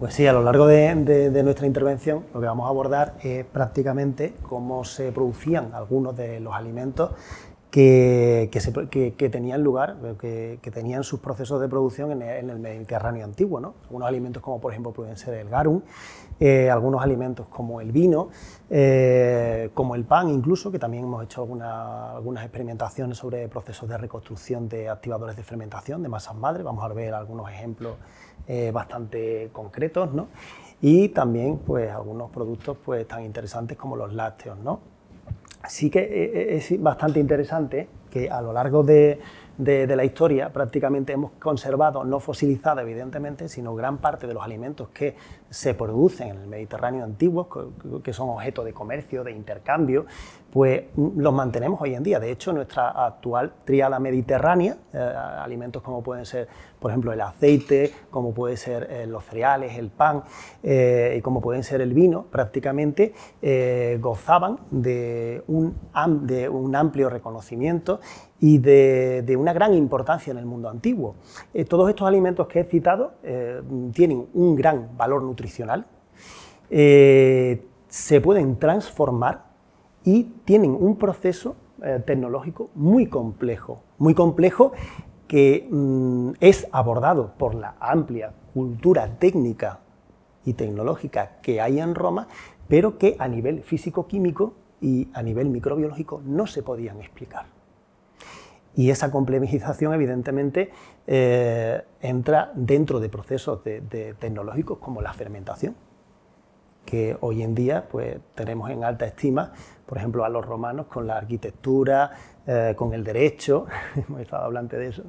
Pues 0.00 0.14
sí, 0.14 0.26
a 0.26 0.32
lo 0.32 0.42
largo 0.42 0.66
de, 0.66 0.94
nuestra 1.44 1.66
intervención 1.66 2.24
lo 2.32 2.40
que 2.40 2.46
vamos 2.46 2.64
a 2.64 2.70
abordar 2.70 3.16
es 3.22 3.44
prácticamente 3.44 4.32
cómo 4.40 4.82
se 4.82 5.12
producían 5.12 5.74
algunos 5.74 6.16
de 6.16 6.40
los 6.40 6.54
alimentos 6.54 7.10
que, 7.70 8.48
tenían 9.30 9.62
lugar, 9.62 9.98
que, 10.18 10.70
tenían 10.72 11.04
sus 11.04 11.20
procesos 11.20 11.60
de 11.60 11.68
producción 11.68 12.12
en 12.12 12.48
el, 12.48 12.58
Mediterráneo 12.58 13.26
antiguo. 13.26 13.60
¿no? 13.60 13.74
Algunos 13.82 14.08
alimentos 14.08 14.42
como 14.42 14.58
por 14.58 14.72
ejemplo 14.72 14.90
pueden 14.90 15.18
ser 15.18 15.34
el 15.34 15.50
garum, 15.50 15.82
eh, 16.40 16.70
algunos 16.70 17.02
alimentos 17.02 17.48
como 17.48 17.82
el 17.82 17.92
vino, 17.92 18.30
eh, 18.70 19.68
como 19.74 19.94
el 19.96 20.04
pan 20.04 20.30
incluso, 20.30 20.72
que 20.72 20.78
también 20.78 21.04
hemos 21.04 21.22
hecho 21.24 21.42
algunas 21.42 22.42
experimentaciones 22.42 23.18
sobre 23.18 23.46
procesos 23.48 23.86
de 23.86 23.98
reconstrucción 23.98 24.66
de 24.66 24.88
activadores 24.88 25.36
de 25.36 25.42
fermentación 25.42 26.02
de 26.02 26.08
masas 26.08 26.36
madre, 26.36 26.62
vamos 26.62 26.82
a 26.82 26.88
ver 26.88 27.12
algunos 27.12 27.50
ejemplos 27.50 27.96
eh, 28.46 28.70
bastante 28.72 29.50
concretos, 29.52 30.12
¿no? 30.12 30.28
y 30.82 31.10
también 31.10 31.58
pues, 31.58 31.90
algunos 31.90 32.30
productos 32.30 32.76
pues, 32.84 33.06
tan 33.06 33.24
interesantes 33.24 33.76
como 33.76 33.96
los 33.96 34.12
lácteos. 34.12 34.58
¿no? 34.58 34.80
Así 35.62 35.90
que 35.90 36.56
es 36.56 36.82
bastante 36.82 37.20
interesante 37.20 37.88
que 38.10 38.30
a 38.30 38.40
lo 38.40 38.52
largo 38.52 38.82
de, 38.82 39.20
de, 39.60 39.94
la 39.94 40.04
historia 40.04 40.50
prácticamente 40.52 41.12
hemos 41.12 41.32
conservado, 41.32 42.02
no 42.04 42.18
fosilizado 42.18 42.80
evidentemente, 42.80 43.48
sino 43.48 43.74
gran 43.74 43.98
parte 43.98 44.26
de 44.26 44.32
los 44.32 44.42
alimentos 44.42 44.88
que 44.88 45.16
se 45.50 45.74
producen 45.74 46.28
en 46.28 46.36
el 46.38 46.46
Mediterráneo 46.46 47.04
antiguo, 47.04 47.48
que 48.02 48.12
son 48.12 48.30
objeto 48.30 48.64
de 48.64 48.72
comercio, 48.72 49.22
de 49.22 49.32
intercambio, 49.32 50.06
pues 50.52 50.82
los 50.96 51.32
mantenemos 51.32 51.80
hoy 51.80 51.94
en 51.94 52.02
día. 52.02 52.18
De 52.18 52.30
hecho, 52.30 52.52
nuestra 52.52 52.90
actual 52.90 53.52
triada 53.64 53.98
mediterránea, 54.00 54.76
eh, 54.92 54.98
alimentos 54.98 55.82
como 55.82 56.02
pueden 56.02 56.26
ser, 56.26 56.48
por 56.80 56.90
ejemplo, 56.90 57.12
el 57.12 57.20
aceite, 57.20 57.92
como 58.10 58.34
pueden 58.34 58.56
ser 58.56 58.88
eh, 58.90 59.06
los 59.06 59.24
cereales, 59.24 59.78
el 59.78 59.90
pan 59.90 60.24
eh, 60.62 61.14
y 61.18 61.20
como 61.20 61.40
pueden 61.40 61.62
ser 61.62 61.80
el 61.80 61.94
vino, 61.94 62.24
prácticamente 62.24 63.14
gozaban 64.00 64.58
de 64.70 65.42
un, 65.46 65.76
de 66.22 66.48
un 66.48 66.74
amplio 66.74 67.08
reconocimiento 67.08 68.00
y 68.40 68.58
de, 68.58 69.36
una 69.38 69.52
gran 69.52 69.74
importancia 69.74 70.30
en 70.30 70.38
el 70.38 70.46
mundo 70.46 70.68
antiguo. 70.68 71.16
Todos 71.68 71.88
estos 71.88 72.06
alimentos 72.06 72.46
que 72.46 72.60
he 72.60 72.64
citado 72.64 73.12
tienen 73.92 74.26
un 74.34 74.56
gran 74.56 74.96
valor 74.96 75.22
nutricional, 75.22 75.86
se 76.68 78.20
pueden 78.22 78.58
transformar 78.58 79.49
y 80.04 80.24
tienen 80.44 80.72
un 80.72 80.96
proceso 80.96 81.56
tecnológico 82.04 82.70
muy 82.74 83.06
complejo, 83.06 83.82
muy 83.98 84.14
complejo 84.14 84.72
que 85.26 85.68
mm, 85.70 86.32
es 86.40 86.66
abordado 86.72 87.34
por 87.38 87.54
la 87.54 87.76
amplia 87.78 88.34
cultura 88.52 89.18
técnica 89.18 89.80
y 90.44 90.54
tecnológica 90.54 91.38
que 91.40 91.60
hay 91.60 91.78
en 91.78 91.94
Roma, 91.94 92.26
pero 92.68 92.98
que 92.98 93.16
a 93.18 93.28
nivel 93.28 93.62
físico-químico 93.62 94.54
y 94.80 95.08
a 95.12 95.22
nivel 95.22 95.48
microbiológico 95.48 96.20
no 96.24 96.46
se 96.46 96.62
podían 96.62 97.00
explicar. 97.00 97.46
Y 98.74 98.90
esa 98.90 99.10
complejización, 99.10 99.92
evidentemente, 99.94 100.70
eh, 101.06 101.82
entra 102.00 102.52
dentro 102.54 103.00
de 103.00 103.08
procesos 103.08 103.60
tecnológicos 103.62 104.78
como 104.78 105.02
la 105.02 105.12
fermentación, 105.12 105.74
que 106.84 107.16
hoy 107.20 107.42
en 107.42 107.54
día 107.54 107.88
pues, 107.88 108.18
tenemos 108.34 108.70
en 108.70 108.84
alta 108.84 109.06
estima, 109.06 109.52
por 109.90 109.98
ejemplo, 109.98 110.24
a 110.24 110.28
los 110.28 110.46
romanos 110.46 110.86
con 110.86 111.04
la 111.04 111.16
arquitectura, 111.16 112.12
eh, 112.46 112.74
con 112.76 112.94
el 112.94 113.02
derecho, 113.02 113.66
hemos 113.96 114.20
estado 114.20 114.44
hablando 114.44 114.76
de 114.76 114.86
eso, 114.86 115.02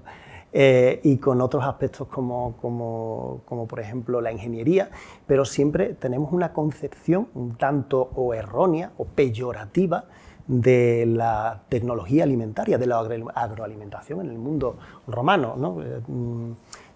eh, 0.52 1.00
y 1.04 1.18
con 1.18 1.40
otros 1.40 1.64
aspectos 1.64 2.08
como, 2.08 2.58
como, 2.58 3.42
como, 3.46 3.68
por 3.68 3.80
ejemplo 3.80 4.22
la 4.22 4.32
ingeniería, 4.32 4.90
pero 5.28 5.46
siempre 5.46 5.94
tenemos 5.94 6.34
una 6.34 6.52
concepción 6.52 7.28
un 7.36 7.58
tanto 7.58 8.09
o 8.16 8.34
errónea 8.34 8.94
o 8.98 9.06
peyorativa 9.06 10.06
de 10.48 11.06
la 11.06 11.62
tecnología 11.70 12.24
alimentaria, 12.24 12.80
de 12.80 12.88
la 12.88 12.97
agroalimentación 13.36 14.22
en 14.22 14.31
el 14.31 14.40
mundo 14.40 14.78
romano. 15.08 15.53
¿no? 15.58 15.80
Eh, 15.84 16.02
mm, 16.08 16.52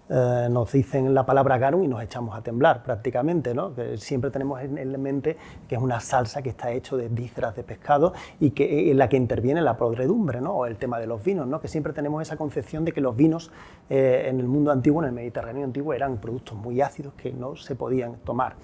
eh, 0.08 0.48
nos 0.50 0.70
dicen 0.70 1.14
la 1.14 1.26
palabra 1.26 1.58
garum 1.58 1.82
y 1.82 1.88
nos 1.88 2.02
echamos 2.02 2.36
a 2.36 2.42
temblar 2.42 2.82
prácticamente. 2.82 3.54
¿no? 3.54 3.72
siempre 3.96 4.30
tenemos 4.30 4.60
en, 4.62 5.02
mente 5.02 5.36
que 5.68 5.74
es 5.74 5.80
una 5.80 6.00
salsa 6.00 6.42
que 6.42 6.50
está 6.50 6.70
hecha 6.70 6.96
de 6.96 7.08
vísceras 7.08 7.56
de 7.56 7.64
pescado 7.64 8.12
y 8.38 8.50
que 8.50 8.64
eh, 8.64 8.90
en 8.90 8.98
la 8.98 9.08
que 9.08 9.16
interviene 9.16 9.60
la 9.62 9.76
podredumbre 9.76 10.40
¿no? 10.40 10.52
o 10.52 10.66
el 10.66 10.76
tema 10.76 10.98
de 10.98 11.06
los 11.06 11.24
vinos, 11.24 11.46
¿no? 11.46 11.60
que 11.60 11.68
siempre 11.68 11.92
tenemos 11.92 12.22
esa 12.22 12.36
concepción 12.36 12.84
de 12.84 12.92
que 12.92 13.00
los 13.00 13.16
vinos 13.16 13.50
en 13.88 14.40
el 14.40 14.48
mundo 14.48 14.72
antiguo, 14.72 15.02
en 15.02 15.08
el 15.08 15.14
Mediterráneo 15.14 15.64
antiguo, 15.64 15.92
eran 15.92 16.18
productos 16.18 16.56
muy 16.56 16.80
ácidos 16.80 17.14
que 17.14 17.32
no 17.32 17.56
se 17.56 17.74
podían 17.76 18.16
tomar. 18.24 18.56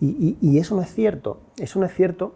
y 0.00 0.58
eso 0.58 0.74
no 0.74 0.82
es 0.82 0.92
cierto, 0.92 1.38
eso 1.56 1.78
no 1.78 1.86
es 1.86 1.94
cierto 1.94 2.34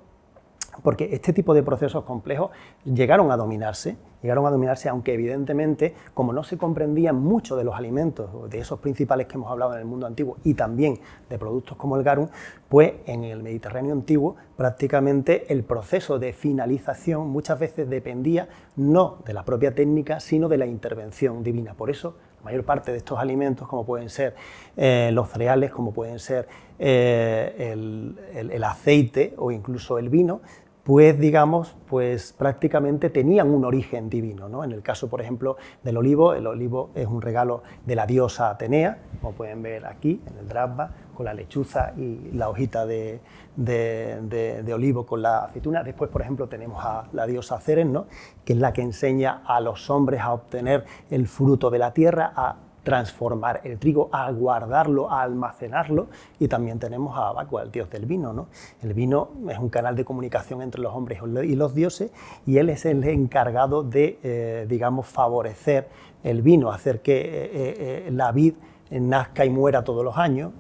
porque 0.83 1.11
este 1.13 1.33
tipo 1.33 1.55
de 1.55 1.63
procesos 1.63 2.05
complejos 2.05 2.51
llegaron 2.85 3.31
a 3.31 3.37
dominarse, 3.37 3.97
llegaron 4.23 4.47
a 4.47 4.51
dominarse, 4.51 4.89
aunque 4.89 5.15
evidentemente, 5.15 5.95
como 6.15 6.33
no 6.33 6.43
se 6.43 6.59
comprendían 6.59 7.17
mucho 7.17 7.57
de 7.57 7.65
los 7.65 7.75
alimentos, 7.75 8.51
de 8.51 8.59
esos 8.59 8.79
principales 8.81 9.27
que 9.27 9.35
hemos 9.35 9.51
hablado 9.51 9.75
en 9.75 9.81
el 9.81 9.85
mundo 9.85 10.07
antiguo, 10.07 10.37
y 10.45 10.55
también 10.55 10.99
de 11.29 11.39
productos 11.39 11.77
como 11.77 11.97
el 11.97 12.03
garum, 12.03 12.29
pues 12.69 12.93
en 13.07 13.25
el 13.25 13.43
Mediterráneo 13.43 13.93
antiguo 13.93 14.37
prácticamente 14.57 15.53
el 15.53 15.65
proceso 15.65 16.19
de 16.19 16.33
finalización 16.33 17.29
muchas 17.29 17.59
veces 17.59 17.89
dependía 17.89 18.49
no 18.77 19.19
de 19.25 19.33
la 19.33 19.45
propia 19.45 19.75
técnica, 19.75 20.21
sino 20.21 20.49
de 20.49 20.59
la 20.59 20.67
intervención 20.67 21.43
divina. 21.43 21.75
Por 21.75 21.91
eso 21.91 22.17
la 22.41 22.45
mayor 22.45 22.65
parte 22.65 22.91
de 22.91 22.99
estos 22.99 23.19
alimentos, 23.19 23.69
como 23.69 23.85
pueden 23.85 24.09
ser 24.09 24.35
eh, 24.77 25.11
los 25.13 25.29
cereales, 25.29 25.71
como 25.71 25.93
pueden 25.93 26.19
ser 26.19 26.49
eh, 26.79 27.73
el, 27.73 28.65
aceite 28.65 29.35
o 29.37 29.51
incluso 29.51 29.99
el 29.99 30.09
vino, 30.09 30.41
pues 30.83 31.19
digamos, 31.19 31.77
pues 31.89 32.33
prácticamente 32.33 33.11
tenían 33.11 33.51
un 33.51 33.65
origen 33.65 34.09
divino. 34.09 34.49
¿no? 34.49 34.65
En 34.65 34.73
el 34.73 34.83
caso, 34.83 35.09
por 35.09 35.21
ejemplo, 35.21 35.57
del 35.83 35.99
olivo, 35.99 36.35
el 36.35 36.47
olivo 36.47 36.91
es 36.95 37.07
un 37.07 37.21
regalo 37.21 37.63
de 37.85 37.95
la 37.95 38.07
diosa 38.07 38.51
Atenea, 38.51 38.99
como 39.21 39.35
pueden 39.35 39.63
ver 39.63 39.87
aquí 39.87 40.21
en 40.27 40.39
el 40.39 40.49
drasba, 40.49 40.93
con 41.21 41.27
la 41.27 41.35
lechuza 41.35 41.93
y 41.99 42.31
la 42.33 42.49
hojita 42.49 42.87
de, 42.87 43.21
olivo 44.73 45.05
con 45.05 45.21
la 45.21 45.45
aceituna. 45.45 45.83
Después, 45.83 46.11
por 46.11 46.23
ejemplo, 46.23 46.49
tenemos 46.49 46.83
a 46.83 47.09
la 47.13 47.27
diosa 47.27 47.61
Ceres, 47.61 47.85
¿no? 47.85 48.07
que 48.43 48.55
es 48.55 48.59
la 48.59 48.73
que 48.73 48.81
enseña 48.81 49.43
a 49.45 49.61
los 49.61 49.91
hombres 49.91 50.23
a 50.23 50.33
obtener 50.33 50.87
el 51.11 51.29
fruto 51.29 51.69
de 51.69 51.79
la 51.79 51.93
tierra, 51.93 52.33
a 52.35 52.57
transformar 52.83 53.61
el 53.65 53.79
trigo, 53.79 54.09
a 54.13 54.31
guardarlo, 54.33 55.11
a 55.11 55.21
almacenarlo. 55.21 56.07
Y 56.39 56.49
también 56.49 56.79
tenemos 56.79 57.15
a 57.19 57.29
Abacua, 57.29 57.65
el 57.65 57.71
dios 57.71 57.91
del 57.91 58.07
vino. 58.07 58.33
¿no? 58.33 58.47
El 58.83 58.95
vino 58.95 59.29
es 59.51 59.59
un 59.59 59.69
canal 59.69 59.97
de 59.97 60.07
comunicación 60.07 60.63
entre 60.63 60.81
los 60.81 60.95
hombres 60.95 61.21
y 61.45 61.55
los 61.55 61.75
dioses 61.75 62.13
y 62.47 62.57
él 62.57 62.71
es 62.71 62.87
el 62.87 63.05
encargado 63.05 63.83
de, 63.83 64.19
eh, 64.23 64.65
digamos, 64.67 65.07
favorecer 65.07 65.87
el 66.25 66.41
vino, 66.41 66.73
hacer 66.73 67.03
que 67.03 67.21
eh, 67.21 68.07
eh, 68.07 68.11
la 68.11 68.33
vid 68.33 68.55
nazca 68.91 69.45
y 69.45 69.51
muera 69.51 69.85
todos 69.85 70.03
los 70.03 70.17
años. 70.17 70.53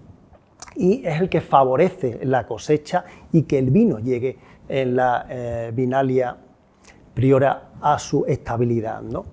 Y 0.77 1.07
es 1.07 1.21
el 1.21 1.29
que 1.29 1.41
favorece 1.41 2.21
la 2.23 2.47
cosecha 2.47 3.05
y 3.33 3.43
que 3.43 3.59
el 3.59 3.71
vino 3.71 3.99
llegue 3.99 4.39
en 4.69 4.97
la 4.97 5.27
vinalia 5.75 6.37
priora 7.15 7.71
a 7.81 7.99
su 7.99 8.25
estabilidad. 8.27 9.03
¿no? 9.03 9.25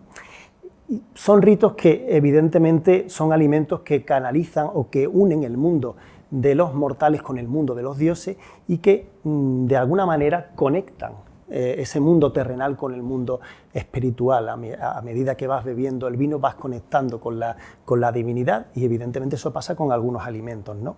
son 1.14 1.42
ritos 1.42 1.74
que 1.74 2.06
evidentemente 2.10 3.10
son 3.10 3.34
alimentos 3.34 3.82
que 3.82 4.06
canalizan 4.06 4.70
o 4.74 4.90
que 4.90 5.08
unen 5.08 5.44
el 5.44 5.58
mundo 5.58 5.96
de 6.30 6.56
los 6.56 6.74
mortales 6.74 7.22
con 7.22 7.38
el 7.38 7.48
mundo 7.48 7.76
de 7.76 7.84
los 7.84 7.98
dioses 7.98 8.38
y 8.68 8.78
que 8.80 9.10
mm, 9.24 9.66
de 9.66 9.78
alguna 9.78 10.06
manera 10.06 10.52
conectan 10.56 11.14
eh, 11.50 11.76
ese 11.80 12.00
mundo 12.00 12.32
terrenal 12.32 12.76
con 12.76 12.94
el 12.94 13.02
mundo 13.02 13.40
espiritual. 13.74 14.50
A, 14.50 15.02
medida 15.02 15.36
que 15.36 15.48
vas 15.48 15.64
bebiendo 15.64 16.08
el 16.08 16.18
vino 16.18 16.40
vas 16.40 16.56
conectando 16.56 17.20
con 17.20 17.40
la, 17.40 17.56
con 17.86 18.02
la 18.02 18.12
divinidad 18.12 18.68
y 18.76 18.84
evidentemente 18.86 19.36
eso 19.36 19.52
pasa 19.52 19.76
con 19.76 19.92
algunos 19.92 20.26
alimentos. 20.26 20.76
¿no? 20.76 20.96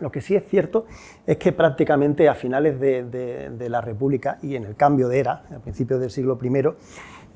Lo 0.00 0.10
que 0.10 0.20
sí 0.20 0.34
es 0.34 0.44
cierto 0.46 0.86
es 1.26 1.36
que 1.38 1.52
prácticamente 1.52 2.28
a 2.28 2.34
finales 2.34 2.78
de, 2.78 3.68
la 3.68 3.80
República 3.80 4.38
y 4.42 4.56
en 4.56 4.64
el 4.64 4.76
cambio 4.76 5.08
de 5.08 5.18
era, 5.18 5.44
a 5.54 5.58
principios 5.58 6.00
del 6.00 6.10
siglo 6.10 6.38
I, 6.42 6.68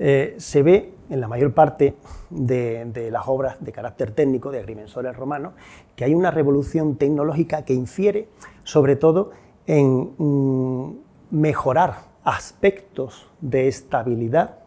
eh, 0.02 0.34
se 0.38 0.62
ve 0.62 0.92
en 1.10 1.20
la 1.20 1.28
mayor 1.28 1.52
parte 1.52 1.94
de, 2.30 3.08
las 3.10 3.28
obras 3.28 3.56
de 3.60 3.72
carácter 3.72 4.12
técnico 4.12 4.50
de 4.50 4.58
agrimensores 4.58 5.14
romanos 5.14 5.52
que 5.94 6.04
hay 6.04 6.14
una 6.14 6.30
revolución 6.30 6.96
tecnológica 6.96 7.64
que 7.64 7.74
infiere 7.74 8.28
sobre 8.64 8.96
todo 8.96 9.32
en 9.66 10.14
mm, 10.16 10.98
mejorar 11.30 12.10
aspectos 12.24 13.28
de 13.40 13.68
estabilidad 13.68 14.59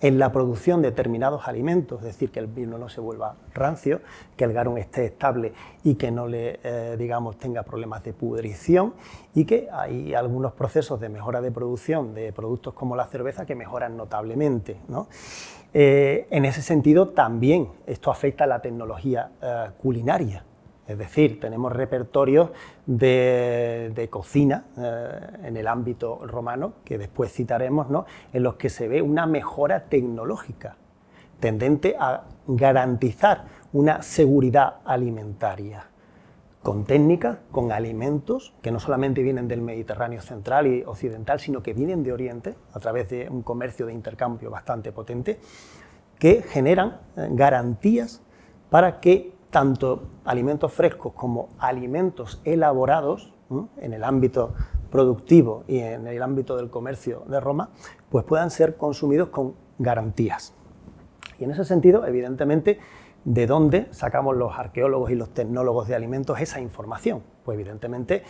en 0.00 0.18
la 0.18 0.30
producción 0.30 0.82
de 0.82 0.90
determinados 0.90 1.48
alimentos, 1.48 2.00
es 2.00 2.06
decir, 2.06 2.30
que 2.30 2.38
el 2.38 2.46
vino 2.46 2.76
no 2.76 2.88
se 2.88 3.00
vuelva 3.00 3.36
rancio, 3.54 4.00
que 4.36 4.44
el 4.44 4.52
garum 4.52 4.76
esté 4.76 5.06
estable 5.06 5.52
y 5.84 5.94
que 5.94 6.10
no 6.10 6.26
le, 6.26 6.60
eh, 6.62 6.96
digamos, 6.98 7.38
tenga 7.38 7.62
problemas 7.62 8.04
de 8.04 8.12
pudrición 8.12 8.94
y 9.34 9.46
que 9.46 9.68
hay 9.72 10.14
algunos 10.14 10.52
procesos 10.52 11.00
de 11.00 11.08
mejora 11.08 11.40
de 11.40 11.50
producción 11.50 12.14
de 12.14 12.32
productos 12.32 12.74
como 12.74 12.94
la 12.94 13.06
cerveza 13.06 13.46
que 13.46 13.54
mejoran 13.54 13.96
notablemente. 13.96 14.76
Eh, 15.72 16.26
en 16.30 16.44
ese 16.44 16.62
sentido, 16.62 17.08
también 17.08 17.68
esto 17.86 18.10
afecta 18.10 18.44
a 18.44 18.46
la 18.46 18.60
tecnología 18.60 19.30
eh, 19.42 19.70
culinaria. 19.80 20.44
Es 20.86 20.98
decir, 20.98 21.40
tenemos 21.40 21.72
repertorios 21.72 22.50
de, 22.86 24.08
cocina 24.10 24.66
eh, 24.76 25.20
en 25.44 25.56
el 25.56 25.66
ámbito 25.66 26.20
romano, 26.26 26.74
que 26.84 26.96
después 26.98 27.32
citaremos, 27.32 27.90
¿no? 27.90 28.06
en 28.32 28.42
los 28.42 28.54
que 28.54 28.70
se 28.70 28.86
ve 28.86 29.02
una 29.02 29.26
mejora 29.26 29.84
tecnológica 29.84 30.76
tendente 31.40 31.96
a 31.98 32.24
garantizar 32.46 33.44
una 33.72 34.02
seguridad 34.02 34.76
alimentaria 34.84 35.86
con 36.62 36.84
técnicas, 36.84 37.38
con 37.52 37.70
alimentos 37.70 38.52
que 38.60 38.72
no 38.72 38.80
solamente 38.80 39.22
vienen 39.22 39.46
del 39.46 39.62
Mediterráneo 39.62 40.20
central 40.20 40.66
y 40.66 40.82
occidental, 40.82 41.38
sino 41.38 41.62
que 41.62 41.74
vienen 41.74 42.02
de 42.02 42.12
Oriente 42.12 42.56
a 42.72 42.80
través 42.80 43.08
de 43.08 43.28
un 43.28 43.42
comercio 43.42 43.86
de 43.86 43.92
intercambio 43.92 44.50
bastante 44.50 44.90
potente, 44.90 45.38
que 46.18 46.42
generan 46.42 47.00
eh, 47.16 47.28
garantías 47.30 48.22
para 48.70 48.98
que 48.98 49.35
tanto 49.56 50.02
alimentos 50.26 50.70
frescos 50.70 51.14
como 51.14 51.48
alimentos 51.58 52.42
elaborados 52.44 53.32
en 53.78 53.94
el 53.94 54.04
ámbito 54.04 54.52
productivo 54.90 55.64
y 55.66 55.78
en 55.78 56.06
el 56.06 56.22
ámbito 56.22 56.58
del 56.58 56.68
comercio 56.68 57.22
de 57.26 57.40
Roma, 57.40 57.70
pues 58.10 58.26
puedan 58.26 58.50
ser 58.50 58.76
consumidos 58.76 59.30
con 59.30 59.54
garantías. 59.78 60.52
Y 61.38 61.44
en 61.44 61.52
ese 61.52 61.64
sentido, 61.64 62.04
evidentemente, 62.04 62.80
¿de 63.24 63.46
dónde 63.46 63.88
sacamos 63.92 64.36
los 64.36 64.58
arqueólogos 64.58 65.10
y 65.10 65.14
los 65.14 65.30
tecnólogos 65.32 65.88
de 65.88 65.94
alimentos 65.94 66.38
esa 66.38 66.60
información? 66.60 67.22
Pues 67.42 67.58
evidentemente 67.58 68.24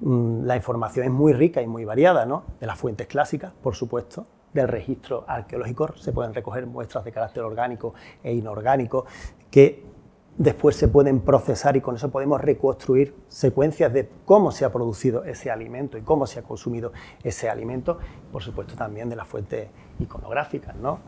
mm, 0.00 0.44
la 0.44 0.56
información 0.56 1.06
es 1.06 1.10
muy 1.10 1.32
rica 1.32 1.62
y 1.62 1.66
muy 1.66 1.86
variada, 1.86 2.26
¿no? 2.26 2.44
De 2.60 2.66
las 2.66 2.78
fuentes 2.78 3.06
clásicas, 3.06 3.50
por 3.62 3.74
supuesto, 3.74 4.26
del 4.52 4.68
registro 4.68 5.24
arqueológico 5.26 5.96
se 5.96 6.12
pueden 6.12 6.34
recoger 6.34 6.66
muestras 6.66 7.02
de 7.06 7.12
carácter 7.12 7.44
orgánico 7.44 7.94
e 8.22 8.34
inorgánico 8.34 9.06
que 9.50 9.95
después 10.38 10.76
se 10.76 10.88
pueden 10.88 11.20
procesar 11.20 11.76
y 11.76 11.80
con 11.80 11.96
eso 11.96 12.10
podemos 12.10 12.40
reconstruir 12.40 13.14
secuencias 13.28 13.92
de 13.92 14.08
cómo 14.24 14.50
se 14.50 14.64
ha 14.64 14.72
producido 14.72 15.24
ese 15.24 15.50
alimento 15.50 15.96
y 15.96 16.02
cómo 16.02 16.26
se 16.26 16.40
ha 16.40 16.42
consumido 16.42 16.92
ese 17.22 17.48
alimento, 17.48 17.98
por 18.30 18.42
supuesto 18.42 18.74
también 18.74 19.08
de 19.08 19.16
las 19.16 19.26
fuentes 19.26 19.68
iconográficas, 19.98 20.76
¿no? 20.76 21.00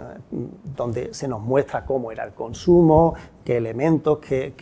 Donde 0.76 1.12
se 1.12 1.28
nos 1.28 1.42
muestra 1.42 1.84
cómo 1.84 2.10
era 2.10 2.24
el 2.24 2.32
consumo, 2.32 3.14
qué 3.44 3.58
elementos, 3.58 4.18
qué, 4.18 4.54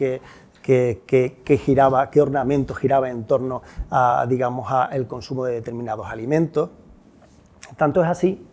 qué, 0.62 1.58
giraba, 1.58 2.10
qué 2.10 2.20
ornamento 2.20 2.74
giraba 2.74 3.08
en 3.08 3.24
torno 3.24 3.62
a, 3.90 4.26
digamos, 4.28 4.69
el 4.90 5.06
consumo 5.06 5.44
de 5.44 5.54
determinados 5.54 6.08
alimentos. 6.08 6.70
Tanto 7.76 8.02
es 8.02 8.08
así 8.08 8.44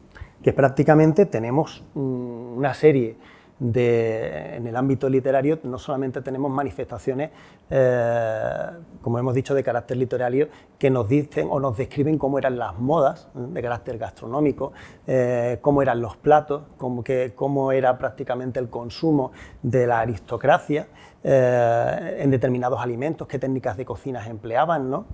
que 0.43 0.53
prácticamente 0.53 1.25
tenemos 1.25 1.83
una 1.95 2.73
serie 2.75 3.17
en 3.63 4.67
el 4.67 4.75
ámbito 4.75 5.07
literario 5.09 5.59
no 5.63 5.77
solamente 5.77 6.21
tenemos 6.21 6.51
manifestaciones, 6.51 7.31
eh, 7.69 8.69
como 9.01 9.19
hemos 9.19 9.33
dicho, 9.33 9.53
de 9.53 9.63
carácter 9.63 9.97
literario, 9.97 10.49
que 10.77 10.89
nos 10.89 11.07
dicen 11.07 11.47
o 11.49 11.59
nos 11.59 11.77
describen 11.77 12.17
cómo 12.17 12.37
eran 12.37 12.57
las 12.57 12.77
modas 12.77 13.29
de 13.33 13.61
carácter 13.61 13.97
gastronómico, 13.97 14.73
eh, 15.07 15.59
cómo 15.61 15.81
eran 15.81 16.01
los 16.01 16.17
platos, 16.17 16.63
cómo, 16.77 17.71
era 17.71 17.97
prácticamente 17.97 18.59
el 18.59 18.69
consumo 18.69 19.31
de 19.61 19.87
la 19.87 20.01
aristocracia 20.01 20.87
eh, 21.23 22.17
en 22.19 22.31
determinados 22.31 22.81
alimentos, 22.81 23.27
qué 23.27 23.39
técnicas 23.39 23.77
de 23.77 23.85
cocina 23.85 24.27
empleaban, 24.27 24.89
¿no? 24.89 25.05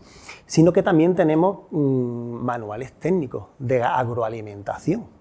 sino 0.48 0.74
que 0.74 0.82
también 0.82 1.14
tenemos 1.14 1.68
mm, 1.70 1.78
manuales 2.44 2.94
técnicos 2.94 3.50
de 3.60 3.84
agroalimentación 3.84 5.19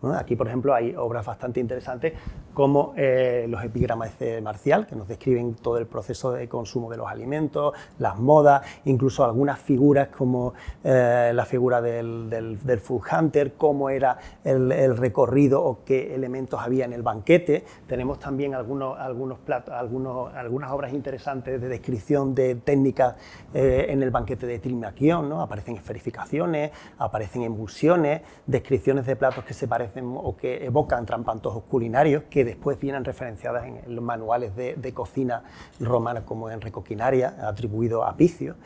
Aquí, 0.00 0.36
por 0.36 0.46
ejemplo, 0.46 0.74
hay 0.74 0.94
obras 0.94 1.26
bastante 1.26 1.58
interesantes 1.58 2.12
como 2.54 2.92
eh, 2.96 3.46
los 3.48 3.64
epigramas 3.64 4.16
de 4.20 4.40
Marcial, 4.40 4.86
que 4.86 4.94
nos 4.94 5.08
describen 5.08 5.54
todo 5.54 5.76
el 5.76 5.86
proceso 5.86 6.30
de 6.30 6.48
consumo 6.48 6.88
de 6.88 6.96
los 6.96 7.08
alimentos, 7.08 7.74
las 7.98 8.16
modas, 8.16 8.62
incluso 8.84 9.24
algunas 9.24 9.58
figuras 9.58 10.08
como 10.08 10.54
eh, 10.84 11.32
la 11.34 11.44
figura 11.44 11.80
del, 11.80 12.58
food 12.80 13.02
hunter, 13.10 13.54
cómo 13.54 13.90
era 13.90 14.18
el, 14.44 14.96
recorrido 14.96 15.64
o 15.64 15.84
qué 15.84 16.14
elementos 16.14 16.60
había 16.60 16.84
en 16.84 16.92
el 16.92 17.02
banquete. 17.02 17.64
Tenemos 17.88 18.20
también 18.20 18.54
algunos, 18.54 18.96
algunas 18.98 20.70
obras 20.70 20.92
interesantes 20.92 21.60
de 21.60 21.68
descripción 21.68 22.36
de 22.36 22.54
técnicas 22.54 23.16
eh, 23.52 23.86
en 23.88 24.00
el 24.04 24.12
banquete 24.12 24.46
de 24.46 24.60
Trilmaquión, 24.60 25.28
¿no? 25.28 25.42
aparecen 25.42 25.76
esferificaciones, 25.76 26.70
aparecen 26.98 27.42
emulsiones, 27.42 28.22
descripciones 28.46 29.04
de 29.04 29.16
platos 29.16 29.44
que 29.44 29.54
se 29.54 29.66
parecen 29.66 29.87
o 29.96 30.36
que 30.36 30.64
evocan 30.64 31.06
trampantojos 31.06 31.64
culinarios 31.64 32.24
que 32.30 32.44
después 32.44 32.78
vienen 32.78 33.04
referenciadas 33.04 33.66
en 33.66 33.94
los 33.94 34.04
manuales 34.04 34.54
de, 34.56 34.92
cocina 34.94 35.42
romana 35.80 36.24
como 36.24 36.50
en 36.50 36.60
Recoquinaria, 36.60 37.36
atribuido 37.46 38.04
a 38.04 38.16
Picio. 38.16 38.56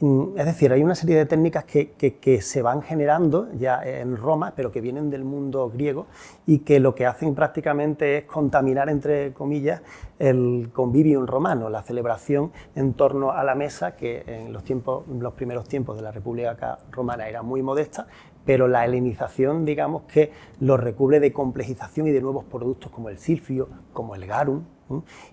Mm, 0.00 0.36
es 0.38 0.44
decir, 0.44 0.72
hay 0.72 0.82
una 0.82 0.96
serie 0.96 1.16
de 1.16 1.24
técnicas 1.24 1.64
que, 1.64 2.40
se 2.42 2.62
van 2.62 2.82
generando 2.82 3.48
ya 3.56 3.80
en 3.82 4.16
Roma, 4.16 4.52
pero 4.56 4.72
que 4.72 4.80
vienen 4.80 5.08
del 5.08 5.24
mundo 5.24 5.70
griego 5.70 6.06
y 6.46 6.58
que 6.58 6.80
lo 6.80 6.94
que 6.94 7.06
hacen 7.06 7.34
prácticamente 7.34 8.18
es 8.18 8.24
contaminar, 8.24 8.88
entre 8.88 9.32
comillas, 9.32 9.82
el 10.18 10.70
convivium 10.72 11.26
romano, 11.26 11.70
la 11.70 11.82
celebración 11.82 12.52
en 12.74 12.94
torno 12.94 13.30
a 13.30 13.44
la 13.44 13.54
mesa, 13.54 13.94
que 13.94 14.24
en 14.26 14.52
los, 14.52 14.64
tiempos, 14.64 15.06
los 15.08 15.32
primeros 15.34 15.68
tiempos 15.68 15.96
de 15.96 16.02
la 16.02 16.10
República 16.10 16.78
Romana 16.90 17.28
era 17.28 17.42
muy 17.42 17.62
modesta, 17.62 18.06
pero 18.44 18.68
la 18.68 18.84
helenización, 18.84 19.64
digamos 19.64 20.02
que 20.02 20.32
lo 20.60 20.76
recubre 20.76 21.20
de 21.20 21.32
complejización 21.32 22.08
y 22.08 22.12
de 22.12 22.20
nuevos 22.20 22.44
productos 22.44 22.90
como 22.90 23.08
el 23.08 23.18
silfio, 23.18 23.68
como 23.92 24.14
el 24.14 24.26
garum 24.26 24.64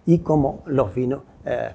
y 0.05 0.19
como 0.19 0.63
los 0.65 0.93
vinos 0.95 1.23
eh. 1.45 1.71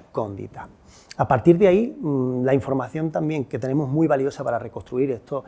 A 1.19 1.27
partir 1.27 1.57
de 1.57 1.67
ahí, 1.67 1.97
mm, 1.99 2.43
la 2.43 2.53
información 2.53 3.09
también 3.09 3.45
que 3.45 3.57
tenemos 3.57 3.89
muy 3.89 4.05
valiosa 4.05 4.43
para 4.43 4.59
reconstruir 4.59 5.09
estos, 5.09 5.43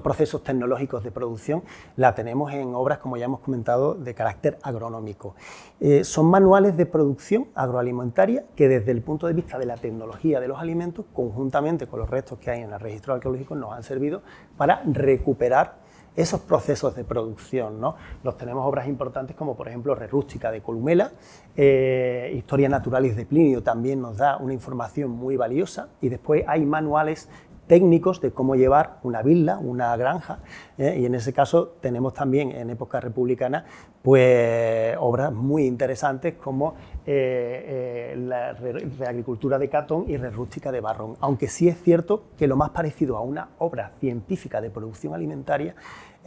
procesos 0.00 0.44
tecnológicos 0.44 1.02
de 1.02 1.10
producción 1.10 1.64
la 1.96 2.14
tenemos 2.14 2.52
en 2.52 2.72
obras, 2.72 2.98
como 2.98 3.16
ya 3.16 3.24
hemos 3.24 3.40
comentado, 3.40 3.94
de 3.94 4.14
carácter 4.14 4.58
agronómico. 4.62 5.34
Eh, 5.80 6.04
son 6.04 6.26
manuales 6.26 6.76
de 6.76 6.86
producción 6.86 7.48
agroalimentaria 7.56 8.44
que 8.54 8.68
desde 8.68 8.92
el 8.92 9.02
punto 9.02 9.26
de 9.26 9.32
vista 9.32 9.58
de 9.58 9.66
la 9.66 9.76
tecnología 9.76 10.38
de 10.38 10.46
los 10.46 10.60
alimentos, 10.60 11.04
conjuntamente 11.12 11.88
con 11.88 11.98
los 11.98 12.08
restos 12.08 12.38
que 12.38 12.52
hay 12.52 12.62
en 12.62 12.72
el 12.72 12.78
registro 12.78 13.12
arqueológico, 13.12 13.56
nos 13.56 13.72
han 13.72 13.82
servido 13.82 14.22
para 14.56 14.82
recuperar 14.86 15.87
esos 16.18 16.40
procesos 16.40 16.96
de 16.96 17.04
producción. 17.04 17.80
¿no? 17.80 17.94
Los 18.24 18.36
tenemos 18.36 18.66
obras 18.66 18.88
importantes 18.88 19.36
como 19.36 19.56
por 19.56 19.68
ejemplo 19.68 19.94
Rerústica 19.94 20.50
de 20.50 20.60
Columela, 20.60 21.12
eh, 21.56 22.32
Historia 22.36 22.68
Naturalis 22.68 23.16
de 23.16 23.24
Plinio 23.24 23.62
también 23.62 24.02
nos 24.02 24.16
da 24.16 24.36
una 24.36 24.52
información 24.52 25.10
muy 25.10 25.36
valiosa 25.36 25.88
y 26.00 26.08
después 26.08 26.44
hay 26.46 26.66
manuales 26.66 27.28
técnicos 27.68 28.20
de 28.20 28.32
cómo 28.32 28.56
llevar 28.56 28.98
una 29.02 29.22
villa, 29.22 29.58
una 29.58 29.94
granja, 29.96 30.40
¿eh? 30.78 30.98
y 31.00 31.06
en 31.06 31.14
ese 31.14 31.32
caso 31.32 31.76
tenemos 31.80 32.14
también 32.14 32.50
en 32.50 32.70
época 32.70 32.98
republicana 32.98 33.66
pues 34.02 34.96
obras 34.98 35.32
muy 35.32 35.66
interesantes 35.66 36.34
como 36.34 36.74
eh, 37.06 38.14
la 38.18 38.54
reagricultura 38.54 39.58
de 39.58 39.68
Catón 39.68 40.06
y 40.08 40.16
Rerústica 40.16 40.72
de 40.72 40.80
Barrón, 40.80 41.16
aunque 41.20 41.48
sí 41.48 41.68
es 41.68 41.80
cierto 41.82 42.24
que 42.38 42.48
lo 42.48 42.56
más 42.56 42.70
parecido 42.70 43.16
a 43.16 43.20
una 43.20 43.50
obra 43.58 43.92
científica 44.00 44.60
de 44.60 44.70
producción 44.70 45.14
alimentaria 45.14 45.74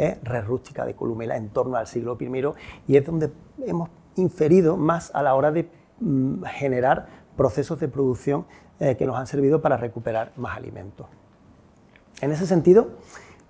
es 0.02 0.24
Rerústica 0.24 0.86
de 0.86 0.96
Columela 0.96 1.38
en 1.38 1.50
torno 1.50 1.78
al 1.78 1.88
siglo 1.88 2.18
I 2.20 2.54
y 2.88 2.98
es 2.98 3.06
donde 3.06 3.32
hemos 3.66 3.90
inferido 4.16 4.78
más 4.78 5.14
a 5.14 5.24
la 5.24 5.36
hora 5.36 5.52
de 5.52 5.70
mm, 6.00 6.44
generar 6.44 7.08
procesos 7.38 7.80
de 7.80 7.88
producción 7.88 8.46
eh, 8.80 8.96
que 8.98 9.06
nos 9.06 9.18
han 9.18 9.28
servido 9.28 9.62
para 9.62 9.78
recuperar 9.78 10.32
más 10.38 10.58
alimentos. 10.58 11.08
En 12.22 12.32
ese 12.32 12.46
sentido, 12.46 12.90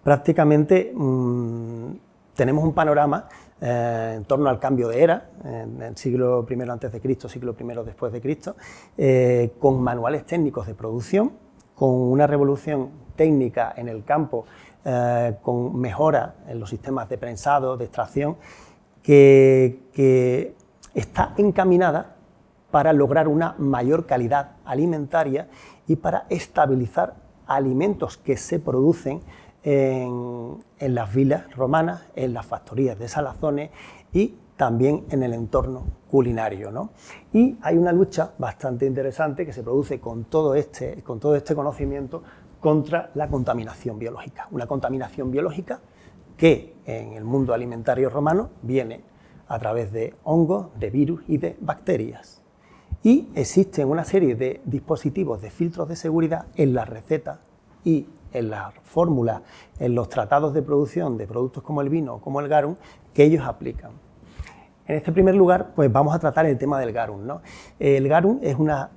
prácticamente 0.03 0.91
mm, 0.93 1.91
tenemos 2.35 2.63
un 2.63 2.73
panorama 2.73 3.27
eh, 3.61 4.13
en 4.17 4.25
torno 4.25 4.49
al 4.49 4.59
cambio 4.59 4.87
de 4.87 5.03
era, 5.03 5.29
en 5.43 5.81
el 5.81 5.95
siglo 5.95 6.45
I 6.49 6.61
antes 6.69 6.91
de 6.91 6.99
Cristo, 6.99 7.29
siglo 7.29 7.55
I 7.59 7.85
después 7.85 8.11
de 8.11 8.19
Cristo, 8.19 8.55
eh, 8.97 9.53
con 9.59 9.81
manuales 9.81 10.25
técnicos 10.25 10.67
de 10.67 10.73
producción, 10.73 11.33
con 11.75 11.89
una 11.89 12.27
revolución 12.27 12.89
técnica 13.15 13.73
en 13.75 13.87
el 13.87 14.03
campo, 14.03 14.45
con 15.43 15.79
mejora 15.79 16.35
en 16.47 16.59
los 16.59 16.69
sistemas 16.69 17.07
de 17.07 17.17
prensado, 17.17 17.77
de 17.77 17.85
extracción, 17.85 18.37
que, 19.03 20.55
está 20.93 21.33
encaminada 21.37 22.17
para 22.69 22.91
lograr 22.91 23.29
una 23.29 23.55
mayor 23.57 24.05
calidad 24.05 24.57
alimentaria 24.65 25.47
y 25.87 25.95
para 25.95 26.25
estabilizar 26.29 27.15
alimentos 27.47 28.17
que 28.17 28.35
se 28.35 28.59
producen 28.59 29.21
en, 29.63 30.63
las 30.79 31.13
vilas 31.13 31.55
romanas, 31.55 32.07
en 32.15 32.33
las 32.33 32.45
factorías 32.45 32.99
de 32.99 33.07
salazones 33.07 33.71
y 34.11 34.35
también 34.57 35.05
en 35.09 35.23
el 35.23 35.33
entorno 35.33 35.85
culinario. 36.09 36.89
Y 37.31 37.57
hay 37.61 37.77
una 37.77 37.93
lucha 37.93 38.33
bastante 38.37 38.85
interesante 38.85 39.45
que 39.45 39.53
se 39.53 39.63
produce 39.63 39.99
con 39.99 40.25
todo, 40.25 40.55
este, 40.55 41.01
con 41.03 41.19
todo 41.19 41.35
este 41.35 41.55
conocimiento 41.55 42.21
contra 42.61 43.09
la 43.15 43.27
contaminación 43.27 43.99
biológica. 43.99 44.47
Una 44.51 44.67
contaminación 44.67 45.31
biológica 45.31 45.81
que 46.37 46.75
en 46.85 47.13
el 47.13 47.25
mundo 47.25 47.53
alimentario 47.53 48.09
romano 48.09 48.51
viene 48.61 49.01
a 49.47 49.59
través 49.59 49.91
de 49.91 50.15
hongos, 50.23 50.67
de 50.79 50.89
virus 50.89 51.21
y 51.27 51.37
de 51.37 51.57
bacterias. 51.59 52.41
Y 53.03 53.29
existen 53.35 53.89
una 53.89 54.05
serie 54.05 54.35
de 54.35 54.61
dispositivos 54.63 55.41
de 55.41 55.49
filtros 55.49 55.89
de 55.89 55.95
seguridad 55.95 56.45
en 56.55 56.73
las 56.73 56.87
recetas 56.87 57.39
y 57.83 58.07
en 58.31 58.49
las 58.51 58.73
fórmulas, 58.83 59.41
en 59.79 59.95
los 59.95 60.07
tratados 60.07 60.53
de 60.53 60.61
producción 60.61 61.17
de 61.17 61.27
productos 61.27 61.63
como 61.63 61.81
el 61.81 61.89
vino 61.89 62.15
o 62.15 62.21
como 62.21 62.39
el 62.39 62.47
garum, 62.47 62.75
que 63.13 63.23
ellos 63.23 63.45
aplican. 63.45 63.91
En 64.87 64.97
este 64.97 65.11
primer 65.11 65.35
lugar, 65.35 65.71
pues 65.75 65.91
vamos 65.91 66.13
a 66.13 66.19
tratar 66.19 66.45
el 66.45 66.57
tema 66.57 66.79
del 66.79 66.91
garum. 66.91 67.25
¿no? 67.25 67.41
El 67.79 68.07
garum 68.07 68.39
es 68.41 68.55
una 68.55 68.91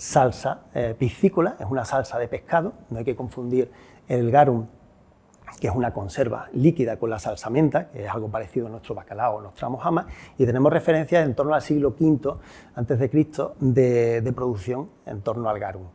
salsa 0.00 0.62
eh, 0.72 0.94
piscícola, 0.98 1.56
es 1.60 1.66
una 1.68 1.84
salsa 1.84 2.18
de 2.18 2.26
pescado, 2.26 2.72
no 2.88 2.98
hay 2.98 3.04
que 3.04 3.14
confundir 3.14 3.70
el 4.08 4.30
garum, 4.30 4.66
que 5.60 5.68
es 5.68 5.74
una 5.74 5.92
conserva 5.92 6.48
líquida 6.54 6.98
con 6.98 7.10
la 7.10 7.18
salsa 7.18 7.50
menta, 7.50 7.90
que 7.90 8.06
es 8.06 8.10
algo 8.10 8.30
parecido 8.30 8.68
a 8.68 8.70
nuestro 8.70 8.94
bacalao 8.94 9.36
o 9.36 9.40
nuestra 9.42 9.68
mojama, 9.68 10.06
y 10.38 10.46
tenemos 10.46 10.72
referencias 10.72 11.26
en 11.26 11.34
torno 11.34 11.54
al 11.54 11.60
siglo 11.60 11.94
V 12.00 12.34
a.C. 12.74 13.10
De, 13.60 14.22
de 14.22 14.32
producción 14.32 14.88
en 15.04 15.20
torno 15.20 15.50
al 15.50 15.58
garum 15.58 15.88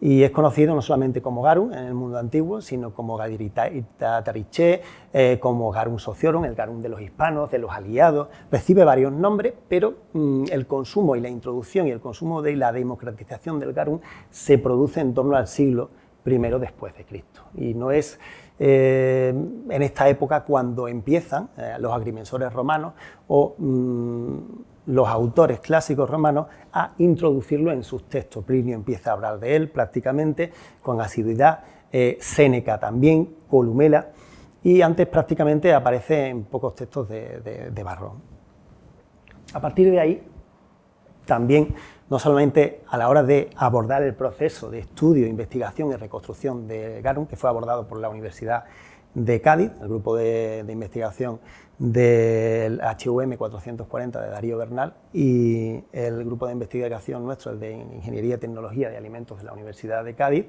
y 0.00 0.22
es 0.22 0.30
conocido 0.30 0.74
no 0.74 0.82
solamente 0.82 1.20
como 1.20 1.42
Garum 1.42 1.72
en 1.72 1.86
el 1.86 1.94
mundo 1.94 2.18
antiguo, 2.18 2.60
sino 2.60 2.94
como 2.94 3.16
Gadirita 3.16 3.70
Tariché, 3.98 4.82
eh, 5.12 5.38
como 5.40 5.70
Garum 5.70 5.98
Sociorum, 5.98 6.44
el 6.44 6.54
Garum 6.54 6.80
de 6.80 6.88
los 6.88 7.00
hispanos, 7.00 7.50
de 7.50 7.58
los 7.58 7.70
aliados, 7.72 8.28
recibe 8.50 8.84
varios 8.84 9.12
nombres, 9.12 9.54
pero 9.68 9.94
mm, 10.12 10.44
el 10.50 10.66
consumo 10.66 11.16
y 11.16 11.20
la 11.20 11.28
introducción 11.28 11.88
y 11.88 11.90
el 11.90 12.00
consumo 12.00 12.42
de 12.42 12.56
la 12.56 12.72
democratización 12.72 13.58
del 13.58 13.72
Garum 13.72 14.00
se 14.30 14.58
produce 14.58 15.00
en 15.00 15.14
torno 15.14 15.36
al 15.36 15.48
siglo 15.48 15.90
I 16.24 16.38
después 16.60 16.94
de 16.96 17.04
Cristo. 17.04 17.42
Y 17.54 17.74
no 17.74 17.90
es 17.90 18.20
eh, 18.58 19.32
en 19.70 19.82
esta 19.82 20.08
época 20.08 20.44
cuando 20.44 20.88
empiezan 20.88 21.48
eh, 21.56 21.76
los 21.78 21.92
agrimensores 21.92 22.52
romanos 22.52 22.94
o 23.28 23.54
mm, 23.56 24.38
los 24.88 25.06
autores 25.06 25.60
clásicos 25.60 26.08
romanos 26.08 26.46
a 26.72 26.92
introducirlo 26.98 27.72
en 27.72 27.82
sus 27.82 28.08
textos. 28.08 28.44
Plinio 28.44 28.74
empieza 28.74 29.10
a 29.10 29.12
hablar 29.14 29.38
de 29.38 29.54
él 29.54 29.70
prácticamente 29.70 30.52
con 30.82 31.00
asiduidad, 31.00 31.60
eh, 31.92 32.16
Séneca 32.20 32.80
también, 32.80 33.36
Columela, 33.50 34.10
y 34.62 34.80
antes 34.80 35.06
prácticamente 35.06 35.72
aparece 35.72 36.28
en 36.28 36.44
pocos 36.44 36.74
textos 36.74 37.08
de, 37.08 37.70
de, 37.70 37.82
Barro. 37.82 38.16
A 39.52 39.60
partir 39.60 39.90
de 39.90 40.00
ahí, 40.00 40.22
también, 41.24 41.74
no 42.08 42.18
solamente 42.18 42.82
a 42.88 42.96
la 42.96 43.08
hora 43.08 43.22
de 43.22 43.50
abordar 43.56 44.02
el 44.02 44.14
proceso 44.14 44.70
de 44.70 44.80
estudio, 44.80 45.26
investigación 45.26 45.92
y 45.92 45.96
reconstrucción 45.96 46.66
de 46.66 47.02
Garum, 47.02 47.26
que 47.26 47.36
fue 47.36 47.50
abordado 47.50 47.86
por 47.86 48.00
la 48.00 48.08
Universidad 48.08 48.64
de 49.18 49.40
Cádiz, 49.40 49.72
el 49.80 49.88
grupo 49.88 50.16
de, 50.16 50.64
investigación 50.68 51.40
del 51.78 52.80
HUM 52.80 53.36
440 53.36 54.20
de 54.20 54.30
Darío 54.30 54.58
Bernal 54.58 54.94
y 55.12 55.84
el 55.92 56.24
grupo 56.24 56.46
de 56.46 56.52
investigación 56.52 57.24
nuestro, 57.24 57.52
el 57.52 57.60
de 57.60 57.72
Ingeniería 57.72 58.36
y 58.36 58.38
Tecnología 58.38 58.90
de 58.90 58.96
Alimentos 58.96 59.38
de 59.38 59.44
la 59.44 59.52
Universidad 59.52 60.04
de 60.04 60.14
Cádiz, 60.14 60.46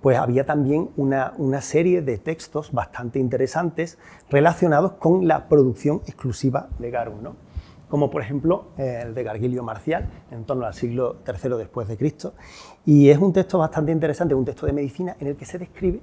pues 0.00 0.18
había 0.18 0.44
también 0.44 0.90
una, 0.96 1.32
una 1.38 1.60
serie 1.60 2.02
de 2.02 2.18
textos 2.18 2.72
bastante 2.72 3.18
interesantes 3.18 3.98
relacionados 4.30 4.92
con 4.92 5.28
la 5.28 5.48
producción 5.48 6.02
exclusiva 6.06 6.68
de 6.78 6.90
garum, 6.90 7.22
¿no? 7.22 7.36
como 7.88 8.10
por 8.10 8.22
ejemplo 8.22 8.68
el 8.78 9.14
de 9.14 9.22
Gargilio 9.22 9.62
Marcial, 9.62 10.08
en 10.30 10.44
torno 10.44 10.64
al 10.64 10.72
siglo 10.72 11.16
III 11.26 11.58
después 11.58 11.88
de 11.88 11.98
Cristo, 11.98 12.32
y 12.86 13.10
es 13.10 13.18
un 13.18 13.34
texto 13.34 13.58
bastante 13.58 13.92
interesante, 13.92 14.34
un 14.34 14.46
texto 14.46 14.64
de 14.64 14.72
medicina 14.72 15.14
en 15.20 15.26
el 15.26 15.36
que 15.36 15.44
se 15.44 15.58
describe 15.58 16.00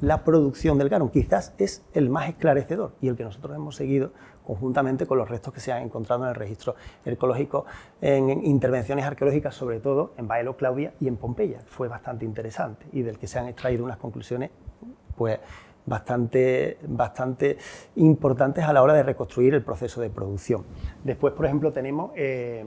la 0.00 0.24
producción 0.24 0.78
del 0.78 0.88
garum. 0.88 1.10
Quizás 1.10 1.54
es 1.58 1.84
el 1.92 2.10
más 2.10 2.28
esclarecedor 2.28 2.92
y 3.00 3.08
el 3.08 3.16
que 3.16 3.24
nosotros 3.24 3.54
hemos 3.54 3.76
seguido 3.76 4.12
conjuntamente 4.46 5.06
con 5.06 5.18
los 5.18 5.28
restos 5.28 5.52
que 5.52 5.60
se 5.60 5.72
han 5.72 5.82
encontrado 5.82 6.24
en 6.24 6.30
el 6.30 6.34
registro 6.34 6.74
arqueológico 7.06 7.66
en 8.00 8.44
intervenciones 8.44 9.04
arqueológicas, 9.04 9.54
sobre 9.54 9.80
todo 9.80 10.12
en 10.16 10.26
Baelo 10.26 10.56
Claudia 10.56 10.94
y 11.00 11.08
en 11.08 11.16
Pompeya. 11.16 11.60
Fue 11.66 11.88
bastante 11.88 12.24
interesante 12.24 12.86
y 12.92 13.02
del 13.02 13.18
que 13.18 13.26
se 13.26 13.38
han 13.38 13.48
extraído 13.48 13.84
unas 13.84 13.98
conclusiones 13.98 14.50
pues, 15.16 15.38
bastante, 15.86 16.78
bastante 16.86 17.58
importantes 17.96 18.64
a 18.64 18.72
la 18.72 18.82
hora 18.82 18.94
de 18.94 19.02
reconstruir 19.02 19.54
el 19.54 19.62
proceso 19.62 20.00
de 20.00 20.10
producción. 20.10 20.64
Después, 21.04 21.34
por 21.34 21.46
ejemplo, 21.46 21.72
tenemos 21.72 22.12
eh, 22.16 22.64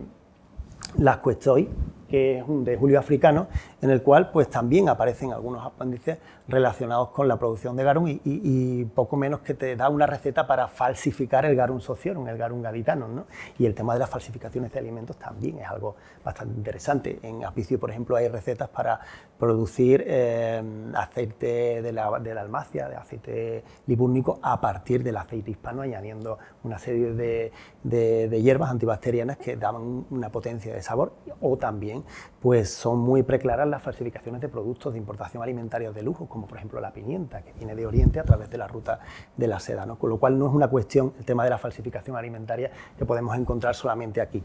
las 0.98 1.18
Cuestoy, 1.18 1.70
que 2.14 2.38
es 2.38 2.48
un 2.48 2.64
de 2.64 2.78
Julio 2.78 3.00
Africano, 3.00 3.48
en 3.82 3.90
el 3.90 4.04
cual 4.04 4.30
pues 4.30 4.48
también 4.48 4.88
aparecen 4.88 5.34
algunos 5.34 5.66
apéndices 5.66 6.20
relacionados 6.48 7.10
con 7.10 7.28
la 7.28 7.40
producción 7.40 7.76
de 7.76 7.84
garum 7.84 8.06
y, 8.08 8.86
poco 8.94 9.18
menos 9.18 9.40
que 9.40 9.56
te 9.56 9.76
da 9.76 9.90
una 9.90 10.06
receta 10.06 10.46
para 10.46 10.68
falsificar 10.68 11.44
el 11.46 11.56
garum 11.56 11.80
sociorum, 11.80 12.28
el 12.28 12.38
garum 12.38 12.62
gaditano. 12.62 13.08
¿no? 13.08 13.26
Y 13.58 13.66
el 13.66 13.74
tema 13.74 13.94
de 13.94 14.00
las 14.00 14.12
falsificaciones 14.12 14.72
de 14.72 14.78
alimentos 14.78 15.18
también 15.18 15.58
es 15.58 15.68
algo 15.68 15.96
bastante 16.24 16.56
interesante. 16.56 17.18
En 17.24 17.44
Apicio, 17.46 17.80
por 17.80 17.90
ejemplo, 17.90 18.16
hay 18.16 18.28
recetas 18.28 18.70
para 18.70 19.00
producir 19.40 20.04
eh, 20.06 20.62
aceite 20.94 21.82
de 21.82 21.92
la, 21.92 22.20
de 22.20 22.36
la 22.36 22.42
almacia, 22.42 22.90
de 22.90 22.96
aceite 22.96 23.64
libúrnico, 23.88 24.40
a 24.44 24.62
partir 24.62 25.02
del 25.02 25.18
aceite 25.18 25.50
hispano, 25.50 25.82
añadiendo 25.82 26.38
una 26.64 26.78
serie 26.78 27.14
de, 27.14 27.52
de 27.84 28.42
hierbas 28.44 28.70
antibacterianas 28.70 29.38
que 29.38 29.56
daban 29.56 30.06
una 30.12 30.30
potencia 30.30 30.76
de 30.76 30.84
sabor 30.84 31.14
o 31.42 31.58
también 31.58 32.03
pues 32.42 32.70
son 32.74 33.00
muy 33.00 33.24
preclaras 33.24 33.68
las 33.68 33.82
falsificaciones 33.82 34.42
de 34.42 34.50
productos 34.50 34.94
de 34.94 35.00
importación 35.00 35.42
alimentaria 35.42 35.92
de 35.92 36.02
lujo, 36.02 36.28
como 36.28 36.48
por 36.48 36.58
ejemplo 36.58 36.82
la 36.82 36.92
pimienta, 36.92 37.42
que 37.42 37.54
viene 37.54 37.76
de 37.76 37.86
Oriente 37.86 38.20
a 38.20 38.24
través 38.24 38.50
de 38.50 38.58
la 38.58 38.68
ruta 38.68 39.00
de 39.38 39.48
la 39.48 39.60
seda, 39.60 39.86
con 39.96 40.10
lo 40.10 40.18
cual 40.18 40.38
no 40.38 40.48
es 40.48 40.54
una 40.54 40.68
cuestión, 40.68 41.14
el 41.18 41.26
tema 41.26 41.44
de 41.44 41.50
la 41.50 41.58
falsificación 41.58 42.16
alimentaria, 42.16 42.72
que 42.98 43.06
podemos 43.06 43.38
encontrar 43.38 43.76
solamente 43.76 44.22
aquí. 44.22 44.44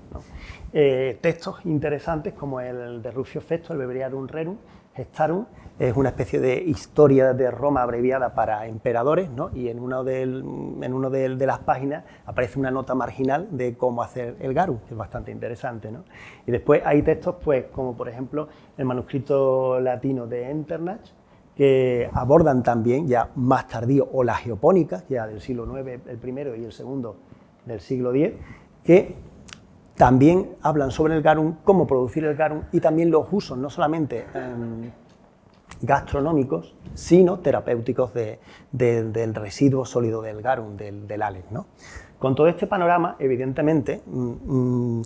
Eh, 0.73 1.19
textos 1.21 1.65
interesantes 1.65 2.35
como 2.35 2.61
el 2.61 3.03
de 3.03 3.11
Rufio 3.11 3.41
Festo, 3.41 3.73
el 3.73 3.79
Beberiarum 3.79 4.27
Rerum, 4.27 4.57
Es 5.79 5.97
una 5.97 6.09
especie 6.09 6.41
de 6.41 6.57
historia 6.61 7.35
de 7.35 7.51
Roma 7.53 7.83
abreviada 7.83 8.35
para 8.35 8.67
emperadores, 8.67 9.31
¿no? 9.31 9.51
y 9.55 9.69
en 9.69 9.79
una 9.79 10.01
en 10.01 10.93
uno 10.93 11.09
de, 11.11 11.29
las 11.47 11.61
páginas 11.61 12.05
aparece 12.27 12.59
una 12.59 12.73
nota 12.73 12.97
marginal 12.97 13.47
de 13.53 13.77
cómo 13.77 14.03
hacer 14.03 14.37
el 14.41 14.55
garum, 14.55 14.79
que 14.79 14.95
es 14.95 14.97
bastante 14.97 15.31
interesante. 15.31 15.93
¿no? 15.93 16.03
Y 16.47 16.51
después 16.51 16.83
hay 16.85 17.03
textos, 17.03 17.37
pues, 17.45 17.67
como 17.67 17.97
por 17.97 18.09
ejemplo 18.09 18.49
el 18.77 18.85
manuscrito 18.87 19.79
latino 19.79 20.27
de 20.27 20.51
Enternach, 20.51 21.13
que 21.55 22.09
abordan 22.13 22.63
también, 22.63 23.07
ya 23.07 23.31
más 23.37 23.69
tardío, 23.69 24.09
o 24.13 24.25
la 24.25 24.35
geopónica, 24.35 25.05
ya 25.09 25.27
del 25.27 25.41
siglo 25.41 25.65
IX 25.79 26.07
el 26.09 26.19
primero 26.19 26.57
y 26.57 26.65
el 26.65 26.73
segundo 26.73 27.17
del 27.67 27.81
siglo 27.81 28.15
X, 28.15 28.33
que 28.85 29.15
también 29.99 30.51
hablan 30.63 30.91
sobre 30.91 31.17
el 31.17 31.23
garum, 31.23 31.57
cómo 31.65 31.87
producir 31.87 32.25
el 32.25 32.37
garum 32.37 32.63
y 32.73 32.81
también 32.81 33.11
los 33.11 33.27
usos, 33.31 33.59
no 33.59 33.69
solamente 33.69 34.25
gastronómicos, 35.83 36.75
sino 36.95 37.41
terapéuticos 37.41 38.13
del 38.73 39.35
residuo 39.35 39.85
sólido 39.85 40.23
del 40.23 40.41
garum, 40.41 40.77
del, 40.77 41.07
del. 41.07 41.23
¿no? 41.51 41.67
Con 42.19 42.35
todo 42.35 42.49
este 42.49 42.67
panorama, 42.67 43.17
evidentemente, 43.19 44.03
mm, 44.07 44.99
mm, 44.99 45.03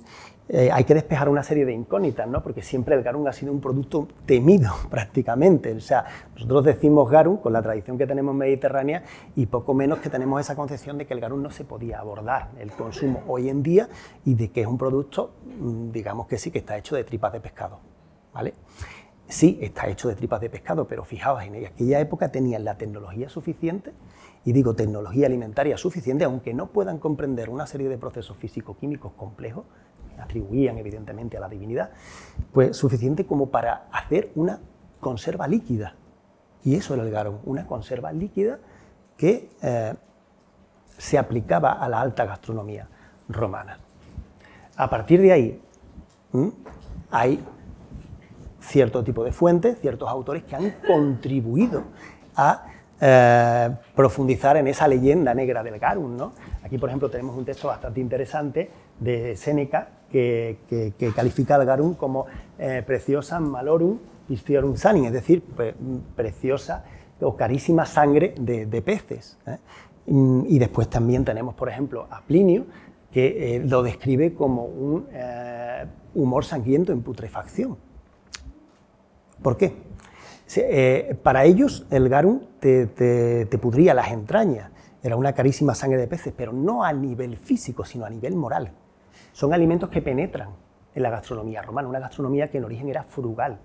eh, 0.49 0.71
hay 0.73 0.85
que 0.85 0.95
despejar 0.95 1.29
una 1.29 1.43
serie 1.43 1.65
de 1.65 1.73
incógnitas, 1.73 2.29
¿no? 2.29 2.43
porque 2.43 2.63
siempre 2.63 2.95
el 2.95 3.03
garum 3.03 3.27
ha 3.27 3.33
sido 3.33 3.53
un 3.53 3.61
producto 3.61 4.09
temido 4.27 4.73
prácticamente. 4.91 5.73
O 5.73 5.81
sea, 5.81 6.05
nosotros 6.35 6.65
decimos 6.65 7.11
garum 7.11 7.39
con 7.39 7.53
la 7.53 7.63
tradición 7.63 7.97
que 7.97 8.07
tenemos 8.07 8.35
mediterránea 8.35 9.05
y 9.37 9.47
poco 9.47 9.75
menos 9.75 10.01
que 10.01 10.11
tenemos 10.11 10.41
esa 10.41 10.57
concepción 10.57 10.99
de 10.99 11.07
que 11.07 11.15
el 11.15 11.21
garum 11.21 11.43
no 11.43 11.51
se 11.51 11.65
podía 11.65 12.01
abordar 12.01 12.51
el 12.59 12.73
consumo 12.73 13.23
hoy 13.29 13.49
en 13.49 13.63
día 13.63 13.89
y 14.25 14.35
de 14.35 14.51
que 14.51 14.63
es 14.63 14.67
un 14.67 14.79
producto, 14.79 15.35
mm, 15.45 15.91
digamos 15.93 16.27
que 16.27 16.39
sí, 16.39 16.51
que 16.51 16.59
está 16.59 16.77
hecho 16.77 16.97
de 16.97 17.05
tripas 17.05 17.33
de 17.33 17.41
pescado. 17.41 17.81
¿vale? 18.33 18.55
Sí, 19.29 19.59
está 19.63 19.89
hecho 19.89 20.09
de 20.09 20.15
tripas 20.15 20.41
de 20.41 20.51
pescado, 20.51 20.87
pero 20.87 21.05
fijaos, 21.05 21.43
en 21.43 21.65
aquella 21.65 22.01
época 22.01 22.31
tenían 22.31 22.65
la 22.65 22.77
tecnología 22.77 23.29
suficiente, 23.29 23.93
y 24.45 24.53
digo 24.53 24.75
tecnología 24.75 25.27
alimentaria 25.27 25.77
suficiente, 25.77 26.25
aunque 26.25 26.53
no 26.53 26.67
puedan 26.67 26.99
comprender 26.99 27.49
una 27.49 27.67
serie 27.67 27.89
de 27.89 27.97
procesos 27.97 28.37
físico-químicos 28.37 29.13
complejos, 29.13 29.65
atribuían 30.19 30.79
evidentemente 30.79 31.37
a 31.37 31.41
la 31.41 31.49
divinidad, 31.49 31.91
pues 32.53 32.77
suficiente 32.77 33.27
como 33.27 33.51
para 33.51 33.87
hacer 33.93 34.31
una 34.35 34.61
conserva 35.01 35.49
líquida. 35.49 35.95
Y 36.65 36.77
eso 36.77 36.95
era 36.95 37.03
el 37.03 37.11
garum, 37.11 37.39
una 37.45 37.67
conserva 37.67 38.13
líquida 38.13 38.59
que 39.17 39.51
eh, 39.63 39.95
se 40.99 41.19
aplicaba 41.19 41.73
a 41.73 41.89
la 41.89 42.01
alta 42.01 42.25
gastronomía 42.25 42.89
romana. 43.29 43.79
A 44.77 44.89
partir 44.89 45.21
de 45.21 45.33
ahí 45.33 45.61
hay 47.11 47.45
cierto 48.61 49.03
tipo 49.03 49.25
de 49.25 49.33
fuentes, 49.33 49.81
ciertos 49.81 50.09
autores 50.09 50.45
que 50.45 50.57
han 50.57 50.75
contribuido 50.87 51.85
a 52.37 52.67
eh, 53.01 53.71
profundizar 53.95 54.57
en 54.57 54.69
esa 54.69 54.87
leyenda 54.87 55.35
negra 55.35 55.63
del 55.63 55.79
garum. 55.79 56.17
¿no? 56.17 56.33
Aquí, 56.63 56.79
por 56.79 56.89
ejemplo, 56.89 57.11
tenemos 57.11 57.37
un 57.37 57.45
texto 57.45 57.69
bastante 57.69 58.01
interesante 58.01 58.71
de 59.01 59.37
Séneca 59.37 59.89
que, 60.13 61.13
califica 61.15 61.55
al 61.57 61.65
garum 61.65 61.95
como 61.95 62.27
eh, 62.59 62.83
preciosa 62.87 63.41
malorum 63.41 63.99
pisciorum 64.29 64.77
sanin, 64.77 65.07
es 65.07 65.13
decir, 65.13 65.43
preciosa 66.15 66.85
o 67.21 67.37
carísima 67.37 67.87
sangre 67.87 68.35
de, 68.39 68.83
peces. 68.83 69.39
¿eh? 69.47 69.59
Y 70.07 70.59
después 70.59 70.89
también 70.89 71.25
tenemos, 71.25 71.55
por 71.55 71.69
ejemplo, 71.69 72.07
a 72.11 72.23
Plinio, 72.23 72.67
que 73.11 73.57
eh, 73.57 73.61
lo 73.61 73.83
describe 73.83 74.33
como 74.35 74.65
un 74.65 75.07
humor 76.15 76.45
sangriento 76.45 76.93
en 76.93 77.03
putrefacción. 77.03 77.77
¿Por 79.43 79.57
qué? 79.57 79.75
Para 81.23 81.45
ellos 81.45 81.87
el 81.91 82.09
garum 82.09 82.41
te, 82.61 82.87
te, 82.87 83.59
pudría 83.59 83.93
las 83.93 84.13
entrañas, 84.13 84.71
era 85.03 85.17
una 85.17 85.33
carísima 85.33 85.75
sangre 85.75 85.99
de 85.99 86.07
peces, 86.07 86.33
pero 86.37 86.53
no 86.53 86.85
a 86.85 86.93
nivel 86.93 87.37
físico, 87.37 87.85
sino 87.85 88.05
a 88.05 88.11
nivel 88.11 88.37
moral. 88.37 88.73
Son 89.33 89.53
alimentos 89.53 89.89
que 89.89 90.03
penetran 90.03 90.51
en 90.95 91.03
la 91.03 91.11
gastronomía 91.11 91.63
romana, 91.63 91.89
una 91.89 92.01
gastronomía 92.01 92.51
que 92.51 92.59
en 92.59 92.65
origen 92.65 92.89
era 92.89 93.03
frugal, 93.03 93.59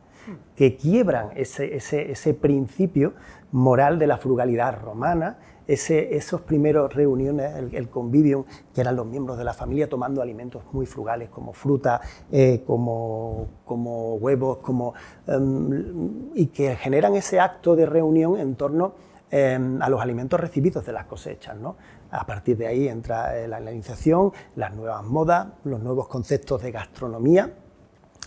que 0.56 0.76
quiebran 0.76 1.30
ese, 1.36 1.76
ese 1.76 2.34
principio 2.34 3.14
moral 3.52 4.00
de 4.00 4.08
la 4.08 4.18
frugalidad 4.18 4.80
romana 4.82 5.38
ese, 5.68 6.16
esos 6.16 6.42
primeros 6.42 6.94
reuniones, 6.94 7.54
el, 7.74 7.90
convivio, 7.90 8.46
que 8.74 8.82
eran 8.82 8.96
los 8.96 9.06
miembros 9.06 9.38
de 9.38 9.44
la 9.44 9.54
familia 9.54 9.90
tomando 9.90 10.22
alimentos 10.22 10.64
muy 10.72 10.86
frugales 10.86 11.30
como 11.30 11.54
fruta, 11.54 12.02
eh, 12.32 12.64
como, 12.66 13.48
como, 13.66 14.16
huevos, 14.16 14.58
como, 14.60 14.94
em, 15.28 16.32
y 16.34 16.48
que 16.48 16.76
generan 16.76 17.16
ese 17.16 17.40
acto 17.40 17.76
de 17.76 17.86
reunión 17.86 18.40
en 18.40 18.56
torno 18.56 18.94
em, 19.30 19.82
a 19.82 19.90
los 19.90 20.02
alimentos 20.02 20.40
recibidos 20.40 20.86
de 20.86 20.94
las 20.94 21.06
cosechas. 21.06 21.58
¿no? 21.58 21.76
A 22.12 22.26
partir 22.26 22.58
de 22.58 22.68
ahí 22.68 22.88
entra 22.88 23.38
eh, 23.38 23.48
la, 23.48 23.72
iniciación, 23.72 24.32
las 24.56 24.74
nuevas 24.74 25.04
modas, 25.04 25.48
los 25.64 25.82
nuevos 25.82 26.08
conceptos 26.08 26.62
de 26.62 26.72
gastronomía 26.72 27.54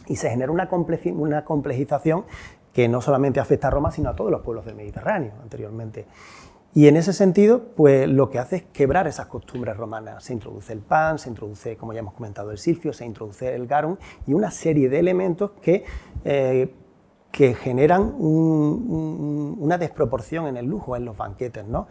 y 0.07 0.17
se 0.17 0.31
genera 0.31 0.51
una, 0.53 0.69
complejización 0.69 2.25
que 2.73 2.89
no 2.89 3.01
solamente 3.01 3.41
afecta 3.41 3.69
a 3.69 3.71
Roma, 3.71 3.91
sino 3.91 4.11
a 4.11 4.17
todos 4.17 4.31
los 4.31 4.43
pueblos 4.43 4.65
del 4.65 4.75
Mediterráneo 4.75 5.33
anteriormente. 5.43 6.07
Y 6.73 6.87
en 6.87 6.97
ese 6.97 7.13
sentido, 7.13 7.65
pues 7.75 8.09
lo 8.09 8.31
que 8.31 8.39
hace 8.39 8.57
es 8.57 8.63
quebrar 8.73 9.09
esas 9.09 9.27
costumbres 9.27 9.77
romanas. 9.77 10.23
Se 10.23 10.33
introduce 10.33 10.73
el 10.73 10.79
pan, 10.79 11.19
se 11.19 11.29
introduce, 11.29 11.77
como 11.77 11.93
ya 11.93 11.99
hemos 11.99 12.15
comentado, 12.15 12.53
el 12.53 12.59
silfio, 12.59 12.93
se 12.93 13.05
introduce 13.05 13.53
el 13.53 13.67
garum 13.67 13.97
y 14.27 14.35
una 14.35 14.53
serie 14.53 14.89
de 14.89 15.01
elementos 15.01 15.51
que, 15.63 15.85
eh, 16.25 16.73
que 17.31 17.55
generan 17.55 18.15
una 18.19 19.79
desproporción 19.79 20.49
en 20.49 20.57
el 20.57 20.67
lujo, 20.67 20.97
en 20.97 21.05
los 21.05 21.17
banquetes. 21.17 21.65
¿no? 21.65 21.87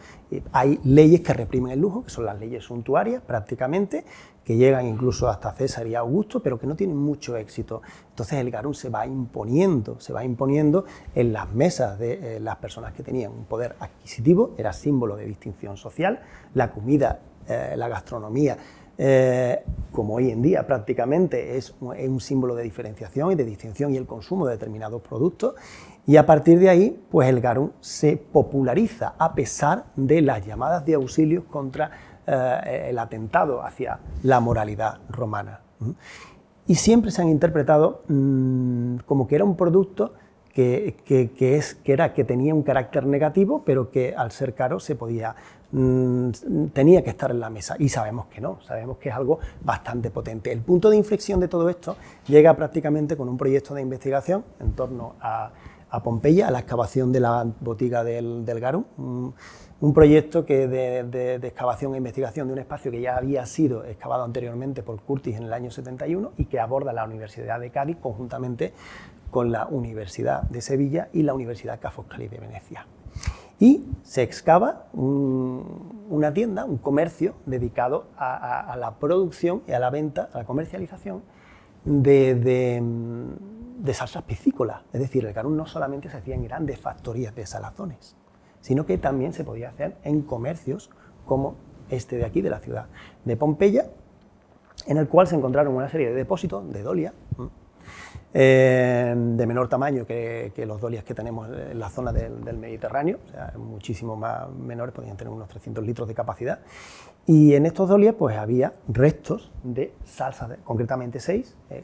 Hay 0.52 0.80
leyes 0.84 1.22
que 1.22 1.34
reprimen 1.34 1.72
el 1.72 1.80
lujo, 1.80 2.04
que 2.04 2.10
son 2.10 2.26
las 2.26 2.40
leyes 2.40 2.66
suntuarias 2.66 3.22
prácticamente, 3.22 4.04
que 4.44 4.58
llegan 4.58 4.86
incluso 4.88 5.30
hasta 5.30 5.52
César 5.54 5.88
y 5.88 5.96
Augusto, 5.96 6.42
pero 6.42 6.60
que 6.60 6.68
no 6.68 6.76
tienen 6.76 6.98
mucho 6.98 7.38
éxito. 7.38 7.82
Entonces 8.10 8.40
el 8.40 8.52
garum 8.52 8.74
se 8.74 8.90
va 8.90 9.06
imponiendo, 9.06 10.00
se 10.00 10.12
va 10.12 10.26
imponiendo 10.26 10.86
en 11.14 11.32
las 11.32 11.50
mesas 11.54 12.00
de 12.00 12.38
eh, 12.38 12.40
las 12.40 12.56
personas 12.58 12.94
que 12.94 13.04
tenían 13.04 13.32
un 13.32 13.46
poder 13.46 13.76
adquisitivo, 13.80 14.56
era 14.58 14.74
símbolo 14.74 15.16
de 15.16 15.26
distinción 15.26 15.78
social, 15.78 16.22
la 16.56 16.72
comida, 16.72 17.20
eh, 17.48 17.76
la 17.78 17.88
gastronomía, 17.88 18.58
eh, 19.02 19.64
como 19.94 20.16
hoy 20.16 20.30
en 20.30 20.42
día 20.42 20.68
prácticamente 20.68 21.56
es 21.56 21.74
un, 21.80 22.20
símbolo 22.20 22.54
de 22.54 22.64
diferenciación 22.64 23.32
y 23.32 23.36
de 23.36 23.46
distinción 23.46 23.94
y 23.94 23.98
el 23.98 24.06
consumo 24.06 24.46
de 24.46 24.56
determinados 24.56 25.02
productos, 25.02 25.56
y 26.06 26.18
a 26.18 26.26
partir 26.26 26.60
de 26.60 26.68
ahí, 26.68 27.02
pues 27.10 27.30
el 27.30 27.40
garum 27.40 27.72
se 27.80 28.18
populariza 28.18 29.14
a 29.18 29.34
pesar 29.34 29.86
de 29.96 30.22
las 30.22 30.46
llamadas 30.46 30.86
de 30.86 30.96
auxilios 30.96 31.46
contra 31.46 31.92
eh, 32.28 32.88
el 32.90 33.00
atentado 33.00 33.64
hacia 33.64 34.00
la 34.24 34.42
moralidad 34.42 35.00
romana. 35.10 35.62
Y 36.68 36.76
siempre 36.76 37.12
se 37.12 37.22
han 37.22 37.30
interpretado 37.30 38.04
mm, 38.10 38.98
como 39.06 39.28
que 39.28 39.36
era 39.36 39.46
un 39.46 39.56
producto 39.56 40.14
que, 40.54 40.98
es, 41.40 41.76
que, 41.76 41.94
era, 41.94 42.14
que 42.14 42.24
tenía 42.26 42.54
un 42.54 42.64
carácter 42.64 43.06
negativo, 43.06 43.64
pero 43.66 43.92
que 43.92 44.14
al 44.16 44.32
ser 44.32 44.54
caro 44.56 44.80
se 44.80 44.96
podía, 44.96 45.36
mm, 45.72 46.30
tenía 46.74 47.04
que 47.04 47.10
estar 47.10 47.32
en 47.32 47.40
la 47.40 47.50
mesa. 47.50 47.76
Y 47.80 47.90
sabemos 47.90 48.28
que 48.28 48.42
no, 48.42 48.60
sabemos 48.62 48.98
que 48.98 49.10
es 49.10 49.16
algo 49.16 49.40
bastante 49.62 50.10
potente. 50.10 50.52
El 50.52 50.62
punto 50.62 50.90
de 50.90 50.98
inflexión 50.98 51.40
de 51.40 51.48
todo 51.48 51.70
esto 51.70 51.98
llega 52.28 52.56
prácticamente 52.56 53.16
con 53.16 53.30
un 53.30 53.38
proyecto 53.38 53.74
de 53.74 53.82
investigación 53.82 54.44
en 54.60 54.74
torno 54.74 55.16
a, 55.22 55.52
Pompeya, 56.04 56.48
a 56.48 56.52
la 56.52 56.60
excavación 56.60 57.12
de 57.12 57.20
la 57.20 57.48
botiga 57.62 58.04
del, 58.04 58.46
Garum 58.46 58.84
un 59.82 59.94
proyecto 59.94 60.46
que 60.46 60.68
de, 60.68 61.36
excavación 61.36 61.94
e 61.94 61.98
investigación 61.98 62.48
de 62.48 62.54
un 62.54 62.60
espacio 62.60 62.92
que 62.92 63.00
ya 63.00 63.16
había 63.16 63.46
sido 63.46 63.86
excavado 63.86 64.24
anteriormente 64.24 64.84
por 64.84 65.02
Curtis 65.02 65.38
en 65.38 65.44
el 65.44 65.54
año 65.54 65.72
71 65.72 66.34
y 66.38 66.46
que 66.46 66.60
aborda 66.60 66.92
la 66.92 67.06
Universidad 67.06 67.60
de 67.60 67.70
Cádiz 67.70 67.98
conjuntamente 67.98 68.74
con 69.32 69.52
la 69.52 69.68
Universidad 69.68 70.44
de 70.44 70.62
Sevilla 70.62 71.10
y 71.14 71.24
la 71.24 71.34
Universidad 71.34 71.80
Ca' 71.80 71.92
Foscari 71.92 72.28
de 72.28 72.40
Venecia. 72.40 72.86
Y 73.60 73.86
se 74.04 74.24
excava 74.24 74.88
una 74.94 76.34
tienda, 76.34 76.64
un 76.64 76.78
comercio 76.78 77.36
dedicado 77.46 78.08
a, 78.18 78.76
la 78.80 78.96
producción 78.96 79.64
y 79.68 79.74
a 79.74 79.80
la 79.80 79.90
venta, 79.90 80.30
a 80.34 80.40
la 80.40 80.46
comercialización 80.46 81.22
de, 81.84 82.82
salsas 83.94 84.24
piscícolas. 84.24 84.84
Es 84.94 85.02
decir, 85.02 85.26
el 85.26 85.34
garum 85.34 85.58
no 85.58 85.66
solamente 85.66 86.10
se 86.10 86.18
hacía 86.18 86.36
en 86.36 86.46
grandes 86.46 86.80
factorías 86.80 87.36
de 87.36 87.46
salazones, 87.46 88.16
sino 88.62 88.86
que 88.86 88.98
también 88.98 89.34
se 89.34 89.44
podía 89.44 89.70
hacer 89.70 89.98
en 90.04 90.22
comercios 90.22 90.90
como 91.26 91.56
este 91.90 92.18
de 92.18 92.26
aquí, 92.26 92.42
de 92.42 92.50
la 92.50 92.60
ciudad 92.60 92.88
de 93.26 93.36
Pompeya, 93.36 93.88
en 94.88 94.98
el 94.98 95.10
cual 95.10 95.28
se 95.28 95.36
encontraron 95.36 95.76
una 95.76 95.90
serie 95.90 96.10
de 96.10 96.16
depósitos 96.16 96.72
de 96.72 96.82
dolia, 96.82 97.14
de 98.32 99.46
menor 99.48 99.70
tamaño 99.70 100.06
que, 100.06 100.54
los 100.68 100.80
dolias 100.80 101.04
que 101.04 101.16
tenemos 101.16 101.50
en 101.50 101.80
la 101.80 101.90
zona 101.90 102.12
del, 102.14 102.58
Mediterráneo, 102.58 103.20
o 103.26 103.32
sea, 103.32 103.54
muchísimo 103.58 104.16
más 104.16 104.50
menores, 104.52 104.94
podían 104.94 105.18
tener 105.18 105.34
unos 105.34 105.48
300 105.48 105.84
litros 105.84 106.08
de 106.08 106.14
capacidad. 106.14 106.60
Y 107.26 107.54
en 107.54 107.66
estos 107.68 107.88
dolias 107.88 108.16
pues 108.18 108.38
había 108.38 108.74
restos 108.88 109.52
de 109.64 109.94
salsas, 110.04 110.50
concretamente 110.64 111.20
seis, 111.20 111.56
eh, 111.70 111.84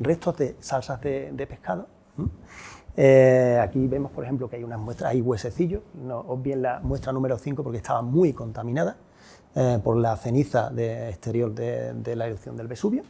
restos 0.00 0.36
de 0.36 0.56
salsas 0.60 1.00
de, 1.00 1.46
pescado. 1.48 1.86
Eh, 2.94 3.58
aquí 3.62 3.86
vemos, 3.86 4.12
por 4.12 4.24
ejemplo, 4.24 4.50
que 4.50 4.56
hay 4.56 4.64
unas 4.64 4.78
muestras, 4.78 5.12
hay 5.12 5.22
huesecillos, 5.22 5.82
no 5.94 6.20
os 6.20 6.42
bien 6.42 6.60
la 6.60 6.80
muestra 6.80 7.10
número 7.10 7.38
5 7.38 7.62
porque 7.62 7.78
estaba 7.78 8.02
muy 8.02 8.34
contaminada 8.34 8.98
eh, 9.54 9.78
por 9.82 9.96
la 9.96 10.14
ceniza 10.16 10.68
de, 10.68 11.08
exterior 11.08 11.54
de, 11.54 12.16
la 12.16 12.26
erupción 12.26 12.56
del 12.56 12.68
Vesubio. 12.68 13.02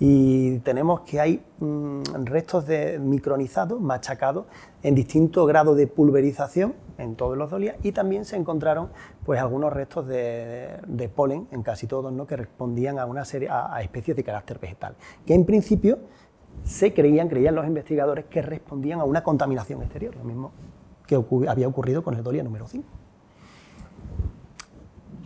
Y 0.00 0.58
tenemos 0.60 1.00
que 1.00 1.20
hay 1.20 1.44
mm, 1.60 2.02
restos 2.24 2.66
de 2.66 2.98
micronizados, 2.98 3.80
machacados, 3.80 4.46
en 4.82 4.94
distinto 4.94 5.46
grado 5.46 5.74
de 5.74 5.86
pulverización 5.86 6.74
en 6.98 7.14
todos 7.16 7.36
los 7.38 7.50
dolias 7.50 7.76
y 7.82 7.92
también 7.92 8.24
se 8.24 8.36
encontraron 8.36 8.90
pues, 9.24 9.40
algunos 9.40 9.72
restos 9.72 10.06
de, 10.06 11.10
polen, 11.14 11.48
en 11.52 11.62
casi 11.62 11.86
todos, 11.86 12.12
¿no? 12.12 12.26
que 12.26 12.36
respondían 12.36 12.98
a, 12.98 13.06
una 13.06 13.24
serie, 13.24 13.48
a 13.50 13.80
especies 13.82 14.16
de 14.16 14.24
carácter 14.24 14.58
vegetal, 14.58 14.96
que 15.24 15.34
en 15.34 15.44
principio 15.44 15.98
se 16.62 16.94
creían, 16.94 17.28
creían 17.28 17.54
los 17.54 17.66
investigadores, 17.66 18.26
que 18.26 18.42
respondían 18.42 19.00
a 19.00 19.04
una 19.04 19.22
contaminación 19.22 19.82
exterior, 19.82 20.16
lo 20.16 20.24
mismo 20.24 20.52
que 21.06 21.22
había 21.48 21.68
ocurrido 21.68 22.02
con 22.02 22.14
el 22.14 22.22
Dolia 22.22 22.42
número 22.42 22.66
5. 22.66 22.86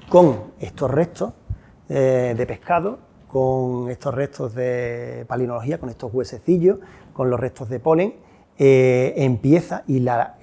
Con 0.09 0.53
estos 0.59 0.91
restos 0.91 1.33
eh, 1.89 2.35
de 2.37 2.47
pescado, 2.47 2.99
con 3.29 3.91
estos 3.91 4.15
restos 4.15 4.55
de 4.55 5.25
palinología, 5.29 5.79
con 5.79 5.91
estos 5.91 6.13
huesecillos, 6.13 6.79
con 7.13 7.31
los 7.31 7.39
restos 7.39 7.69
de 7.69 7.79
polen, 7.79 8.15
eh, 8.61 9.15
empieza 9.19 9.85
y 9.87 10.01
la, 10.01 10.37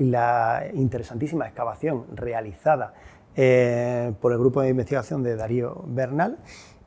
interesantísima 0.74 1.46
excavación 1.46 2.06
realizada 2.14 2.94
eh, 3.36 4.14
por 4.22 4.32
el 4.32 4.38
grupo 4.38 4.62
de 4.62 4.70
investigación 4.70 5.22
de 5.22 5.36
Darío 5.36 5.84
Bernal 5.88 6.38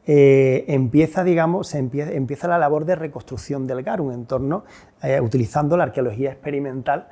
eh, 0.06 0.64
empieza, 0.68 1.22
digamos, 1.24 1.68
se 1.68 1.78
empieza, 1.78 2.48
la 2.48 2.56
labor 2.56 2.86
de 2.86 2.94
reconstrucción 2.96 3.66
del 3.66 3.82
Garum 3.82 4.10
en 4.10 4.24
torno, 4.24 4.64
utilizando 5.20 5.76
la 5.76 5.84
arqueología 5.84 6.32
experimental 6.32 7.08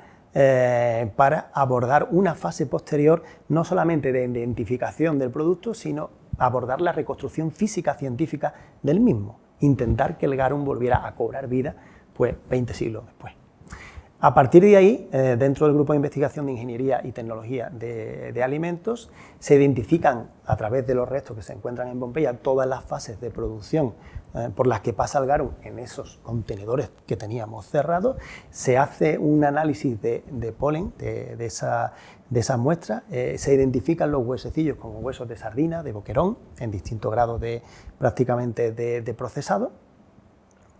para 1.15 1.51
abordar 1.53 2.07
una 2.09 2.33
fase 2.33 2.65
posterior 2.65 3.21
no 3.49 3.63
solamente 3.63 4.11
de 4.11 4.23
identificación 4.25 5.19
del 5.19 5.29
producto, 5.29 5.75
sino 5.75 6.09
abordar 6.37 6.81
la 6.81 6.91
reconstrucción 6.91 7.51
física 7.51 7.95
científica 7.95 8.53
del 8.81 8.99
mismo, 8.99 9.39
intentar 9.59 10.17
que 10.17 10.25
el 10.25 10.35
Garum 10.35 10.63
volviera 10.65 11.05
a 11.05 11.15
cobrar 11.15 11.47
vida 11.47 11.75
pues 12.13 12.35
20 12.49 12.73
siglos 12.73 13.05
después. 13.05 13.33
A 14.19 14.33
partir 14.33 14.63
de 14.63 14.75
ahí, 14.75 15.07
eh, 15.11 15.35
dentro 15.37 15.67
del 15.67 15.75
grupo 15.75 15.93
de 15.93 15.97
investigación 15.97 16.47
de 16.47 16.53
ingeniería 16.53 17.01
y 17.03 17.11
tecnología 17.11 17.69
de, 17.69 18.41
alimentos, 18.43 19.11
se 19.37 19.53
identifican 19.53 20.31
a 20.43 20.55
través 20.55 20.87
de 20.87 20.95
los 20.95 21.07
restos 21.07 21.37
que 21.37 21.43
se 21.43 21.53
encuentran 21.53 21.89
en 21.89 21.99
Pompeya 21.99 22.33
todas 22.33 22.67
las 22.67 22.83
fases 22.83 23.21
de 23.21 23.29
producción 23.29 23.93
eh, 24.33 24.49
por 24.55 24.65
las 24.65 24.81
que 24.81 24.91
pasa 24.91 25.19
el 25.19 25.27
garum 25.27 25.51
en 25.61 25.77
esos 25.77 26.19
contenedores 26.23 26.89
que 27.05 27.15
teníamos 27.15 27.67
cerrados. 27.67 28.17
Se 28.49 28.79
hace 28.79 29.19
un 29.19 29.43
análisis 29.43 30.01
de, 30.01 30.23
polen 30.57 30.93
de, 30.97 31.37
esa, 31.45 31.93
esas 32.33 32.59
muestras, 32.59 33.03
eh, 33.09 33.35
se 33.37 33.53
identifican 33.53 34.11
los 34.11 34.25
huesecillos 34.25 34.77
como 34.77 34.99
huesos 34.99 35.27
de 35.27 35.37
sardina, 35.37 35.83
de 35.83 35.91
boquerón, 35.91 36.37
en 36.59 36.71
distintos 36.71 37.11
grados 37.11 37.39
de, 37.39 37.61
prácticamente 37.97 38.71
de 38.71 39.13
procesado. 39.13 39.71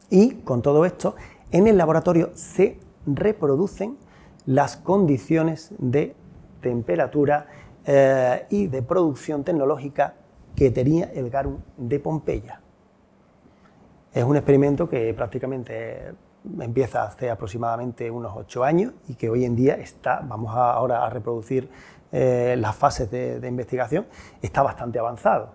Y 0.10 0.36
con 0.36 0.62
todo 0.62 0.86
esto, 0.86 1.15
en 1.51 1.67
el 1.67 1.77
laboratorio 1.77 2.31
se 2.33 2.79
reproducen 3.05 3.97
las 4.45 4.77
condiciones 4.77 5.73
de 5.77 6.15
temperatura 6.62 7.47
eh, 7.86 8.45
y 8.49 8.67
de 8.67 8.81
producción 8.81 9.43
tecnológica 9.43 10.15
que 10.55 10.71
tenía 10.71 11.05
el 11.13 11.29
Garum 11.29 11.60
de 11.77 11.99
Pompeya. 11.99 12.62
Es 14.13 14.23
un 14.23 14.36
experimento 14.36 14.89
que 14.89 15.13
prácticamente 15.13 16.13
empieza 16.60 17.03
hace 17.03 17.29
aproximadamente 17.29 18.10
unos 18.12 18.33
ocho 18.36 18.63
años 18.63 18.93
y 19.07 19.15
que 19.15 19.29
hoy 19.29 19.45
en 19.45 19.55
día 19.55 19.75
está, 19.75 20.21
vamos 20.23 20.55
ahora 20.55 21.05
a 21.05 21.10
reproducir 21.10 21.69
eh, 22.12 22.55
las 22.57 22.75
fases 22.75 23.12
de, 23.12 23.45
investigación, 23.47 24.05
está 24.41 24.62
bastante 24.62 24.99
avanzado. 24.99 25.51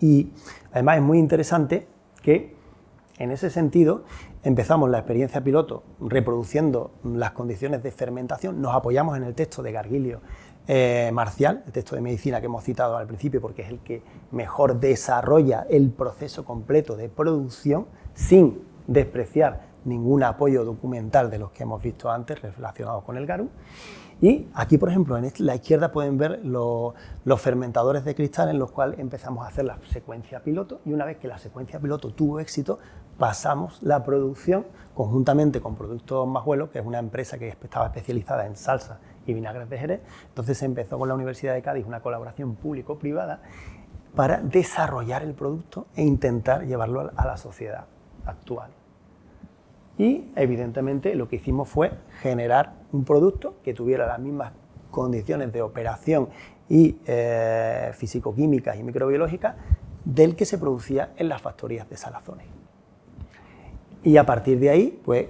Y 0.00 0.32
además 0.72 0.96
es 0.96 1.02
muy 1.02 1.18
interesante 1.18 1.86
que 2.22 2.56
en 3.18 3.30
ese 3.30 3.50
sentido 3.50 4.04
empezamos 4.42 4.88
la 4.88 4.98
experiencia 4.98 5.44
piloto 5.44 5.82
reproduciendo 6.00 6.92
las 7.04 7.32
condiciones 7.32 7.82
de 7.82 7.90
fermentación, 7.90 8.62
nos 8.62 8.74
apoyamos 8.74 9.16
en 9.16 9.24
el 9.24 9.34
texto 9.34 9.62
de 9.62 9.72
Gargilio 9.72 10.20
eh, 10.68 11.10
Marcial, 11.12 11.64
el 11.66 11.72
texto 11.72 11.96
de 11.96 12.00
medicina 12.00 12.40
que 12.40 12.46
hemos 12.46 12.64
citado 12.64 12.96
al 12.96 13.06
principio 13.06 13.40
porque 13.42 13.62
es 13.62 13.68
el 13.68 13.80
que 13.80 14.02
mejor 14.30 14.80
desarrolla 14.80 15.66
el 15.68 15.90
proceso 15.90 16.44
completo 16.46 16.96
de 16.96 17.10
producción 17.10 17.86
sin 18.14 18.62
despreciar 18.86 19.69
ningún 19.84 20.22
apoyo 20.22 20.64
documental 20.64 21.30
de 21.30 21.38
los 21.38 21.50
que 21.52 21.62
hemos 21.62 21.82
visto 21.82 22.10
antes 22.10 22.40
relacionados 22.40 23.04
con 23.04 23.16
el 23.16 23.26
garum. 23.26 23.48
Y 24.22 24.48
aquí, 24.52 24.76
por 24.76 24.90
ejemplo, 24.90 25.16
en 25.16 25.32
la 25.38 25.54
izquierda 25.54 25.92
pueden 25.92 26.18
ver 26.18 26.42
los 26.44 26.94
fermentadores 27.38 28.04
de 28.04 28.14
cristal 28.14 28.50
en 28.50 28.58
los 28.58 28.70
cuales 28.70 28.98
empezamos 28.98 29.46
a 29.46 29.48
hacer 29.48 29.64
la 29.64 29.78
secuencia 29.90 30.40
piloto 30.40 30.80
y 30.84 30.92
una 30.92 31.06
vez 31.06 31.16
que 31.16 31.26
la 31.26 31.38
secuencia 31.38 31.80
piloto 31.80 32.12
tuvo 32.12 32.38
éxito, 32.38 32.78
pasamos 33.16 33.82
la 33.82 34.04
producción 34.04 34.66
conjuntamente 34.94 35.62
con 35.62 35.74
Productos 35.74 36.28
Majuelo, 36.28 36.70
que 36.70 36.80
es 36.80 36.84
una 36.84 36.98
empresa 36.98 37.38
que 37.38 37.48
estaba 37.48 37.86
especializada 37.86 38.46
en 38.46 38.56
salsa 38.56 39.00
y 39.26 39.32
vinagres 39.32 39.70
de 39.70 39.78
Jerez. 39.78 40.00
Entonces 40.28 40.58
se 40.58 40.66
empezó 40.66 40.98
con 40.98 41.08
la 41.08 41.14
Universidad 41.14 41.54
de 41.54 41.62
Cádiz 41.62 41.86
una 41.86 42.00
colaboración 42.00 42.56
público-privada 42.56 43.40
para 44.14 44.42
desarrollar 44.42 45.22
el 45.22 45.32
producto 45.32 45.86
e 45.96 46.02
intentar 46.02 46.66
llevarlo 46.66 47.10
a 47.16 47.26
la 47.26 47.38
sociedad 47.38 47.86
actual 48.26 48.70
y 50.00 50.32
evidentemente 50.34 51.14
lo 51.14 51.28
que 51.28 51.36
hicimos 51.36 51.68
fue 51.68 51.92
generar 52.22 52.72
un 52.90 53.04
producto 53.04 53.56
que 53.62 53.74
tuviera 53.74 54.06
las 54.06 54.18
mismas 54.18 54.54
condiciones 54.90 55.52
de 55.52 55.60
operación 55.60 56.30
y 56.70 56.96
eh, 57.04 57.90
físico-químicas 57.92 58.78
y 58.78 58.82
microbiológicas 58.82 59.56
del 60.02 60.36
que 60.36 60.46
se 60.46 60.56
producía 60.56 61.10
en 61.18 61.28
las 61.28 61.42
factorías 61.42 61.86
de 61.90 61.98
salazones. 61.98 62.46
Y 64.02 64.16
a 64.16 64.24
partir 64.24 64.58
de 64.58 64.70
ahí, 64.70 64.98
pues 65.04 65.26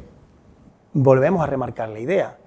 volvemos 0.93 1.43
a 1.43 1.47
remarcar 1.47 1.89
la 1.89 1.99
idea. 1.99 2.39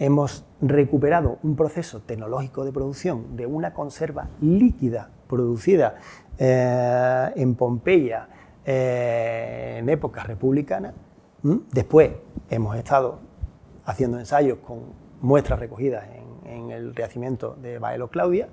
Hemos 0.00 0.44
recuperado 0.60 1.38
un 1.44 1.54
proceso 1.54 2.00
tecnológico 2.00 2.64
de 2.64 2.72
producción 2.72 3.36
de 3.36 3.46
una 3.46 3.72
conserva 3.72 4.30
líquida 4.40 5.10
producida 5.28 5.94
eh, 6.38 7.30
en 7.36 7.54
Pompeya 7.54 8.28
eh, 8.64 9.76
en 9.78 9.88
época 9.88 10.24
republicana 10.24 10.92
¿Mm? 11.42 11.56
Después 11.72 12.12
hemos 12.50 12.76
estado 12.76 13.18
haciendo 13.84 14.18
ensayos 14.18 14.58
con 14.58 14.80
muestras 15.20 15.58
recogidas 15.58 16.04
en, 16.14 16.28
el 16.70 16.94
rehacimiento 16.94 17.56
de 17.60 17.78
Baelo 17.78 18.08
Claudia, 18.08 18.48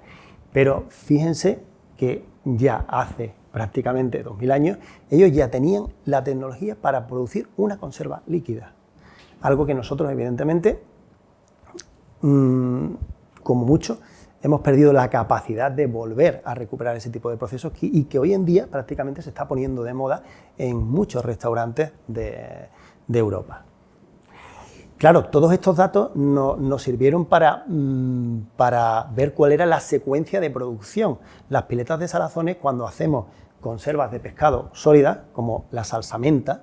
pero 0.54 0.86
fíjense 0.90 1.60
que 1.98 2.24
ya 2.44 2.86
hace 2.88 3.34
prácticamente 3.52 4.24
2000 4.24 4.52
años, 4.52 4.78
ellos 5.10 5.32
ya 5.32 5.50
tenían 5.50 5.88
la 6.06 6.24
tecnología 6.24 6.76
para 6.76 7.08
producir 7.08 7.48
una 7.58 7.78
conserva 7.78 8.22
líquida. 8.28 8.74
Algo 9.42 9.66
que 9.66 9.74
nosotros, 9.74 10.12
evidentemente, 10.12 10.82
mm, 12.22 12.88
como 13.44 13.66
mucho, 13.66 14.00
hemos 14.46 14.62
perdido 14.62 14.94
la 14.94 15.10
capacidad 15.10 15.72
de 15.72 15.88
volver 15.88 16.44
a 16.46 16.54
recuperar 16.54 16.96
ese 16.96 17.10
tipo 17.10 17.32
de 17.32 17.38
procesos 17.38 17.74
y 17.82 18.04
que 18.04 18.20
hoy 18.20 18.32
en 18.32 18.46
día 18.46 18.68
prácticamente 18.68 19.24
se 19.24 19.30
está 19.30 19.48
poniendo 19.48 19.82
de 19.82 19.96
moda 19.96 20.22
en 20.56 20.78
muchos 20.78 21.26
restaurantes 21.26 21.94
de, 22.08 22.70
Europa. 23.12 23.64
Claro, 25.00 25.26
todos 25.26 25.52
estos 25.52 25.78
datos 25.78 26.16
nos 26.16 26.80
sirvieron 26.84 27.26
para, 27.26 27.64
mm, 27.66 28.50
para, 28.56 29.08
ver 29.16 29.34
cuál 29.34 29.52
era 29.52 29.66
la 29.66 29.80
secuencia 29.80 30.40
de 30.40 30.52
producción. 30.52 31.18
Las 31.50 31.64
piletas 31.64 32.00
de 32.00 32.08
salazones, 32.08 32.58
cuando 32.58 32.86
hacemos 32.86 33.26
conservas 33.62 34.12
de 34.12 34.20
pescado 34.20 34.70
sólidas, 34.74 35.22
como 35.34 35.66
la 35.72 35.84
salsamenta, 35.84 36.62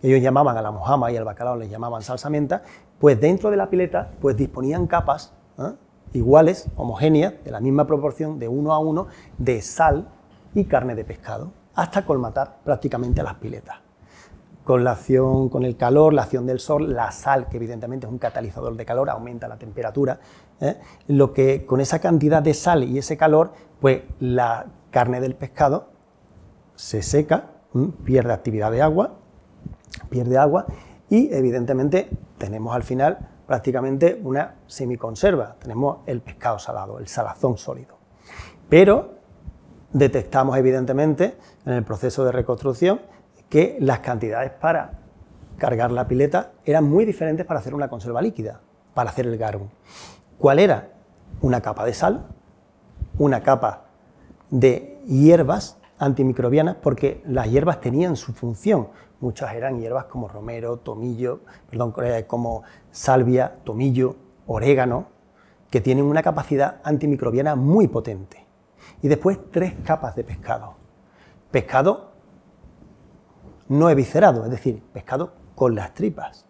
que 0.00 0.08
ellos 0.08 0.20
llamaban 0.20 0.56
a 0.56 0.62
la 0.62 0.72
mojama 0.72 1.12
y 1.12 1.16
al 1.16 1.24
bacalao 1.24 1.54
les 1.54 1.70
llamaban 1.70 2.02
salsamenta, 2.02 2.64
pues 2.98 3.20
dentro 3.20 3.52
de 3.52 3.56
la 3.56 3.70
pileta 3.70 4.10
pues 4.20 4.36
disponían 4.36 4.88
capas 4.88 5.32
iguales, 6.16 6.68
homogéneas, 6.76 7.34
de 7.44 7.50
la 7.50 7.60
misma 7.60 7.86
proporción, 7.86 8.38
de 8.38 8.48
uno 8.48 8.72
a 8.72 8.78
uno, 8.78 9.06
de 9.38 9.60
sal 9.62 10.08
y 10.54 10.64
carne 10.64 10.94
de 10.94 11.04
pescado, 11.04 11.52
hasta 11.74 12.04
colmatar 12.04 12.58
prácticamente 12.64 13.20
a 13.20 13.24
las 13.24 13.34
piletas. 13.34 13.76
Con 14.64 14.82
la 14.82 14.92
acción, 14.92 15.48
con 15.48 15.64
el 15.64 15.76
calor, 15.76 16.12
la 16.12 16.22
acción 16.22 16.46
del 16.46 16.58
sol, 16.58 16.92
la 16.92 17.12
sal, 17.12 17.48
que 17.48 17.56
evidentemente 17.58 18.06
es 18.06 18.12
un 18.12 18.18
catalizador 18.18 18.76
de 18.76 18.84
calor, 18.84 19.10
aumenta 19.10 19.46
la 19.46 19.58
temperatura, 19.58 20.18
¿eh? 20.60 20.78
lo 21.06 21.32
que 21.32 21.64
con 21.66 21.80
esa 21.80 22.00
cantidad 22.00 22.42
de 22.42 22.54
sal 22.54 22.82
y 22.82 22.98
ese 22.98 23.16
calor, 23.16 23.52
pues 23.80 24.02
la 24.18 24.66
carne 24.90 25.20
del 25.20 25.36
pescado 25.36 25.90
se 26.74 27.02
seca, 27.02 27.50
pierde 28.04 28.32
actividad 28.32 28.72
de 28.72 28.82
agua, 28.82 29.18
pierde 30.08 30.38
agua 30.38 30.66
y 31.08 31.32
evidentemente 31.32 32.08
tenemos 32.38 32.74
al 32.74 32.82
final 32.82 33.35
prácticamente 33.46 34.20
una 34.22 34.56
semiconserva. 34.66 35.56
Tenemos 35.58 35.98
el 36.06 36.20
pescado 36.20 36.58
salado, 36.58 36.98
el 36.98 37.08
salazón 37.08 37.56
sólido. 37.56 37.96
Pero 38.68 39.14
detectamos 39.92 40.56
evidentemente 40.56 41.36
en 41.64 41.72
el 41.72 41.84
proceso 41.84 42.24
de 42.24 42.32
reconstrucción 42.32 43.00
que 43.48 43.76
las 43.80 44.00
cantidades 44.00 44.50
para 44.50 44.98
cargar 45.56 45.90
la 45.92 46.06
pileta 46.06 46.52
eran 46.64 46.84
muy 46.84 47.04
diferentes 47.04 47.46
para 47.46 47.60
hacer 47.60 47.74
una 47.74 47.88
conserva 47.88 48.20
líquida, 48.20 48.60
para 48.94 49.10
hacer 49.10 49.26
el 49.26 49.38
garum. 49.38 49.68
¿Cuál 50.38 50.58
era? 50.58 50.90
Una 51.40 51.60
capa 51.60 51.84
de 51.84 51.94
sal, 51.94 52.26
una 53.18 53.42
capa 53.42 53.84
de 54.50 55.00
hierbas 55.06 55.78
antimicrobianas, 55.98 56.76
porque 56.76 57.22
las 57.26 57.48
hierbas 57.48 57.80
tenían 57.80 58.16
su 58.16 58.32
función. 58.32 58.88
Muchas 59.20 59.54
eran 59.54 59.80
hierbas 59.80 60.04
como 60.06 60.28
romero, 60.28 60.76
tomillo, 60.78 61.40
perdón, 61.70 61.94
eh, 62.02 62.24
como 62.26 62.62
salvia, 62.90 63.58
tomillo, 63.64 64.16
orégano, 64.46 65.06
que 65.70 65.80
tienen 65.80 66.04
una 66.04 66.22
capacidad 66.22 66.80
antimicrobiana 66.84 67.56
muy 67.56 67.88
potente. 67.88 68.46
Y 69.02 69.08
después 69.08 69.38
tres 69.50 69.74
capas 69.84 70.14
de 70.16 70.24
pescado. 70.24 70.74
Pescado 71.50 72.12
no 73.68 73.90
eviscerado, 73.90 74.44
es 74.44 74.50
decir, 74.50 74.82
pescado 74.92 75.32
con 75.54 75.74
las 75.74 75.94
tripas. 75.94 76.46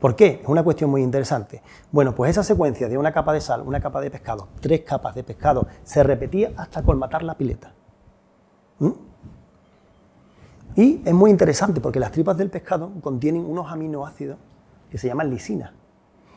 ¿Por 0.00 0.16
qué? 0.16 0.40
Es 0.42 0.48
una 0.48 0.62
cuestión 0.62 0.90
muy 0.90 1.02
interesante. 1.02 1.62
Bueno, 1.92 2.14
pues 2.14 2.30
esa 2.30 2.42
secuencia 2.42 2.88
de 2.88 2.96
una 2.96 3.12
capa 3.12 3.32
de 3.32 3.40
sal, 3.40 3.62
una 3.62 3.80
capa 3.80 4.00
de 4.00 4.10
pescado, 4.10 4.48
tres 4.60 4.80
capas 4.80 5.14
de 5.14 5.22
pescado, 5.22 5.66
se 5.82 6.02
repetía 6.02 6.52
hasta 6.56 6.82
colmatar 6.82 7.22
la 7.22 7.36
pileta. 7.36 7.74
¿Mm? 8.78 8.90
Y 10.76 11.02
es 11.04 11.12
muy 11.12 11.30
interesante 11.30 11.80
porque 11.80 12.00
las 12.00 12.12
tripas 12.12 12.36
del 12.36 12.50
pescado 12.50 12.92
contienen 13.00 13.44
unos 13.44 13.70
aminoácidos 13.70 14.38
que 14.90 14.98
se 14.98 15.08
llaman 15.08 15.30
lisina. 15.30 15.74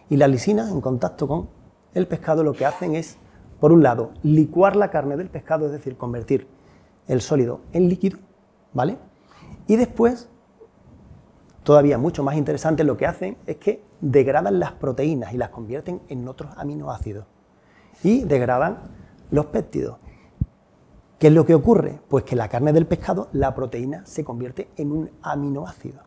Y 0.09 0.17
las 0.17 0.29
lisinas, 0.29 0.71
en 0.71 0.81
contacto 0.81 1.27
con 1.27 1.49
el 1.93 2.07
pescado, 2.07 2.43
lo 2.43 2.53
que 2.53 2.65
hacen 2.65 2.95
es, 2.95 3.17
por 3.59 3.71
un 3.71 3.83
lado, 3.83 4.11
licuar 4.23 4.75
la 4.75 4.89
carne 4.89 5.17
del 5.17 5.29
pescado, 5.29 5.67
es 5.67 5.71
decir, 5.71 5.97
convertir 5.97 6.47
el 7.07 7.21
sólido 7.21 7.61
en 7.73 7.89
líquido, 7.89 8.19
¿vale? 8.73 8.97
Y 9.67 9.75
después, 9.75 10.29
todavía 11.63 11.97
mucho 11.97 12.23
más 12.23 12.35
interesante, 12.35 12.83
lo 12.83 12.97
que 12.97 13.05
hacen 13.05 13.37
es 13.45 13.57
que 13.57 13.83
degradan 14.01 14.59
las 14.59 14.73
proteínas 14.73 15.33
y 15.33 15.37
las 15.37 15.49
convierten 15.49 16.01
en 16.09 16.27
otros 16.27 16.51
aminoácidos. 16.57 17.25
Y 18.03 18.23
degradan 18.23 18.79
los 19.31 19.45
péptidos. 19.47 19.97
¿Qué 21.23 21.27
es 21.27 21.33
lo 21.33 21.45
que 21.45 21.55
ocurre? 21.55 22.01
Pues 22.09 22.25
que 22.25 22.35
la 22.35 22.49
carne 22.49 22.73
del 22.73 22.85
pescado, 22.85 23.29
la 23.31 23.55
proteína, 23.55 24.05
se 24.05 24.25
convierte 24.25 24.67
en 24.75 24.91
un 24.91 25.09
aminoácido. 25.21 26.01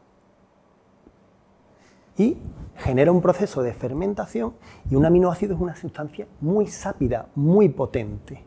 Y 2.18 2.36
genera 2.76 3.12
un 3.12 3.22
proceso 3.22 3.62
de 3.62 3.72
fermentación 3.72 4.56
y 4.90 4.94
un 4.94 5.06
aminoácido 5.06 5.54
es 5.54 5.60
una 5.62 5.74
sustancia 5.74 6.26
muy 6.42 6.66
sápida, 6.66 7.28
muy 7.34 7.70
potente. 7.70 8.44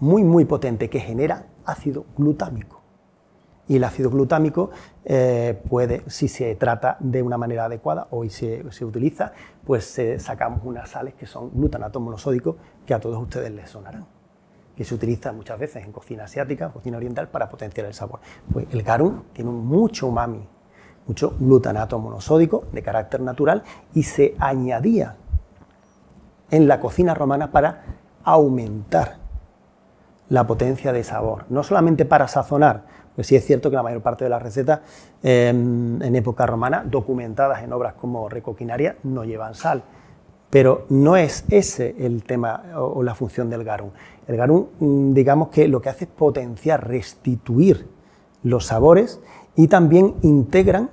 Muy, 0.00 0.24
muy 0.24 0.44
potente, 0.44 0.90
que 0.90 0.98
genera 0.98 1.46
ácido 1.64 2.04
glutámico. 2.16 2.82
Y 3.68 3.76
el 3.76 3.84
ácido 3.84 4.10
glutámico 4.10 4.70
eh, 5.04 5.62
puede, 5.70 6.02
si 6.10 6.26
se 6.26 6.56
trata 6.56 6.96
de 6.98 7.22
una 7.22 7.38
manera 7.38 7.66
adecuada 7.66 8.08
o 8.10 8.28
se, 8.28 8.64
se 8.72 8.84
utiliza, 8.84 9.30
pues 9.64 10.00
sacamos 10.18 10.62
unas 10.64 10.90
sales 10.90 11.14
que 11.14 11.26
son 11.26 11.52
glutanato 11.54 12.00
monosódico 12.00 12.56
que 12.84 12.92
a 12.92 12.98
todos 12.98 13.22
ustedes 13.22 13.52
les 13.52 13.70
sonarán 13.70 14.17
que 14.78 14.84
se 14.84 14.94
utiliza 14.94 15.32
muchas 15.32 15.58
veces 15.58 15.84
en 15.84 15.90
cocina 15.90 16.22
asiática, 16.22 16.68
cocina 16.68 16.98
oriental, 16.98 17.26
para 17.26 17.48
potenciar 17.48 17.84
el 17.88 17.94
sabor. 17.94 18.20
Pues 18.52 18.68
el 18.70 18.84
garum 18.84 19.24
tiene 19.32 19.50
mucho 19.50 20.06
umami, 20.06 20.46
mucho 21.04 21.34
glutanato 21.36 21.98
monosódico 21.98 22.62
de 22.70 22.80
carácter 22.80 23.20
natural 23.20 23.64
y 23.92 24.04
se 24.04 24.36
añadía 24.38 25.16
en 26.52 26.68
la 26.68 26.78
cocina 26.78 27.12
romana 27.12 27.50
para 27.50 27.82
aumentar 28.22 29.16
la 30.28 30.46
potencia 30.46 30.92
de 30.92 31.02
sabor, 31.02 31.46
no 31.48 31.64
solamente 31.64 32.04
para 32.04 32.28
sazonar 32.28 32.84
Pues 33.16 33.26
sí 33.26 33.34
es 33.34 33.44
cierto 33.44 33.70
que 33.70 33.76
la 33.76 33.82
mayor 33.82 34.00
parte 34.00 34.22
de 34.22 34.30
las 34.30 34.40
recetas 34.40 34.78
em, 35.24 36.00
en 36.00 36.14
época 36.14 36.46
romana, 36.46 36.84
documentadas 36.86 37.64
en 37.64 37.72
obras 37.72 37.94
como 37.94 38.28
Recoquinaria, 38.28 38.94
no 39.02 39.24
llevan 39.24 39.56
sal. 39.56 39.82
Pero 40.50 40.86
no 40.88 41.16
es 41.16 41.44
ese 41.50 41.96
el 41.98 42.22
tema 42.22 42.62
o, 42.76 43.02
la 43.02 43.14
función 43.14 43.50
del 43.50 43.64
garum. 43.64 43.90
El 44.28 44.36
garum, 44.36 44.66
mm, 44.78 45.14
digamos 45.14 45.48
que 45.48 45.66
lo 45.66 45.80
que 45.80 45.88
hace 45.88 46.04
es 46.04 46.10
potenciar, 46.10 46.86
restituir 46.86 47.88
los 48.42 48.66
sabores 48.66 49.20
y 49.56 49.68
también 49.68 50.16
integran 50.22 50.90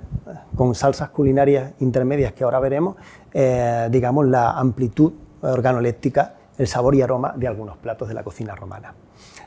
con 0.56 0.74
salsas 0.74 1.10
culinarias 1.10 1.74
intermedias 1.80 2.32
que 2.32 2.44
ahora 2.44 2.58
veremos, 2.60 2.96
eh, 3.32 3.88
digamos, 3.90 4.26
la 4.26 4.58
amplitud 4.58 5.12
organoléptica, 5.42 6.34
el 6.56 6.66
sabor 6.66 6.94
y 6.94 7.02
aroma 7.02 7.34
de 7.36 7.46
algunos 7.46 7.76
platos 7.76 8.08
de 8.08 8.14
la 8.14 8.24
cocina 8.24 8.54
romana. 8.54 8.94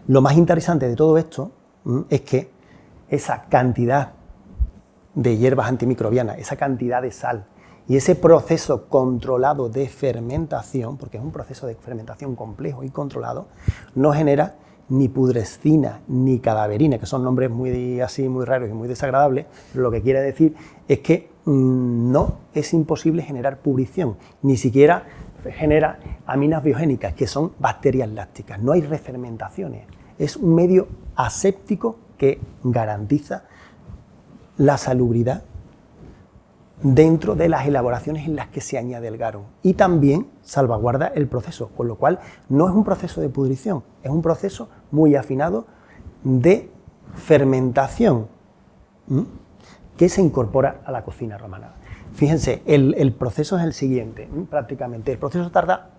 Lo 0.07 0.21
más 0.21 0.37
interesante 0.37 0.87
de 0.87 0.95
todo 0.95 1.17
esto 1.17 1.51
mm, 1.83 2.01
es 2.09 2.21
que 2.21 2.51
esa 3.09 3.45
cantidad 3.49 4.11
de 5.15 5.35
hierbas 5.35 5.67
antimicrobianas, 5.67 6.37
esa 6.37 6.55
cantidad 6.55 7.01
de 7.01 7.11
sal 7.11 7.47
y 7.89 7.97
ese 7.97 8.13
proceso 8.13 8.87
controlado 8.87 9.67
de 9.67 9.89
fermentación, 9.89 10.97
porque 10.97 11.17
es 11.17 11.23
un 11.23 11.31
proceso 11.31 11.65
de 11.65 11.73
fermentación 11.73 12.35
complejo 12.35 12.83
y 12.83 12.91
controlado, 12.91 13.47
no 13.95 14.13
genera 14.13 14.55
ni 14.89 15.07
pudrescina 15.07 16.01
ni 16.07 16.39
cadaverina, 16.39 16.99
que 16.99 17.07
son 17.07 17.23
nombres 17.23 17.49
muy 17.49 17.99
así 17.99 18.29
muy 18.29 18.45
raros 18.45 18.69
y 18.69 18.73
muy 18.73 18.87
desagradables, 18.87 19.47
lo 19.73 19.89
que 19.89 20.03
quiere 20.03 20.21
decir 20.21 20.55
es 20.87 20.99
que 20.99 21.31
mm, 21.45 22.11
no 22.11 22.37
es 22.53 22.73
imposible 22.73 23.23
generar 23.23 23.57
pudrición, 23.57 24.17
ni 24.43 24.55
siquiera 24.55 25.05
genera 25.55 25.99
aminas 26.27 26.63
biogénicas, 26.63 27.15
que 27.15 27.25
son 27.25 27.53
bacterias 27.57 28.09
lácticas, 28.09 28.61
no 28.61 28.71
hay 28.71 28.81
refermentaciones, 28.81 29.87
es 30.19 30.37
un 30.37 30.53
medio 30.53 30.87
aséptico 31.15 31.97
que 32.19 32.39
garantiza 32.63 33.45
la 34.57 34.77
salubridad 34.77 35.43
dentro 36.81 37.35
de 37.35 37.49
las 37.49 37.67
elaboraciones 37.67 38.25
en 38.25 38.35
las 38.35 38.47
que 38.47 38.61
se 38.61 38.77
añade 38.77 39.07
el 39.07 39.17
garum 39.17 39.43
y 39.61 39.73
también 39.73 40.27
salvaguarda 40.41 41.07
el 41.07 41.27
proceso, 41.27 41.69
con 41.75 41.87
lo 41.87 41.95
cual 41.95 42.19
no 42.47 42.69
es 42.69 42.73
un 42.73 42.83
proceso 42.83 43.21
de 43.21 43.29
pudrición, 43.29 43.83
es 44.03 44.09
un 44.09 44.21
proceso 44.21 44.69
muy 44.91 45.15
afinado 45.15 45.65
de 46.23 46.69
fermentación 47.15 48.27
que 49.97 50.09
se 50.09 50.21
incorpora 50.21 50.81
a 50.85 50.91
la 50.91 51.03
cocina 51.03 51.37
romana. 51.37 51.73
Fíjense, 52.13 52.61
el, 52.65 53.13
proceso 53.13 53.57
es 53.57 53.63
el 53.63 53.73
siguiente, 53.73 54.29
prácticamente. 54.49 55.11
El 55.11 55.17
proceso 55.17 55.51
tarda 55.51 55.91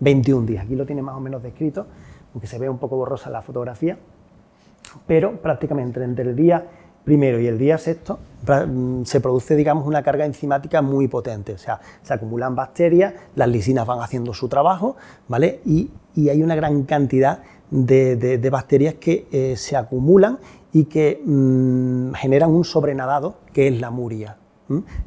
21 0.00 0.46
días, 0.46 0.64
aquí 0.64 0.74
lo 0.74 0.86
tiene 0.86 1.02
más 1.02 1.16
o 1.16 1.20
menos 1.20 1.42
descrito, 1.42 1.86
aunque 2.32 2.46
se 2.46 2.58
ve 2.58 2.68
un 2.68 2.78
poco 2.78 2.96
borrosa 2.96 3.30
la 3.30 3.42
fotografía. 3.42 3.98
Pero 5.06 5.40
prácticamente 5.40 6.02
entre 6.02 6.24
el 6.24 6.36
día 6.36 6.66
primero 7.04 7.38
y 7.38 7.46
el 7.46 7.58
día 7.58 7.78
sexto 7.78 8.18
se 9.04 9.20
produce, 9.20 9.56
digamos, 9.56 9.86
una 9.86 10.02
carga 10.02 10.24
enzimática 10.24 10.82
muy 10.82 11.08
potente, 11.08 11.52
o 11.52 11.58
sea, 11.58 11.80
se 12.02 12.14
acumulan 12.14 12.54
bacterias, 12.54 13.14
las 13.34 13.48
lisinas 13.48 13.86
van 13.86 14.00
haciendo 14.00 14.32
su 14.34 14.48
trabajo, 14.48 14.96
¿vale? 15.28 15.60
Y, 15.64 15.90
hay 16.30 16.42
una 16.42 16.54
gran 16.54 16.84
cantidad 16.84 17.42
de, 17.70 18.48
bacterias 18.50 18.94
que 18.94 19.26
eh, 19.30 19.54
se 19.56 19.76
acumulan 19.76 20.38
y 20.72 20.84
que 20.84 21.20
mm, 21.22 22.12
generan 22.14 22.50
un 22.50 22.64
sobrenadado 22.64 23.36
que 23.52 23.68
es 23.68 23.78
la 23.80 23.90
muria, 23.90 24.38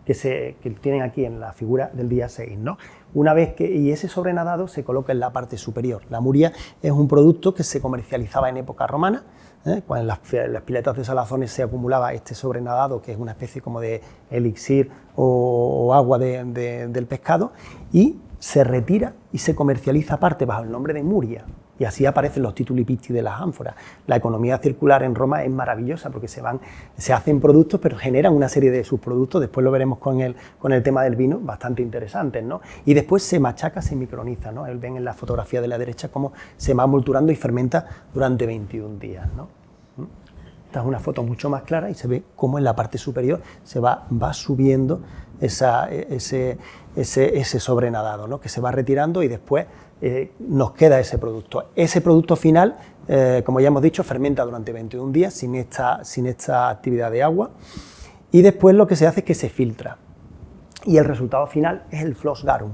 que, 0.06 0.14
se, 0.14 0.56
que 0.62 0.70
tienen 0.70 1.02
aquí 1.02 1.26
en 1.26 1.40
la 1.40 1.52
figura 1.52 1.90
del 1.94 2.10
día 2.10 2.30
6, 2.30 2.60
¿no? 2.60 2.78
Una 3.14 3.34
vez 3.34 3.54
que, 3.54 3.70
y 3.70 3.92
ese 3.92 4.08
sobrenadado 4.08 4.68
se 4.68 4.84
coloca 4.84 5.12
en 5.12 5.20
la 5.20 5.34
parte 5.34 5.58
superior. 5.58 6.04
La 6.10 6.20
muria 6.20 6.54
es 6.82 6.92
un 6.92 7.08
producto 7.08 7.54
que 7.54 7.64
se 7.64 7.82
comercializaba 7.82 8.50
en 8.50 8.58
época 8.58 8.86
romana, 8.86 9.24
¿eh? 9.66 9.82
cuando 9.86 10.02
en 10.02 10.08
las, 10.54 10.62
piletas 10.62 10.96
de 10.96 11.04
salazones 11.04 11.52
se 11.52 11.64
acumulaba 11.64 12.14
este 12.14 12.36
sobrenadado, 12.36 13.02
que 13.02 13.12
es 13.12 13.18
una 13.18 13.32
especie 13.32 13.62
como 13.62 13.80
de 13.80 14.02
elixir 14.30 14.92
o, 15.16 15.94
agua 15.94 16.18
del 16.20 17.06
pescado, 17.08 17.52
y 17.92 18.20
se 18.40 18.64
retira 18.64 19.14
y 19.32 19.40
se 19.40 19.56
comercializa 19.56 20.16
aparte 20.16 20.46
bajo 20.46 20.64
el 20.64 20.72
nombre 20.72 20.94
de 20.94 21.04
muria. 21.04 21.46
Y 21.80 21.86
así 21.86 22.06
aparecen 22.06 22.44
los 22.44 22.54
titulipisti 22.54 23.14
de 23.14 23.22
las 23.22 23.40
ánforas. 23.42 23.76
La 24.06 24.18
economía 24.18 24.58
circular 24.58 25.02
en 25.04 25.16
Roma 25.16 25.44
es 25.44 25.50
maravillosa 25.50 26.10
porque 26.10 26.28
se, 26.28 26.42
van, 26.42 26.60
se 26.98 27.14
hacen 27.14 27.40
productos, 27.40 27.80
pero 27.80 27.98
generan 27.98 28.36
una 28.36 28.50
serie 28.50 28.70
de 28.70 28.84
subproductos, 28.84 29.42
después 29.42 29.64
lo 29.64 29.72
veremos 29.72 29.98
con 29.98 30.20
el, 30.20 30.36
con 30.60 30.74
el 30.74 30.84
tema 30.84 31.04
del 31.04 31.16
vino, 31.16 31.40
bastante 31.40 31.82
interesantes. 31.82 32.44
¿no? 32.44 32.62
Y 32.86 32.94
después 32.94 33.24
se 33.24 33.40
machaca, 33.40 33.82
se 33.82 33.96
microniza. 33.96 34.52
¿no? 34.52 34.64
Ven 34.64 34.98
en 34.98 35.06
la 35.06 35.14
fotografía 35.14 35.62
de 35.62 35.68
la 35.68 35.78
derecha 35.78 36.10
cómo 36.10 36.34
se 36.58 36.74
va 36.74 36.86
molturando 36.86 37.32
y 37.32 37.36
fermenta 37.36 37.88
durante 38.14 38.46
21 38.46 39.00
días. 39.00 39.28
¿no? 39.36 39.48
Esta 40.70 40.82
es 40.82 40.86
una 40.86 41.00
foto 41.00 41.24
mucho 41.24 41.50
más 41.50 41.64
clara 41.64 41.90
y 41.90 41.96
se 41.96 42.08
ve 42.08 42.24
cómo 42.36 42.60
en 42.60 42.64
la 42.64 42.76
parte 42.76 43.00
superior 43.00 43.42
se 43.64 43.80
va, 43.80 44.06
va 44.12 44.34
subiendo 44.34 45.02
esa, 45.42 45.90
ese, 45.90 46.60
ese, 46.96 47.40
ese 47.40 47.60
sobrenadado, 47.60 48.28
¿no? 48.28 48.40
que 48.40 48.50
se 48.50 48.62
va 48.62 48.72
retirando 48.72 49.24
y 49.24 49.28
después 49.28 49.66
eh, 50.02 50.32
nos 50.40 50.72
queda 50.72 51.00
ese 51.00 51.18
producto. 51.18 51.70
Ese 51.76 52.02
producto 52.02 52.36
final, 52.36 52.78
eh, 53.08 53.44
como 53.46 53.60
ya 53.60 53.68
hemos 53.68 53.82
dicho, 53.82 54.04
fermenta 54.04 54.46
durante 54.46 54.72
21 54.72 55.12
días 55.12 55.34
sin 55.34 55.56
esta, 55.56 56.04
sin 56.04 56.26
esta 56.28 56.70
actividad 56.70 57.12
de 57.12 57.24
agua 57.24 57.52
y 58.32 58.42
después 58.42 58.76
lo 58.76 58.88
que 58.88 58.96
se 58.96 59.08
hace 59.08 59.22
es 59.22 59.26
que 59.26 59.36
se 59.36 59.50
filtra. 59.50 59.98
Y 60.86 60.98
el 60.98 61.06
resultado 61.06 61.48
final 61.48 61.86
es 61.92 62.04
el 62.04 62.16
Floss 62.16 62.44
Garum, 62.46 62.72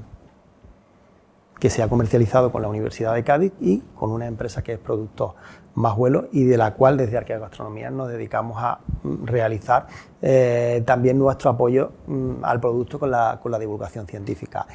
que 1.60 1.70
se 1.70 1.82
ha 1.82 1.88
comercializado 1.88 2.52
con 2.52 2.62
la 2.62 2.68
Universidad 2.68 3.16
de 3.16 3.24
Cádiz 3.24 3.54
y 3.60 3.80
con 3.96 4.12
una 4.12 4.28
empresa 4.28 4.62
que 4.62 4.74
es 4.74 4.80
productor 4.80 5.34
más 5.76 5.96
vuelos 5.96 6.26
y 6.32 6.44
de 6.44 6.58
la 6.58 6.74
cual 6.74 6.98
desde 6.98 7.18
Arqueogastronomía 7.18 7.90
nos 7.90 8.10
dedicamos 8.10 8.58
a 8.62 8.80
mm, 9.04 9.26
realizar 9.26 9.88
eh, 10.22 10.84
también 10.86 11.20
nuestro 11.20 11.50
apoyo 11.50 11.92
mm, 12.08 12.44
al 12.44 12.60
producto 12.60 13.00
con 13.00 13.12
la, 13.12 13.40
con 13.42 13.52
la 13.52 13.60
divulgación 13.60 14.08
científica. 14.08 14.66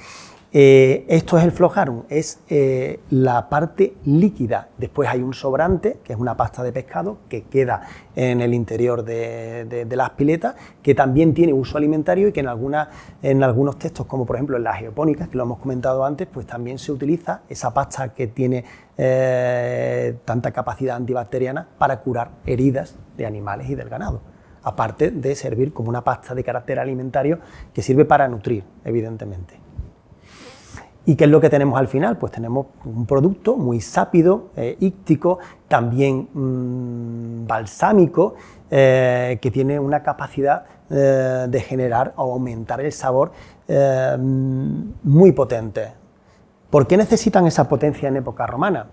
Eh, 0.52 1.04
esto 1.08 1.38
es 1.38 1.44
el 1.44 1.52
flojarum, 1.52 2.02
es 2.08 2.40
eh, 2.48 2.98
la 3.10 3.48
parte 3.48 3.94
líquida. 4.04 4.68
Después 4.78 5.08
hay 5.08 5.22
un 5.22 5.32
sobrante, 5.32 5.98
que 6.02 6.12
es 6.12 6.18
una 6.18 6.36
pasta 6.36 6.64
de 6.64 6.72
pescado, 6.72 7.18
que 7.28 7.42
queda 7.42 7.82
en 8.16 8.40
el 8.40 8.52
interior 8.52 9.04
de, 9.04 9.86
las 9.88 10.10
piletas, 10.10 10.56
que 10.82 10.96
también 10.96 11.34
tiene 11.34 11.52
uso 11.52 11.78
alimentario 11.78 12.26
y 12.26 12.32
que 12.32 12.40
en, 12.40 12.48
en 13.22 13.42
algunos 13.44 13.78
textos, 13.78 14.06
como 14.06 14.26
por 14.26 14.36
ejemplo 14.36 14.56
en 14.56 14.64
las 14.64 14.78
geopónicas, 14.78 15.28
que 15.28 15.36
lo 15.36 15.44
hemos 15.44 15.58
comentado 15.58 16.04
antes, 16.04 16.26
pues 16.26 16.46
también 16.46 16.78
se 16.78 16.90
utiliza 16.90 17.42
esa 17.48 17.72
pasta 17.72 18.12
que 18.12 18.26
tiene 18.26 18.64
eh, 18.98 20.16
tanta 20.24 20.50
capacidad 20.50 20.96
antibacteriana 20.96 21.68
para 21.78 22.00
curar 22.00 22.32
heridas 22.44 22.96
de 23.16 23.24
animales 23.24 23.70
y 23.70 23.76
del 23.76 23.88
ganado 23.88 24.20
aparte 24.62 25.10
de 25.10 25.34
servir 25.36 25.72
como 25.72 25.88
una 25.88 26.04
pasta 26.04 26.34
de 26.34 26.44
carácter 26.44 26.78
alimentario 26.78 27.38
que 27.72 27.80
sirve 27.80 28.04
para 28.04 28.28
nutrir, 28.28 28.62
evidentemente. 28.84 29.69
¿Y 31.06 31.16
qué 31.16 31.24
es 31.24 31.30
lo 31.30 31.40
que 31.40 31.48
tenemos 31.48 31.78
al 31.78 31.88
final? 31.88 32.18
Pues 32.18 32.32
tenemos 32.32 32.66
un 32.84 33.06
producto 33.06 33.56
muy 33.56 33.80
sápido, 33.80 34.50
eh, 34.56 34.76
íctico, 34.80 35.38
también 35.66 36.28
mm, 36.32 37.46
balsámico, 37.46 38.34
eh, 38.70 39.38
que 39.40 39.50
tiene 39.50 39.78
una 39.78 40.02
capacidad 40.02 40.64
eh, 40.90 41.46
de 41.48 41.60
generar 41.60 42.12
o 42.16 42.32
aumentar 42.32 42.80
el 42.80 42.92
sabor 42.92 43.32
muy 45.04 45.30
potente. 45.30 45.92
¿Por 46.70 46.88
qué 46.88 46.96
necesitan 46.96 47.46
esa 47.46 47.68
potencia 47.68 48.08
en 48.08 48.16
época 48.16 48.44
romana? 48.44 48.88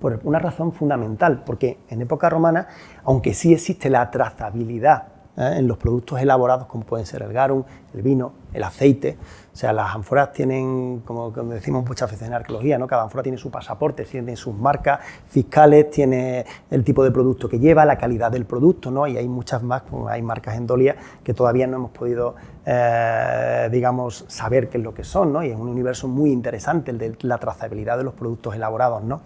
Por 0.00 0.18
una 0.24 0.40
razón 0.40 0.72
fundamental, 0.72 1.44
porque 1.46 1.78
en 1.88 2.02
época 2.02 2.28
romana, 2.28 2.66
aunque 3.04 3.32
sí 3.32 3.52
existe 3.52 3.88
la 3.88 4.10
trazabilidad 4.10 5.04
en 5.36 5.68
los 5.68 5.78
productos 5.78 6.20
elaborados 6.20 6.66
como 6.66 6.84
pueden 6.84 7.06
ser 7.06 7.22
el 7.22 7.32
garum, 7.32 7.62
el 7.94 8.02
vino, 8.02 8.32
el 8.52 8.64
aceite, 8.64 9.16
o 9.56 9.58
sea, 9.58 9.72
las 9.72 9.94
ánforas 9.94 10.34
tienen, 10.34 11.00
como, 11.02 11.30
decimos 11.30 11.82
muchas 11.88 12.10
veces 12.10 12.28
en 12.28 12.34
arqueología, 12.34 12.76
¿no? 12.76 12.86
cada 12.86 13.04
ánfora 13.04 13.22
tiene 13.22 13.38
su 13.38 13.50
pasaporte, 13.50 14.04
tiene 14.04 14.36
sus 14.36 14.54
marcas 14.54 15.00
fiscales, 15.28 15.88
tiene 15.88 16.44
el 16.70 16.84
tipo 16.84 17.02
de 17.02 17.10
producto 17.10 17.48
que 17.48 17.58
lleva, 17.58 17.86
la 17.86 17.96
calidad 17.96 18.30
del 18.30 18.44
producto, 18.44 18.90
¿no? 18.90 19.06
y 19.06 19.16
hay 19.16 19.26
muchas 19.26 19.62
más, 19.62 19.84
hay 20.10 20.20
marcas 20.20 20.58
en 20.58 20.66
Dolia 20.66 20.96
que 21.24 21.32
todavía 21.32 21.66
no 21.66 21.78
hemos 21.78 21.90
podido, 21.92 22.34
eh, 22.66 23.70
digamos, 23.72 24.26
saber 24.28 24.68
qué 24.68 24.76
es 24.76 24.84
lo 24.84 24.92
que 24.92 25.04
son, 25.04 25.32
¿no? 25.32 25.42
y 25.42 25.48
es 25.48 25.56
un 25.56 25.68
universo 25.68 26.06
muy 26.06 26.32
interesante 26.32 26.90
el 26.90 26.98
de 26.98 27.16
la 27.22 27.38
trazabilidad 27.38 27.96
de 27.96 28.04
los 28.04 28.12
productos 28.12 28.54
elaborados. 28.54 29.04
¿no? 29.04 29.22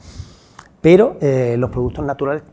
Pero 0.80 1.16
eh, 1.20 1.56
los 1.58 1.70
productos 1.70 2.04
naturales 2.04 2.44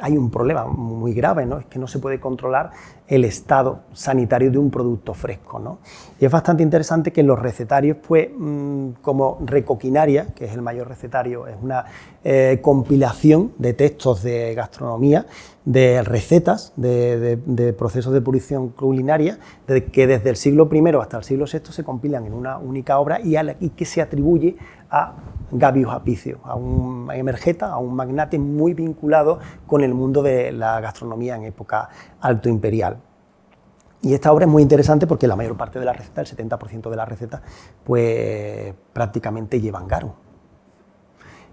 hay 0.00 0.16
un 0.16 0.30
problema 0.30 0.64
muy 0.66 1.14
grave, 1.14 1.46
¿no? 1.46 1.58
es 1.58 1.66
que 1.66 1.78
no 1.78 1.86
se 1.86 1.98
puede 1.98 2.20
controlar 2.20 2.70
el 3.06 3.24
estado 3.24 3.80
sanitario 3.92 4.50
de 4.50 4.58
un 4.58 4.70
producto 4.70 5.14
fresco. 5.14 5.58
¿no? 5.58 5.78
Y 6.18 6.24
es 6.24 6.30
bastante 6.30 6.62
interesante 6.62 7.12
que 7.12 7.22
los 7.22 7.38
recetarios, 7.38 7.98
pues, 8.06 8.28
mm, 8.34 8.92
como 9.02 9.38
Recoquinaria, 9.44 10.28
que 10.34 10.46
es 10.46 10.52
el 10.52 10.62
mayor 10.62 10.88
recetario, 10.88 11.46
es 11.46 11.56
una 11.60 11.84
eh, 12.24 12.60
compilación 12.62 13.52
de 13.58 13.74
textos 13.74 14.22
de 14.22 14.54
gastronomía, 14.54 15.26
de 15.64 16.02
recetas, 16.02 16.72
de, 16.76 17.74
procesos 17.78 18.12
de 18.12 18.20
purición 18.20 18.70
culinaria, 18.70 19.38
que 19.92 20.06
desde 20.06 20.30
el 20.30 20.36
siglo 20.36 20.68
I 20.72 20.82
hasta 21.00 21.18
el 21.18 21.24
siglo 21.24 21.44
VI 21.52 21.72
se 21.72 21.84
compilan 21.84 22.26
en 22.26 22.32
una 22.32 22.58
única 22.58 22.98
obra 22.98 23.20
y, 23.22 23.70
que 23.70 23.84
se 23.84 24.00
atribuye 24.02 24.56
a 24.92 25.14
Gabius 25.50 25.92
Apicio, 25.92 26.38
a 26.44 26.54
un 26.54 27.10
emergeta, 27.12 27.72
a 27.72 27.78
un 27.78 27.94
magnate 27.94 28.38
muy 28.38 28.74
vinculado 28.74 29.38
con 29.66 29.82
el 29.82 29.94
mundo 29.94 30.22
de 30.22 30.52
la 30.52 30.80
gastronomía 30.80 31.36
en 31.36 31.44
época 31.44 31.88
alto 32.20 32.48
imperial. 32.48 32.98
Y 34.02 34.14
esta 34.14 34.32
obra 34.32 34.46
es 34.46 34.50
muy 34.50 34.62
interesante 34.62 35.06
porque 35.06 35.26
la 35.26 35.36
mayor 35.36 35.56
parte 35.56 35.78
de 35.78 35.84
la 35.84 35.92
receta, 35.92 36.20
el 36.20 36.26
70% 36.26 36.90
de 36.90 36.96
la 36.96 37.04
receta, 37.04 37.42
pues 37.84 38.74
prácticamente 38.92 39.60
llevan 39.60 39.86
garum. 39.86 40.12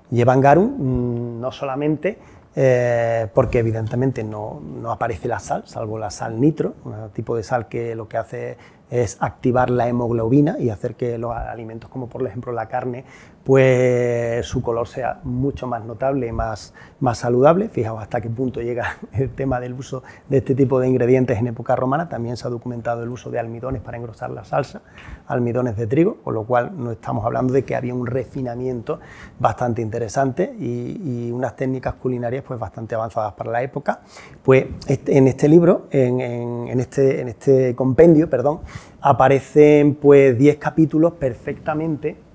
Llevan 0.10 0.42
garum 0.42 0.76
mm, 0.78 1.42
no 1.42 1.52
solamente 1.52 2.18
eh, 2.56 3.28
porque 3.34 3.60
evidentemente 3.60 4.24
no, 4.24 4.60
no, 4.60 4.92
aparece 4.92 5.28
la 5.28 5.40
sal, 5.40 5.64
salvo 5.68 6.00
la 6.00 6.10
sal 6.10 6.42
nitro, 6.42 6.74
un 6.84 7.12
tipo 7.12 7.36
de 7.36 7.44
sal 7.44 7.68
que 7.68 7.96
lo 7.96 8.08
que 8.08 8.18
hace 8.18 8.58
es 8.90 9.18
activar 9.20 9.70
la 9.70 9.88
hemoglobina 9.88 10.58
y 10.60 10.70
hacer 10.70 10.96
que 10.96 11.18
los 11.18 11.36
alimentos, 11.36 11.90
como 11.90 12.08
por 12.08 12.26
ejemplo 12.26 12.52
la 12.52 12.68
carne, 12.68 13.06
pues 13.50 14.46
su 14.46 14.62
color 14.62 14.88
sea 14.88 15.22
mucho 15.24 15.66
más 15.66 15.84
notable 15.84 16.28
y 16.28 16.32
más, 16.32 16.72
más 17.00 17.18
saludable. 17.18 17.68
Fijaos 17.68 18.00
hasta 18.00 18.22
qué 18.22 18.30
punto 18.30 18.62
llega 18.62 19.00
el 19.14 19.32
tema 19.32 19.60
del 19.60 19.74
uso 19.74 20.04
de 20.30 20.38
este 20.38 20.54
tipo 20.54 20.80
de 20.80 20.88
ingredientes 20.88 21.36
en 21.40 21.48
época 21.48 21.76
romana. 21.76 22.08
También 22.10 22.38
se 22.38 22.46
ha 22.46 22.52
documentado 22.52 23.02
el 23.02 23.10
uso 23.10 23.32
de 23.32 23.40
almidones 23.40 23.82
para 23.82 23.98
engrosar 23.98 24.30
la 24.30 24.44
salsa, 24.44 24.84
almidones 25.26 25.78
de 25.78 25.88
trigo, 25.88 26.18
con 26.18 26.36
lo 26.36 26.44
cual 26.44 26.74
no 26.78 26.92
estamos 26.92 27.26
hablando 27.26 27.52
de 27.52 27.66
que 27.66 27.76
había 27.76 27.96
un 27.96 28.06
refinamiento 28.06 29.00
bastante 29.40 29.82
interesante 29.82 30.56
y, 30.60 31.32
unas 31.32 31.56
técnicas 31.56 31.96
culinarias 31.96 32.44
pues 32.48 32.60
bastante 32.60 32.94
avanzadas 32.94 33.34
para 33.34 33.50
la 33.50 33.64
época. 33.64 34.02
Pues 34.44 34.66
este, 34.88 35.18
en 35.18 35.28
este 35.28 35.48
libro, 35.48 35.88
en, 35.90 36.22
en, 36.22 36.80
este, 36.80 37.20
en 37.20 37.30
este 37.30 37.74
compendio, 37.74 38.30
perdón, 38.30 38.60
aparecen 39.02 39.96
pues 39.96 40.38
10 40.38 40.58
capítulos 40.58 41.14
perfectamente 41.14 42.29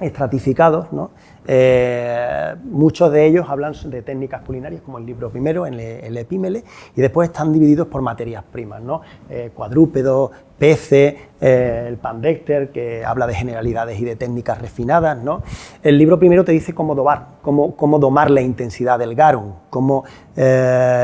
estratificados, 0.00 0.92
¿no? 0.92 1.10
Eh, 1.46 2.54
muchos 2.64 3.10
de 3.10 3.26
ellos 3.26 3.46
hablan 3.48 3.74
de 3.86 4.02
técnicas 4.02 4.42
culinarias, 4.42 4.82
como 4.82 4.98
el 4.98 5.06
libro 5.06 5.30
primero, 5.30 5.66
el, 5.66 5.80
el 5.80 6.16
epímele, 6.16 6.64
y 6.94 7.00
después 7.00 7.28
están 7.30 7.52
divididos 7.52 7.88
por 7.88 8.02
materias 8.02 8.44
primas, 8.50 8.82
¿no? 8.82 9.00
Eh, 9.28 9.50
cuadrúpedos, 9.54 10.30
peces, 10.58 11.14
eh, 11.40 11.86
el 11.88 11.96
Pandecter, 11.96 12.70
que 12.70 13.04
habla 13.04 13.26
de 13.26 13.34
generalidades 13.34 13.98
y 13.98 14.04
de 14.04 14.14
técnicas 14.14 14.60
refinadas. 14.60 15.16
¿no? 15.16 15.42
El 15.82 15.96
libro 15.96 16.18
primero 16.18 16.44
te 16.44 16.52
dice 16.52 16.74
cómo 16.74 16.94
domar, 16.94 17.26
cómo, 17.40 17.74
cómo 17.74 17.98
domar 17.98 18.30
la 18.30 18.42
intensidad 18.42 18.98
del 18.98 19.14
garum, 19.14 19.54
cómo, 19.70 20.04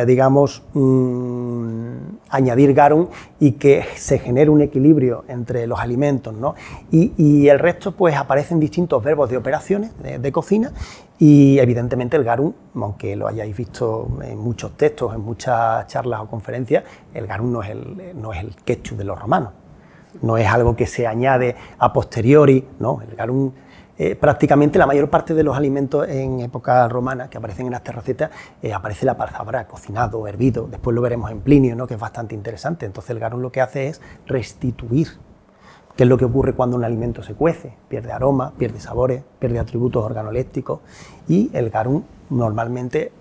digamos, 0.07 0.63
mm, 0.75 1.97
añadir 2.37 2.75
garum 2.75 3.09
y 3.41 3.53
que 3.53 3.85
se 3.97 4.19
genere 4.19 4.51
un 4.51 4.61
equilibrio 4.61 5.25
entre 5.29 5.67
los 5.67 5.81
alimentos. 5.81 6.35
¿no? 6.35 6.55
Y, 6.91 7.49
el 7.49 7.59
resto, 7.59 7.93
pues, 7.93 8.17
aparecen 8.17 8.61
distintos 8.61 9.03
verbos 9.03 9.31
de 9.31 9.37
operaciones 9.37 9.93
de 10.03 10.33
cocina 10.33 10.73
y 11.19 11.59
evidentemente 11.59 12.17
el 12.17 12.25
garum, 12.25 12.53
aunque 12.75 13.17
lo 13.17 13.27
hayáis 13.27 13.57
visto 13.57 14.09
en 14.23 14.39
muchos 14.39 14.77
textos, 14.77 15.15
en 15.15 15.23
muchas 15.23 15.87
charlas 15.87 16.21
o 16.21 16.27
conferencias, 16.27 16.85
el 17.15 17.27
garum 17.27 17.53
no 17.53 17.63
es 17.63 17.71
el, 17.71 18.21
no 18.21 18.33
es 18.33 18.41
el 18.41 18.55
ketchup 18.57 18.99
de 18.99 19.05
los 19.05 19.19
romanos, 19.19 19.53
no 20.21 20.37
es 20.37 20.47
algo 20.47 20.77
que 20.77 20.87
se 20.87 21.07
añade 21.07 21.57
a 21.79 21.93
posteriori, 21.93 22.67
no, 22.79 23.01
el 23.09 23.17
garum 23.17 23.53
eh, 23.99 24.15
prácticamente 24.15 24.79
la 24.79 24.87
mayor 24.87 25.09
parte 25.09 25.35
de 25.35 25.43
los 25.43 25.57
alimentos 25.57 26.09
en 26.09 26.41
época 26.41 26.89
romana 26.89 27.31
que 27.31 27.39
aparecen 27.39 27.67
en 27.67 27.75
estas 27.75 27.95
recetas 27.95 28.31
eh, 28.63 28.73
aparece 28.73 29.07
la 29.07 29.17
palabra 29.17 29.67
cocinado, 29.67 30.27
hervido, 30.27 30.69
después 30.71 30.95
lo 30.95 31.01
veremos 31.01 31.31
en 31.31 31.41
Plinio, 31.41 31.77
¿no? 31.77 31.87
que 31.87 31.95
es 31.95 32.01
bastante 32.01 32.35
interesante. 32.35 32.87
Entonces 32.87 33.11
el 33.11 33.19
garum 33.19 33.41
lo 33.41 33.51
que 33.51 33.61
hace 33.61 33.89
es 33.89 34.01
restituir 34.27 35.09
¿Qué 35.97 36.03
es 36.03 36.11
lo 36.11 36.19
que 36.19 36.27
ocurre 36.27 36.53
cuando 36.53 36.77
un 36.77 36.85
alimento 36.85 37.23
se 37.23 37.33
cuece? 37.33 37.73
Pierde 37.89 38.13
aroma, 38.13 38.53
pierde 38.59 38.81
sabores, 38.81 39.23
pierde 39.39 39.59
atributos 39.59 40.05
organolépticos 40.05 40.81
y 41.27 41.51
el 41.55 41.71
garum 41.71 42.03
normalmente 42.29 43.13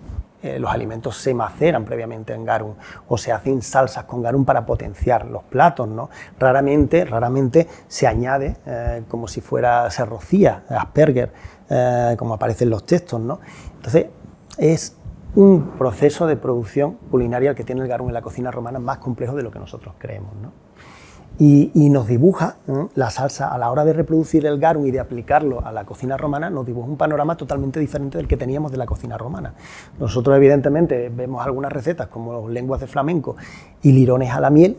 eh, 0.46 0.58
los 0.58 0.70
alimentos 0.70 1.16
se 1.16 1.34
maceran 1.34 1.84
previamente 1.84 2.32
en 2.32 2.44
garum 2.44 2.74
o 3.08 3.18
se 3.18 3.32
hacen 3.32 3.62
salsas 3.62 4.04
con 4.04 4.22
garum 4.22 4.44
para 4.44 4.64
potenciar 4.64 5.26
los 5.26 5.42
platos, 5.44 5.88
¿no? 5.88 6.10
Raramente, 6.38 7.04
raramente 7.04 7.66
se 7.88 8.06
añade 8.06 8.56
eh, 8.66 9.02
como 9.08 9.28
si 9.28 9.40
fuera, 9.40 9.90
se 9.90 10.04
rocía 10.04 10.64
Asperger, 10.68 11.32
eh, 11.68 12.14
como 12.18 12.34
aparece 12.34 12.64
en 12.64 12.70
los 12.70 12.84
textos, 12.86 13.20
¿no? 13.20 13.40
Entonces, 13.74 14.06
es 14.58 14.96
un 15.34 15.72
proceso 15.78 16.26
de 16.26 16.36
producción 16.36 16.94
culinaria 17.10 17.50
el 17.50 17.56
que 17.56 17.64
tiene 17.64 17.82
el 17.82 17.88
garum 17.88 18.08
en 18.08 18.14
la 18.14 18.22
cocina 18.22 18.50
romana 18.50 18.78
más 18.78 18.98
complejo 18.98 19.34
de 19.34 19.42
lo 19.42 19.50
que 19.50 19.58
nosotros 19.58 19.94
creemos, 19.98 20.34
¿no? 20.36 20.65
Y, 21.38 21.90
nos 21.90 22.06
dibuja 22.06 22.56
la 22.94 23.10
salsa 23.10 23.48
a 23.48 23.58
la 23.58 23.70
hora 23.70 23.84
de 23.84 23.92
reproducir 23.92 24.46
el 24.46 24.58
garum 24.58 24.86
y 24.86 24.90
de 24.90 25.00
aplicarlo 25.00 25.64
a 25.64 25.72
la 25.72 25.84
cocina 25.84 26.16
romana, 26.16 26.48
nos 26.48 26.66
dibuja 26.66 26.88
un 26.88 26.96
panorama 26.96 27.36
totalmente 27.36 27.78
diferente 27.78 28.18
del 28.18 28.26
que 28.26 28.36
teníamos 28.36 28.72
de 28.72 28.78
la 28.78 28.86
cocina 28.86 29.18
romana. 29.18 29.54
Nosotros 29.98 30.36
evidentemente 30.36 31.10
vemos 31.10 31.44
algunas 31.44 31.72
recetas 31.72 32.08
como 32.08 32.48
lenguas 32.48 32.80
de 32.80 32.86
flamenco 32.86 33.36
y 33.82 33.92
lirones 33.92 34.32
a 34.32 34.40
la 34.40 34.50
miel 34.50 34.78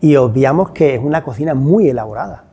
y 0.00 0.16
obviamos 0.16 0.70
que 0.70 0.94
es 0.94 1.02
una 1.02 1.22
cocina 1.22 1.54
muy 1.54 1.88
elaborada, 1.88 2.44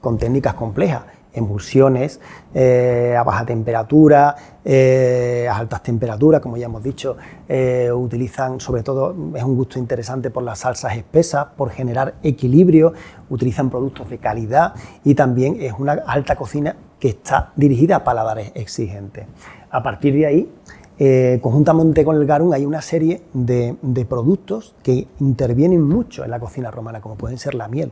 con 0.00 0.18
técnicas 0.18 0.54
complejas 0.54 1.02
emulsiones 1.34 2.20
eh, 2.54 3.14
a 3.18 3.22
baja 3.24 3.44
temperatura, 3.44 4.36
eh, 4.64 5.46
a 5.50 5.56
altas 5.56 5.82
temperaturas, 5.82 6.40
como 6.40 6.56
ya 6.56 6.66
hemos 6.66 6.82
dicho, 6.82 7.16
eh, 7.48 7.90
utilizan 7.92 8.60
sobre 8.60 8.82
todo, 8.82 9.14
es 9.34 9.42
un 9.42 9.56
gusto 9.56 9.78
interesante 9.78 10.30
por 10.30 10.42
las 10.42 10.60
salsas 10.60 10.96
espesas, 10.96 11.46
por 11.56 11.70
generar 11.70 12.14
equilibrio, 12.22 12.92
utilizan 13.28 13.68
productos 13.68 14.08
de 14.08 14.18
calidad 14.18 14.74
y 15.04 15.14
también 15.14 15.60
es 15.60 15.74
una 15.78 15.92
alta 16.06 16.36
cocina 16.36 16.76
que 16.98 17.08
está 17.08 17.52
dirigida 17.56 17.96
a 17.96 18.04
paladares 18.04 18.52
exigentes. 18.54 19.26
A 19.70 19.82
partir 19.82 20.14
de 20.14 20.26
ahí, 20.26 21.40
conjuntamente 21.40 22.04
con 22.04 22.16
el 22.16 22.24
garum 22.24 22.52
hay 22.52 22.64
una 22.64 22.80
serie 22.80 23.22
de, 23.32 23.76
de 23.82 24.04
productos 24.04 24.76
que 24.82 25.08
intervienen 25.18 25.82
mucho 25.82 26.24
en 26.24 26.30
la 26.30 26.38
cocina 26.38 26.70
romana, 26.70 27.00
como 27.00 27.16
pueden 27.16 27.36
ser 27.36 27.54
la 27.54 27.66
miel. 27.66 27.90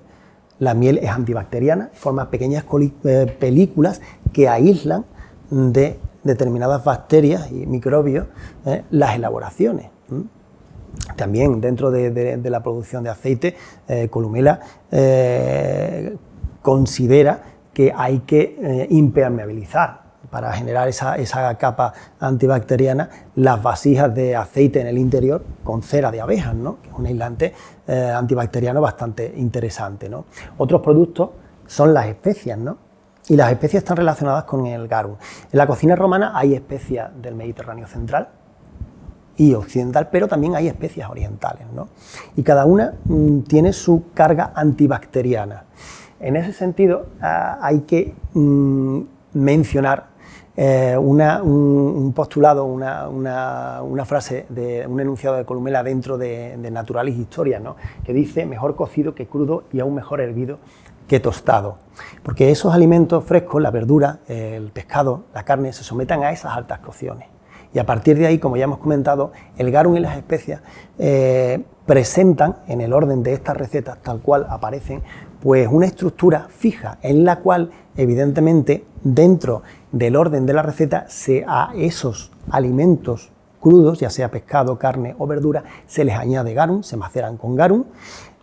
La 0.63 0.75
miel 0.75 0.99
es 0.99 1.11
antibacteriana, 1.11 1.91
forma 1.93 2.31
pequeñas 2.31 2.65
eh, 3.03 3.37
películas 3.41 4.01
que 4.33 4.49
aíslan 4.49 5.05
de 5.51 5.99
determinadas 6.23 6.85
bacterias 6.85 7.51
y 7.51 7.67
microbios 7.67 8.29
eh, 8.65 8.85
las 8.93 9.17
elaboraciones. 9.17 9.87
También 11.17 11.61
dentro 11.61 11.91
de, 11.91 12.39
la 12.45 12.63
producción 12.63 13.03
de 13.03 13.11
aceite, 13.11 13.57
eh, 13.89 14.07
Columela 14.09 14.61
considera 16.63 17.43
que 17.75 17.93
hay 17.97 18.21
que 18.21 18.87
impermeabilizar 18.89 20.02
para 20.33 20.51
generar 20.55 20.89
esa, 20.89 21.55
capa 21.59 21.93
antibacteriana 22.19 23.11
las 23.37 23.63
vasijas 23.63 24.15
de 24.15 24.35
aceite 24.35 24.81
en 24.81 24.87
el 24.87 24.97
interior 24.97 25.45
con 25.63 25.83
cera 25.83 26.11
de 26.11 26.23
abejas, 26.23 26.55
¿no? 26.55 26.81
que 26.81 26.89
es 26.89 26.95
un 26.95 27.05
aislante 27.05 27.53
eh, 27.87 28.11
antibacteriano 28.17 28.81
bastante 28.81 29.31
interesante. 29.37 30.09
¿no? 30.09 30.25
Otros 30.57 30.81
productos 30.81 31.31
son 31.67 31.93
las 31.93 32.07
especias, 32.07 32.57
¿no? 32.57 32.79
y 33.29 33.37
las 33.37 33.53
especias 33.53 33.83
están 33.83 33.99
relacionadas 33.99 34.45
con 34.45 34.65
el 34.65 34.89
garum. 34.89 35.17
En 35.53 35.59
la 35.59 35.67
cocina 35.67 35.97
romana 35.97 36.33
hay 36.35 36.55
especias 36.55 37.11
del 37.21 37.35
Mediterráneo 37.35 37.87
central, 37.87 38.31
y 39.37 39.55
occidental, 39.55 40.09
pero 40.11 40.29
también 40.29 40.55
hay 40.55 40.69
especias 40.69 41.09
orientales, 41.09 41.67
¿no? 41.75 41.89
Y 42.37 42.43
cada 42.43 42.67
una 42.67 42.93
mm, 43.05 43.41
tiene 43.41 43.73
su 43.73 44.05
carga 44.13 44.53
antibacteriana. 44.55 45.65
En 46.21 46.37
ese 46.37 46.53
sentido, 46.53 47.07
ah, 47.23 47.59
hay 47.63 47.81
que 47.81 48.15
mm, 48.35 49.01
mencionar 49.33 50.12
eh, 50.57 50.97
un, 50.99 52.13
postulado, 52.15 52.65
una, 52.65 54.05
frase, 54.05 54.47
de 54.49 54.87
un 54.87 55.01
enunciado 55.01 55.37
de 55.37 55.45
Columela 55.45 55.83
dentro 55.83 56.19
de, 56.19 56.57
de 56.57 56.71
Naturalis 56.71 57.17
Historia, 57.17 57.59
¿no? 57.59 57.77
que 58.05 58.13
dice 58.13 58.45
mejor 58.45 58.77
cocido 58.77 59.15
que 59.15 59.27
crudo 59.27 59.65
y 59.73 59.81
aún 59.81 59.95
mejor 59.95 60.21
hervido 60.21 60.59
que 61.09 61.21
tostado. 61.21 61.79
Porque 62.23 62.51
esos 62.51 62.73
alimentos 62.73 63.25
frescos, 63.25 63.61
la 63.63 63.71
verdura, 63.71 64.21
el 64.29 64.71
pescado, 64.71 65.25
la 65.35 65.45
carne, 65.45 65.73
se 65.73 65.85
someten 65.85 66.23
a 66.23 66.33
esas 66.33 66.57
altas 66.57 66.81
cocciones. 66.81 67.29
Y 67.75 67.79
a 67.79 67.87
partir 67.87 68.19
de 68.19 68.27
ahí, 68.27 68.39
como 68.39 68.57
ya 68.57 68.65
hemos 68.65 68.79
comentado, 68.79 69.33
el 69.57 69.71
garum 69.71 69.97
y 69.97 70.01
las 70.01 70.17
especias 70.17 70.61
eh, 70.99 71.65
presentan 71.87 72.57
en 72.69 72.81
el 72.81 72.93
orden 72.93 73.23
de 73.23 73.33
estas 73.33 73.57
recetas, 73.57 73.99
tal 74.03 74.21
cual 74.21 74.47
aparecen, 74.49 75.03
pues 75.41 75.69
una 75.71 75.87
estructura 75.87 76.49
fija 76.51 76.99
en 77.03 77.25
la 77.25 77.37
cual, 77.37 77.71
evidentemente, 77.97 78.85
dentro 79.03 79.63
del 79.93 80.17
orden 80.17 80.47
de 80.47 80.55
la 80.55 80.63
receta, 80.63 81.07
se, 81.09 81.45
a 81.47 81.73
esos 81.77 82.33
alimentos 82.51 83.31
crudos, 83.61 84.01
ya 84.01 84.11
sea 84.11 84.31
pescado, 84.31 84.79
carne 84.79 85.15
o 85.19 85.27
verdura, 85.27 85.63
se 85.87 86.05
les 86.05 86.17
añade 86.17 86.55
garum, 86.55 86.83
se 86.83 86.97
maceran 86.97 87.37
con 87.37 87.55
garum, 87.55 87.85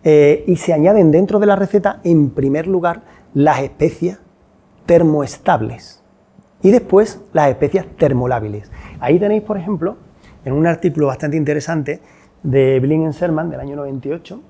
eh, 0.03 0.45
y 0.47 0.55
se 0.55 0.73
añaden 0.73 1.11
dentro 1.11 1.39
de 1.39 1.45
la 1.45 1.55
receta, 1.55 1.99
en 2.03 2.29
primer 2.29 2.67
lugar, 2.67 3.01
las 3.33 3.59
especias 3.59 4.19
termoestables 4.85 6.01
y 6.61 6.71
después 6.71 7.21
las 7.33 7.49
especias 7.49 7.85
termolábiles. 7.97 8.71
Ahí 8.99 9.19
tenéis, 9.19 9.43
por 9.43 9.57
ejemplo, 9.57 9.97
en 10.45 10.53
un 10.53 10.65
artículo 10.65 11.07
bastante 11.07 11.37
interesante 11.37 12.01
de 12.43 12.79
Blingen 12.79 13.11
Sherman 13.11 13.49
del 13.49 13.59
año 13.59 13.75
98 13.75 14.41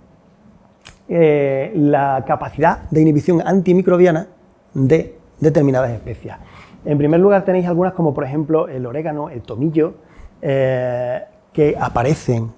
eh, 1.11 1.71
la 1.73 2.23
capacidad 2.27 2.87
de 2.91 3.01
inhibición 3.01 3.41
antimicrobiana 3.43 4.27
de 4.75 5.17
determinadas 5.39 5.89
especias. 5.91 6.37
En 6.85 6.97
primer 6.97 7.19
lugar 7.19 7.43
tenéis 7.45 7.67
algunas 7.67 7.93
como 7.93 8.13
por 8.13 8.23
ejemplo 8.23 8.67
el 8.67 8.85
orégano, 8.85 9.29
el 9.29 9.41
tomillo, 9.41 9.93
eh, 10.41 11.21
que 11.51 11.75
aparecen, 11.79 12.51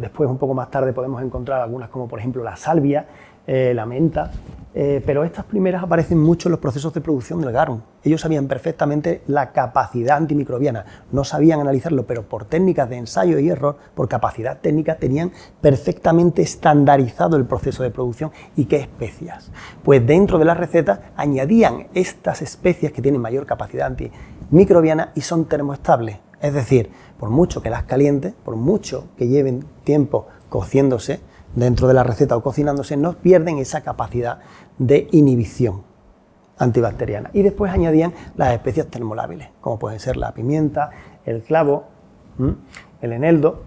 después 0.00 0.28
un 0.28 0.38
poco 0.38 0.54
más 0.54 0.70
tarde 0.70 0.92
podemos 0.92 1.22
encontrar 1.22 1.60
algunas 1.60 1.88
como 1.90 2.08
por 2.08 2.18
ejemplo 2.18 2.42
la 2.42 2.56
salvia, 2.56 3.06
eh, 3.46 3.72
la 3.74 3.86
menta, 3.86 4.30
eh, 4.74 5.02
pero 5.06 5.24
estas 5.24 5.46
primeras 5.46 5.82
aparecen 5.82 6.18
mucho 6.18 6.48
en 6.48 6.52
los 6.52 6.60
procesos 6.60 6.92
de 6.92 7.00
producción 7.00 7.40
del 7.40 7.50
garum. 7.50 7.80
Ellos 8.04 8.20
sabían 8.20 8.46
perfectamente 8.46 9.22
la 9.26 9.52
capacidad 9.52 10.18
antimicrobiana, 10.18 10.84
no 11.12 11.24
sabían 11.24 11.58
analizarlo, 11.58 12.06
pero 12.06 12.24
por 12.28 12.44
técnicas 12.44 12.90
de 12.90 12.98
ensayo 12.98 13.38
y 13.38 13.48
error, 13.48 13.78
por 13.94 14.06
capacidad 14.06 14.58
técnica, 14.60 14.96
tenían 14.96 15.32
perfectamente 15.62 16.42
estandarizado 16.42 17.38
el 17.38 17.46
proceso 17.46 17.82
de 17.82 17.90
producción 17.90 18.32
y 18.54 18.66
qué 18.66 18.76
especias. 18.76 19.50
Pues 19.82 20.06
dentro 20.06 20.38
de 20.38 20.44
la 20.44 20.52
receta 20.52 21.12
añadían 21.16 21.86
estas 21.94 22.42
especias 22.42 22.92
que 22.92 23.00
tienen 23.00 23.22
mayor 23.22 23.46
capacidad 23.46 23.86
antimicrobiana 23.86 25.12
y 25.14 25.22
son 25.22 25.46
termoestables. 25.46 26.27
Es 26.40 26.54
decir, 26.54 26.90
por 27.18 27.30
mucho 27.30 27.62
que 27.62 27.70
las 27.70 27.84
caliente, 27.84 28.34
por 28.44 28.56
mucho 28.56 29.08
que 29.16 29.28
lleven 29.28 29.64
tiempo 29.84 30.26
cociéndose, 30.48 31.20
dentro 31.54 31.88
de 31.88 31.94
la 31.94 32.04
receta 32.04 32.36
o 32.36 32.42
cocinándose, 32.42 32.96
no 32.96 33.14
pierden 33.14 33.58
esa 33.58 33.80
capacidad 33.82 34.38
de 34.78 35.08
inhibición 35.12 35.82
antibacteriana. 36.58 37.30
Y 37.32 37.42
después 37.42 37.72
añadían 37.72 38.12
las 38.36 38.52
especias 38.52 38.86
termolábiles, 38.88 39.48
como 39.60 39.78
pueden 39.78 40.00
ser 40.00 40.16
la 40.16 40.32
pimienta, 40.32 40.90
el 41.24 41.42
clavo, 41.42 41.86
el 43.00 43.12
eneldo, 43.12 43.62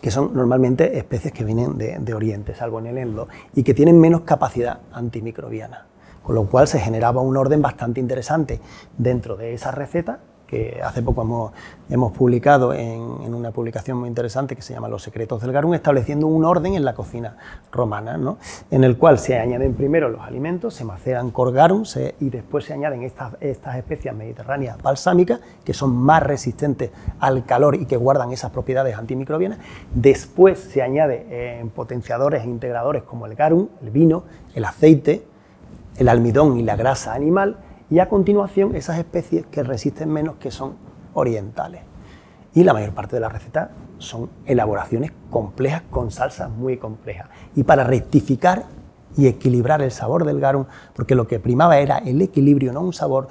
que 0.00 0.10
son 0.10 0.34
normalmente 0.34 0.98
especies 0.98 1.32
que 1.32 1.44
vienen 1.44 1.76
de, 1.76 1.98
de, 1.98 2.14
Oriente, 2.14 2.54
salvo 2.54 2.78
en 2.78 2.86
el 2.86 2.98
eneldo, 2.98 3.28
y 3.54 3.62
que 3.62 3.74
tienen 3.74 4.00
menos 4.00 4.22
capacidad 4.22 4.80
antimicrobiana. 4.92 5.86
Con 6.22 6.36
lo 6.36 6.46
cual 6.46 6.68
se 6.68 6.78
generaba 6.78 7.20
un 7.20 7.36
orden 7.36 7.60
bastante 7.60 7.98
interesante 7.98 8.60
dentro 8.96 9.36
de 9.36 9.54
esa 9.54 9.72
receta 9.72 10.20
que 10.52 10.82
hace 10.84 11.00
poco 11.00 11.50
hemos, 11.88 12.12
publicado 12.12 12.74
en, 12.74 13.00
una 13.00 13.52
publicación 13.52 13.96
muy 13.96 14.08
interesante 14.10 14.54
que 14.54 14.60
se 14.60 14.74
llama 14.74 14.86
Los 14.86 15.02
secretos 15.02 15.40
del 15.40 15.50
garum, 15.50 15.72
estableciendo 15.72 16.26
un 16.26 16.44
orden 16.44 16.74
en 16.74 16.84
la 16.84 16.92
cocina 16.92 17.38
romana, 17.72 18.20
en 18.70 18.84
el 18.84 18.98
cual 18.98 19.18
se 19.18 19.38
añaden 19.38 19.72
primero 19.72 20.10
los 20.10 20.20
alimentos, 20.20 20.74
se 20.74 20.84
maceran 20.84 21.30
con 21.30 21.54
garum 21.54 21.84
y 22.20 22.28
después 22.28 22.66
se 22.66 22.74
añaden 22.74 23.02
estas, 23.02 23.32
estas 23.40 23.76
especias 23.76 24.14
mediterráneas 24.14 24.76
balsámicas, 24.82 25.40
que 25.64 25.72
son 25.72 25.96
más 25.96 26.22
resistentes 26.22 26.90
al 27.18 27.46
calor 27.46 27.76
y 27.76 27.86
que 27.86 27.96
guardan 27.96 28.30
esas 28.30 28.50
propiedades 28.50 28.98
antimicrobianas. 28.98 29.58
Después 29.94 30.58
se 30.58 30.82
añade 30.82 31.60
en 31.60 31.70
potenciadores 31.70 32.44
e 32.44 32.46
integradores 32.46 33.04
como 33.04 33.24
el 33.24 33.36
garum, 33.36 33.68
el 33.82 33.88
vino, 33.88 34.24
el 34.54 34.66
aceite, 34.66 35.24
el 35.96 36.10
almidón 36.10 36.58
y 36.58 36.62
la 36.62 36.76
grasa 36.76 37.14
animal, 37.14 37.56
y 37.92 37.98
a 37.98 38.08
continuación 38.08 38.74
esas 38.74 38.98
especies 38.98 39.44
que 39.50 39.62
resisten 39.62 40.10
menos 40.10 40.36
que 40.36 40.50
son 40.50 40.76
orientales. 41.12 41.82
Y 42.54 42.64
la 42.64 42.72
mayor 42.72 42.92
parte 42.92 43.16
de 43.16 43.20
las 43.20 43.30
recetas 43.30 43.68
son 43.98 44.30
elaboraciones 44.46 45.12
complejas 45.30 45.82
con 45.90 46.10
salsas 46.10 46.48
muy 46.48 46.78
complejas. 46.78 47.28
Y 47.54 47.64
para 47.64 47.84
rectificar 47.84 48.64
y 49.14 49.26
equilibrar 49.26 49.82
el 49.82 49.90
sabor 49.90 50.24
del 50.24 50.40
garum, 50.40 50.64
porque 50.94 51.14
lo 51.14 51.28
que 51.28 51.38
primaba 51.38 51.80
era 51.80 51.98
el 51.98 52.22
equilibrio, 52.22 52.72
no 52.72 52.80
un 52.80 52.94
sabor 52.94 53.28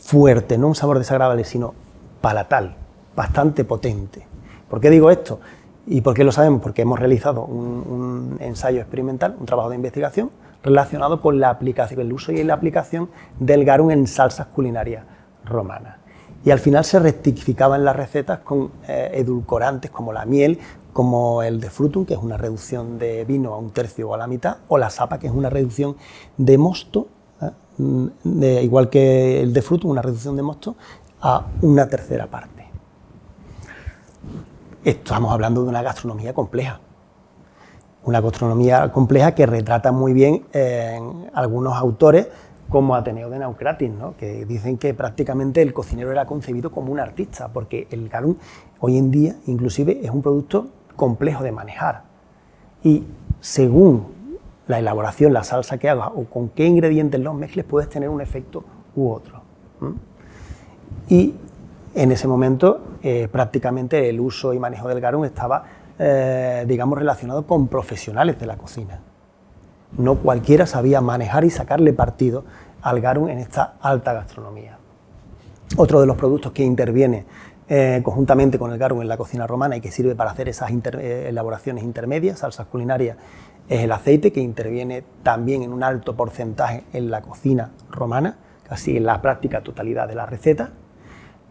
fuerte, 0.00 0.56
no 0.56 0.68
un 0.68 0.74
sabor 0.74 0.98
desagradable, 0.98 1.44
sino 1.44 1.74
palatal, 2.22 2.76
bastante 3.14 3.64
potente. 3.64 4.26
¿Por 4.70 4.80
qué 4.80 4.88
digo 4.88 5.10
esto? 5.10 5.40
¿Y 5.86 6.00
por 6.00 6.14
qué 6.14 6.24
lo 6.24 6.32
sabemos? 6.32 6.62
Porque 6.62 6.80
hemos 6.80 6.98
realizado 6.98 7.44
un, 7.44 7.58
un 7.60 8.36
ensayo 8.40 8.80
experimental, 8.80 9.36
un 9.38 9.44
trabajo 9.44 9.68
de 9.68 9.76
investigación, 9.76 10.30
relacionado 10.64 11.20
con 11.20 11.38
la 11.38 11.50
aplicación, 11.50 12.00
el 12.00 12.12
uso 12.12 12.32
y 12.32 12.42
la 12.42 12.54
aplicación 12.54 13.10
del 13.38 13.64
garum 13.64 13.90
en 13.90 14.06
salsas 14.06 14.46
culinarias 14.48 15.04
romanas. 15.44 15.98
Y 16.44 16.50
al 16.50 16.58
final 16.58 16.84
se 16.84 16.98
rectificaban 16.98 17.84
las 17.84 17.94
recetas 17.94 18.40
con 18.40 18.72
eh, 18.88 19.10
edulcorantes 19.14 19.90
como 19.90 20.12
la 20.12 20.24
miel, 20.24 20.58
como 20.92 21.42
el 21.42 21.60
de 21.60 21.70
frutum, 21.70 22.06
que 22.06 22.14
es 22.14 22.20
una 22.20 22.36
reducción 22.36 22.98
de 22.98 23.24
vino 23.24 23.52
a 23.54 23.58
un 23.58 23.70
tercio 23.70 24.08
o 24.08 24.14
a 24.14 24.18
la 24.18 24.26
mitad, 24.26 24.58
o 24.68 24.78
la 24.78 24.90
sapa, 24.90 25.18
que 25.18 25.26
es 25.26 25.32
una 25.32 25.50
reducción 25.50 25.96
de 26.36 26.58
mosto, 26.58 27.08
¿eh? 27.42 28.60
igual 28.62 28.88
que 28.88 29.42
el 29.42 29.52
de 29.52 29.62
frutum, 29.62 29.90
una 29.90 30.02
reducción 30.02 30.36
de 30.36 30.42
mosto, 30.42 30.76
a 31.20 31.46
una 31.62 31.88
tercera 31.88 32.26
parte. 32.26 32.64
Estamos 34.84 35.32
hablando 35.32 35.62
de 35.62 35.68
una 35.68 35.82
gastronomía 35.82 36.34
compleja 36.34 36.80
una 38.04 38.20
gastronomía 38.20 38.92
compleja 38.92 39.34
que 39.34 39.46
retrata 39.46 39.92
muy 39.92 40.12
bien 40.12 40.44
eh, 40.52 40.98
algunos 41.32 41.74
autores 41.76 42.28
como 42.68 42.94
Ateneo 42.94 43.30
de 43.30 43.38
Naucratis, 43.38 43.90
que 44.18 44.44
dicen 44.46 44.78
que 44.78 44.94
prácticamente 44.94 45.62
el 45.62 45.72
cocinero 45.72 46.10
era 46.10 46.26
concebido 46.26 46.70
como 46.70 46.92
un 46.92 46.98
artista, 46.98 47.48
porque 47.48 47.86
el 47.90 48.08
garum 48.08 48.36
hoy 48.80 48.96
en 48.96 49.10
día 49.10 49.36
inclusive 49.46 50.00
es 50.02 50.10
un 50.10 50.22
producto 50.22 50.68
complejo 50.96 51.44
de 51.44 51.52
manejar. 51.52 52.02
Y 52.82 53.04
según 53.40 54.06
la 54.66 54.78
elaboración, 54.78 55.32
la 55.32 55.44
salsa 55.44 55.78
que 55.78 55.88
hagas 55.88 56.08
o 56.14 56.24
con 56.24 56.48
qué 56.48 56.66
ingredientes 56.66 57.20
los 57.20 57.34
mezcles, 57.34 57.64
puedes 57.64 57.88
tener 57.88 58.08
un 58.08 58.20
efecto 58.20 58.64
u 58.96 59.10
otro. 59.10 59.42
Y 61.08 61.34
en 61.94 62.12
ese 62.12 62.26
momento 62.26 62.80
eh, 63.02 63.28
prácticamente 63.30 64.08
el 64.08 64.20
uso 64.20 64.54
y 64.54 64.58
manejo 64.58 64.88
del 64.88 65.00
garum 65.00 65.24
estaba 65.24 65.64
eh, 65.98 66.64
digamos, 66.66 66.98
relacionado 66.98 67.46
con 67.46 67.68
profesionales 67.68 68.38
de 68.38 68.46
la 68.46 68.56
cocina. 68.56 69.00
No 69.96 70.16
cualquiera 70.16 70.66
sabía 70.66 71.00
manejar 71.00 71.44
y 71.44 71.50
sacarle 71.50 71.92
partido 71.92 72.44
al 72.82 73.00
garum 73.00 73.28
en 73.28 73.38
esta 73.38 73.74
alta 73.80 74.12
gastronomía. 74.12 74.78
Otro 75.76 76.00
de 76.00 76.06
los 76.06 76.16
productos 76.16 76.52
que 76.52 76.62
interviene 76.62 77.24
eh, 77.68 78.00
conjuntamente 78.04 78.58
con 78.58 78.72
el 78.72 78.78
garum 78.78 79.00
en 79.00 79.08
la 79.08 79.16
cocina 79.16 79.46
romana 79.46 79.76
y 79.76 79.80
que 79.80 79.90
sirve 79.90 80.14
para 80.14 80.30
hacer 80.30 80.48
esas 80.48 80.70
eh, 80.70 81.26
elaboraciones 81.28 81.82
intermedias, 81.82 82.40
salsas 82.40 82.66
culinarias, 82.66 83.16
es 83.68 83.80
el 83.80 83.92
aceite, 83.92 84.32
que 84.32 84.40
interviene 84.40 85.02
también 85.22 85.62
en 85.62 85.72
un 85.72 85.82
alto 85.82 86.14
porcentaje 86.14 86.84
en 86.92 87.10
la 87.10 87.22
cocina 87.22 87.70
romana, 87.90 88.36
casi 88.68 88.98
en 88.98 89.06
la 89.06 89.22
práctica 89.22 89.62
totalidad 89.62 90.06
de 90.06 90.14
la 90.14 90.26
receta. 90.26 90.72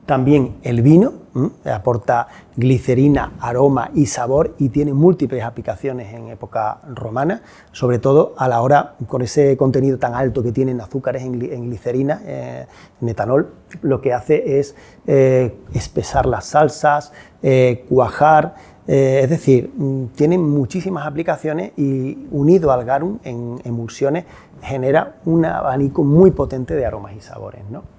También 0.06 0.58
el 0.64 0.82
vino 0.82 1.24
aporta 1.66 2.28
glicerina, 2.56 3.34
aroma 3.40 3.90
y 3.94 4.06
sabor 4.06 4.54
y 4.60 4.70
tiene 4.70 4.94
múltiples 4.94 5.44
aplicaciones 5.44 6.14
en 6.14 6.28
época 6.28 6.80
romana, 6.88 7.42
sobre 7.72 8.00
todo 8.00 8.34
a 8.38 8.48
la 8.48 8.62
hora, 8.62 8.96
con 9.08 9.22
ese 9.22 9.58
contenido 9.58 9.98
tan 9.98 10.14
alto 10.14 10.44
que 10.44 10.52
tienen 10.52 10.80
azúcares 10.82 11.24
en, 11.24 11.40
glicerina, 11.40 12.22
eh, 12.26 12.68
en 13.02 13.10
etanol, 13.10 13.54
lo 13.82 14.02
que 14.02 14.14
hace 14.14 14.60
es 14.60 14.76
eh, 15.08 15.56
espesar 15.74 16.26
las 16.26 16.46
salsas, 16.46 17.12
eh, 17.42 17.86
cuajar, 17.90 18.56
es 18.86 19.30
decir, 19.30 19.72
mm, 19.76 20.08
tiene 20.08 20.38
muchísimas 20.38 21.08
aplicaciones 21.08 21.72
y 21.78 22.28
unido 22.32 22.70
al 22.72 22.84
garum 22.84 23.18
en 23.24 23.62
emulsiones 23.64 24.26
genera 24.62 25.16
un 25.26 25.46
abanico 25.46 26.04
muy 26.04 26.32
potente 26.32 26.76
de 26.76 26.86
aromas 26.86 27.14
y 27.16 27.22
sabores. 27.22 27.62
¿no? 27.70 27.93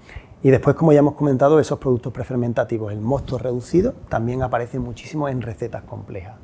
Y 0.44 0.50
después, 0.50 0.76
como 0.76 0.92
ya 0.92 0.98
hemos 0.98 1.14
comentado, 1.14 1.58
esos 1.58 1.78
productos 1.78 2.12
prefermentativos, 2.12 2.92
el 2.92 3.00
mosto 3.00 3.38
reducido, 3.38 3.94
también 4.10 4.42
aparecen 4.42 4.82
muchísimo 4.82 5.26
en 5.26 5.40
recetas 5.40 5.84
complejas. 5.84 6.34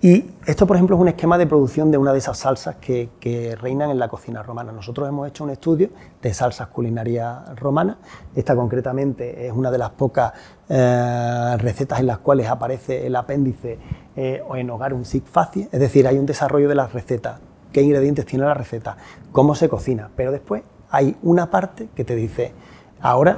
Y 0.00 0.30
esto, 0.46 0.68
por 0.68 0.76
ejemplo, 0.76 0.94
es 0.94 1.02
un 1.02 1.08
esquema 1.08 1.36
de 1.36 1.48
producción 1.48 1.90
de 1.90 1.98
una 1.98 2.12
de 2.12 2.18
esas 2.20 2.38
salsas 2.38 2.76
que, 2.76 3.58
reinan 3.60 3.90
en 3.90 3.98
la 3.98 4.06
cocina 4.06 4.44
romana. 4.44 4.70
Nosotros 4.70 5.08
hemos 5.08 5.26
hecho 5.26 5.42
un 5.42 5.50
estudio 5.50 5.90
de 6.22 6.32
salsas 6.32 6.68
culinarias 6.68 7.58
romanas. 7.58 7.96
Esta 8.36 8.54
concretamente 8.54 9.48
es 9.48 9.52
una 9.52 9.72
de 9.72 9.78
las 9.78 9.90
pocas 9.90 10.32
eh, 10.68 11.56
recetas 11.58 11.98
en 11.98 12.06
las 12.06 12.18
cuales 12.18 12.46
aparece 12.46 13.04
el 13.04 13.16
apéndice 13.16 13.80
eh, 14.14 14.44
o 14.48 14.54
en 14.54 14.70
hogar 14.70 14.94
un 14.94 15.04
sig 15.04 15.24
facie, 15.24 15.68
es 15.72 15.80
decir, 15.80 16.06
hay 16.06 16.18
un 16.18 16.26
desarrollo 16.26 16.68
de 16.68 16.76
las 16.76 16.92
recetas, 16.92 17.40
qué 17.72 17.82
ingredientes 17.82 18.24
tiene 18.26 18.44
la 18.44 18.54
receta, 18.54 18.96
cómo 19.32 19.56
se 19.56 19.68
cocina, 19.68 20.08
pero 20.14 20.30
después 20.30 20.62
hay 20.90 21.16
una 21.22 21.50
parte 21.50 21.88
que 21.94 22.04
te 22.04 22.16
dice, 22.16 22.52
ahora 23.00 23.36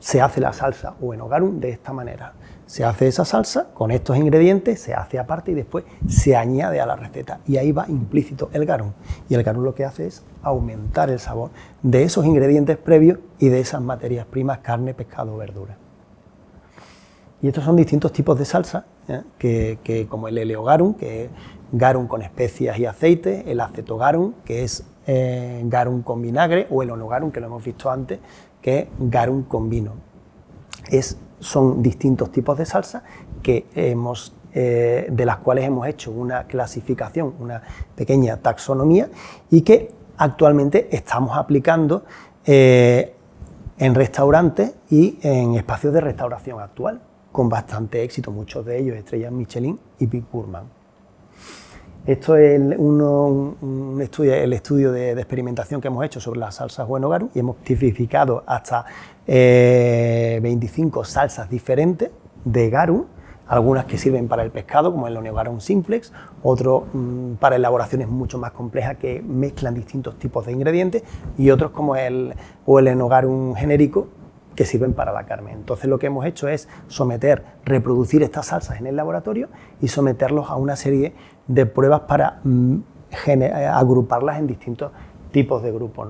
se 0.00 0.20
hace 0.20 0.40
la 0.40 0.52
salsa 0.52 0.94
o 1.00 1.14
en 1.14 1.20
hogarum 1.20 1.60
de 1.60 1.70
esta 1.70 1.92
manera. 1.92 2.34
Se 2.66 2.84
hace 2.84 3.08
esa 3.08 3.24
salsa 3.24 3.68
con 3.72 3.90
estos 3.90 4.16
ingredientes, 4.18 4.80
se 4.80 4.94
hace 4.94 5.18
aparte 5.18 5.52
y 5.52 5.54
después 5.54 5.84
se 6.06 6.36
añade 6.36 6.80
a 6.80 6.86
la 6.86 6.96
receta. 6.96 7.40
Y 7.46 7.56
ahí 7.56 7.72
va 7.72 7.86
implícito 7.88 8.50
el 8.52 8.66
garum. 8.66 8.92
Y 9.28 9.34
el 9.34 9.42
garum 9.42 9.64
lo 9.64 9.74
que 9.74 9.86
hace 9.86 10.06
es 10.06 10.22
aumentar 10.42 11.08
el 11.08 11.18
sabor 11.18 11.50
de 11.82 12.02
esos 12.02 12.26
ingredientes 12.26 12.76
previos 12.76 13.18
y 13.38 13.48
de 13.48 13.60
esas 13.60 13.80
materias 13.80 14.26
primas, 14.26 14.58
carne, 14.58 14.92
pescado, 14.92 15.36
verdura. 15.36 15.78
Y 17.40 17.48
estos 17.48 17.64
son 17.64 17.76
distintos 17.76 18.12
tipos 18.12 18.38
de 18.38 18.44
salsa, 18.44 18.84
¿eh? 19.06 19.22
que, 19.38 20.06
como 20.08 20.28
el 20.28 20.36
eleogarum, 20.36 20.94
que 20.94 21.24
es 21.24 21.30
garum 21.72 22.06
con 22.06 22.20
especias 22.22 22.78
y 22.78 22.86
aceite, 22.86 23.50
el 23.50 23.60
acetogarum, 23.60 24.34
que 24.44 24.64
es 24.64 24.84
eh, 25.10 25.62
garum 25.64 26.02
con 26.02 26.20
vinagre, 26.20 26.66
o 26.70 26.82
el 26.82 26.90
onogarum, 26.90 27.30
que 27.30 27.40
lo 27.40 27.46
hemos 27.46 27.64
visto 27.64 27.90
antes, 27.90 28.20
que 28.60 28.78
es 28.78 28.88
garum 28.98 29.44
con 29.44 29.70
vino. 29.70 29.94
Son 31.40 31.82
distintos 31.82 32.30
tipos 32.30 32.58
de 32.58 32.66
salsa 32.66 33.04
eh, 34.52 35.06
de 35.10 35.24
las 35.24 35.38
cuales 35.38 35.64
hemos 35.64 35.86
hecho 35.86 36.10
una 36.10 36.44
clasificación, 36.44 37.34
una 37.38 37.62
pequeña 37.94 38.36
taxonomía 38.36 39.08
y 39.50 39.62
que 39.62 39.92
actualmente 40.18 40.94
estamos 40.94 41.36
aplicando 41.36 42.04
eh, 42.44 43.14
en 43.78 43.94
restaurantes 43.94 44.74
y 44.90 45.18
en 45.22 45.54
espacios 45.54 45.94
de 45.94 46.02
restauración 46.02 46.60
actual, 46.60 47.00
con 47.32 47.48
bastante 47.48 48.02
éxito, 48.02 48.30
muchos 48.30 48.66
de 48.66 48.78
ellos 48.78 48.96
estrellas 48.96 49.32
Michelin 49.32 49.78
y 50.00 50.06
Big 50.06 50.24
Burman. 50.30 50.77
Esto 52.08 52.38
es 52.38 52.58
un 52.58 53.98
estudio, 54.00 54.32
el 54.32 54.54
estudio 54.54 54.92
de, 54.92 55.12
experimentación 55.12 55.82
que 55.82 55.88
hemos 55.88 56.02
hecho 56.06 56.20
sobre 56.20 56.40
las 56.40 56.54
salsas 56.54 56.88
bueno 56.88 57.10
garu 57.10 57.28
y 57.34 57.40
hemos 57.40 57.58
tipificado 57.58 58.44
hasta 58.46 58.86
25 59.26 61.02
eh, 61.02 61.04
salsas 61.04 61.50
diferentes 61.50 62.10
de 62.46 62.70
garu, 62.70 63.08
algunas 63.46 63.84
que 63.84 63.98
sirven 63.98 64.26
para 64.26 64.42
el 64.42 64.50
pescado, 64.50 64.90
como 64.90 65.06
el 65.06 65.18
Oneogarum 65.18 65.60
simplex, 65.60 66.10
otros 66.42 66.84
mm, 66.94 67.34
para 67.34 67.56
elaboraciones 67.56 68.08
mucho 68.08 68.38
más 68.38 68.52
complejas 68.52 68.96
que 68.96 69.20
mezclan 69.20 69.74
distintos 69.74 70.18
tipos 70.18 70.46
de 70.46 70.52
ingredientes 70.52 71.02
y 71.36 71.50
otros 71.50 71.72
como 71.72 71.94
el, 71.94 72.32
o 72.64 72.78
el 72.78 72.88
Enogarum 72.88 73.54
genérico, 73.54 74.08
que 74.58 74.64
sirven 74.64 74.92
para 74.92 75.12
la 75.12 75.24
carne. 75.24 75.52
Entonces 75.52 75.88
lo 75.88 76.00
que 76.00 76.06
hemos 76.06 76.26
hecho 76.26 76.48
es 76.48 76.68
someter, 76.88 77.44
reproducir 77.64 78.24
estas 78.24 78.46
salsas 78.46 78.80
en 78.80 78.88
el 78.88 78.96
laboratorio 78.96 79.48
y 79.80 79.86
someterlos 79.86 80.50
a 80.50 80.56
una 80.56 80.74
serie 80.74 81.12
de 81.48 81.66
pruebas 81.66 82.02
para 82.02 82.40
mm, 82.44 82.76
agruparlas 83.72 84.38
en 84.38 84.46
distintos 84.46 84.92
tipos 85.32 85.62
de 85.62 85.72
grupos. 85.72 86.08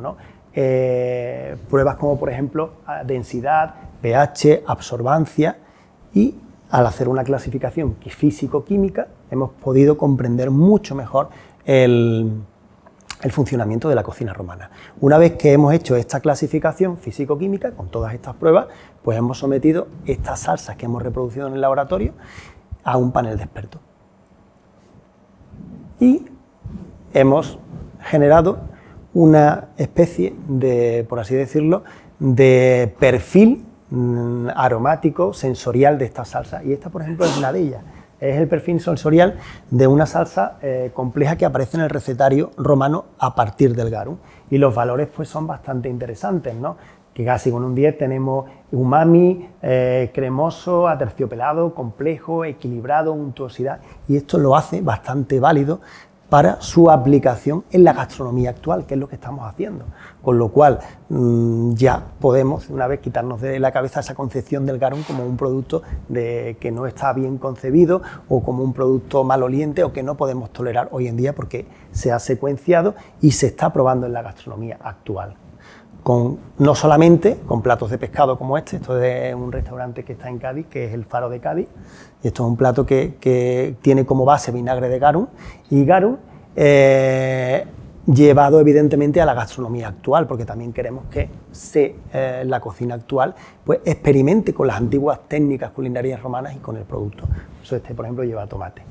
Eh, 0.52 1.56
pruebas 1.70 1.96
como 1.96 2.18
por 2.18 2.30
ejemplo 2.30 2.72
densidad, 3.06 3.74
pH, 4.02 4.64
absorbancia 4.66 5.58
y 6.12 6.34
al 6.70 6.86
hacer 6.86 7.08
una 7.08 7.24
clasificación 7.24 7.96
físico-química 7.96 9.08
hemos 9.30 9.50
podido 9.50 9.96
comprender 9.96 10.50
mucho 10.50 10.94
mejor 10.94 11.28
el, 11.64 12.42
el 13.22 13.32
funcionamiento 13.32 13.88
de 13.88 13.94
la 13.94 14.02
cocina 14.02 14.32
romana. 14.32 14.70
Una 15.00 15.18
vez 15.18 15.36
que 15.36 15.52
hemos 15.52 15.72
hecho 15.72 15.96
esta 15.96 16.20
clasificación 16.20 16.98
físico-química 16.98 17.72
con 17.72 17.88
todas 17.88 18.12
estas 18.14 18.34
pruebas, 18.34 18.66
pues 19.02 19.16
hemos 19.16 19.38
sometido 19.38 19.86
estas 20.06 20.40
salsas 20.40 20.76
que 20.76 20.86
hemos 20.86 21.02
reproducido 21.02 21.46
en 21.46 21.54
el 21.54 21.60
laboratorio 21.60 22.12
a 22.84 22.96
un 22.96 23.12
panel 23.12 23.36
de 23.36 23.44
expertos 23.44 23.80
y 26.00 26.26
hemos 27.14 27.58
generado 28.00 28.58
una 29.14 29.68
especie 29.76 30.34
de, 30.48 31.04
por 31.08 31.18
así 31.18 31.34
decirlo, 31.34 31.82
de 32.18 32.94
perfil 32.98 33.64
mm, 33.90 34.48
aromático, 34.54 35.32
sensorial 35.32 35.98
de 35.98 36.04
esta 36.04 36.24
salsa. 36.24 36.62
Y 36.62 36.72
esta, 36.72 36.90
por 36.90 37.02
ejemplo, 37.02 37.26
es 37.26 37.36
una 37.36 37.52
de 37.52 37.60
ellas. 37.60 37.82
Es 38.20 38.36
el 38.36 38.48
perfil 38.48 38.80
sensorial 38.80 39.36
de 39.70 39.86
una 39.86 40.04
salsa 40.04 40.58
eh, 40.60 40.90
compleja 40.92 41.36
que 41.36 41.44
aparece 41.44 41.76
en 41.76 41.84
el 41.84 41.90
recetario 41.90 42.50
romano 42.56 43.06
a 43.18 43.34
partir 43.34 43.76
del 43.76 43.90
garum. 43.90 44.18
Y 44.50 44.58
los 44.58 44.74
valores 44.74 45.08
pues, 45.14 45.28
son 45.28 45.46
bastante 45.46 45.88
interesantes, 45.88 46.54
¿no? 46.54 46.76
Que 47.18 47.24
casi 47.24 47.50
con 47.50 47.64
un 47.64 47.74
10 47.74 47.98
tenemos 47.98 48.44
umami, 48.70 49.48
eh, 49.60 50.12
cremoso, 50.14 50.86
aterciopelado, 50.86 51.74
complejo, 51.74 52.44
equilibrado, 52.44 53.12
untuosidad, 53.12 53.80
y 54.06 54.16
esto 54.16 54.38
lo 54.38 54.54
hace 54.54 54.82
bastante 54.82 55.40
válido 55.40 55.80
para 56.28 56.60
su 56.60 56.92
aplicación 56.92 57.64
en 57.72 57.82
la 57.82 57.92
gastronomía 57.92 58.50
actual, 58.50 58.86
que 58.86 58.94
es 58.94 59.00
lo 59.00 59.08
que 59.08 59.16
estamos 59.16 59.48
haciendo. 59.48 59.86
Con 60.22 60.38
lo 60.38 60.50
cual 60.50 60.78
mm, 61.08 61.72
ya 61.72 62.04
podemos 62.20 62.70
una 62.70 62.86
vez 62.86 63.00
quitarnos 63.00 63.40
de 63.40 63.58
la 63.58 63.72
cabeza 63.72 63.98
esa 63.98 64.14
concepción 64.14 64.64
del 64.64 64.78
garum 64.78 65.02
como 65.02 65.24
un 65.24 65.36
producto 65.36 65.82
de, 66.08 66.56
que 66.60 66.70
no 66.70 66.86
está 66.86 67.12
bien 67.14 67.38
concebido 67.38 68.00
o 68.28 68.44
como 68.44 68.62
un 68.62 68.72
producto 68.72 69.24
maloliente 69.24 69.82
o 69.82 69.92
que 69.92 70.04
no 70.04 70.16
podemos 70.16 70.52
tolerar 70.52 70.88
hoy 70.92 71.08
en 71.08 71.16
día 71.16 71.34
porque 71.34 71.66
se 71.90 72.12
ha 72.12 72.20
secuenciado 72.20 72.94
y 73.20 73.32
se 73.32 73.48
está 73.48 73.72
probando 73.72 74.06
en 74.06 74.12
la 74.12 74.22
gastronomía 74.22 74.78
actual 74.80 75.34
no 76.58 76.74
solamente 76.74 77.38
con 77.46 77.60
platos 77.60 77.90
de 77.90 77.98
pescado 77.98 78.38
como 78.38 78.56
este, 78.56 78.76
esto 78.76 79.00
es 79.02 79.34
un 79.34 79.52
restaurante 79.52 80.04
que 80.04 80.14
está 80.14 80.28
en 80.28 80.38
Cádiz, 80.38 80.66
que 80.66 80.86
es 80.86 80.94
el 80.94 81.04
Faro 81.04 81.28
de 81.28 81.38
Cádiz, 81.40 81.68
y 82.22 82.28
esto 82.28 82.44
es 82.44 82.48
un 82.48 82.56
plato 82.56 82.86
que, 82.86 83.76
tiene 83.82 84.06
como 84.06 84.24
base 84.24 84.50
vinagre 84.50 84.88
de 84.88 84.98
garum, 84.98 85.26
y 85.70 85.84
garum 85.84 86.16
eh, 86.56 87.66
llevado 88.06 88.58
evidentemente 88.58 89.20
a 89.20 89.26
la 89.26 89.34
gastronomía 89.34 89.88
actual, 89.88 90.26
porque 90.26 90.46
también 90.46 90.72
queremos 90.72 91.04
que 91.10 91.28
se, 91.52 91.96
eh, 92.12 92.42
la 92.46 92.60
cocina 92.60 92.94
actual 92.94 93.34
pues, 93.64 93.80
experimente 93.84 94.54
con 94.54 94.66
las 94.66 94.78
antiguas 94.78 95.20
técnicas 95.28 95.72
culinarias 95.72 96.22
romanas 96.22 96.56
y 96.56 96.58
con 96.58 96.76
el 96.78 96.84
producto. 96.84 97.24
Eso 97.62 97.76
este, 97.76 97.94
por 97.94 98.06
ejemplo, 98.06 98.24
lleva 98.24 98.46
tomate. 98.46 98.82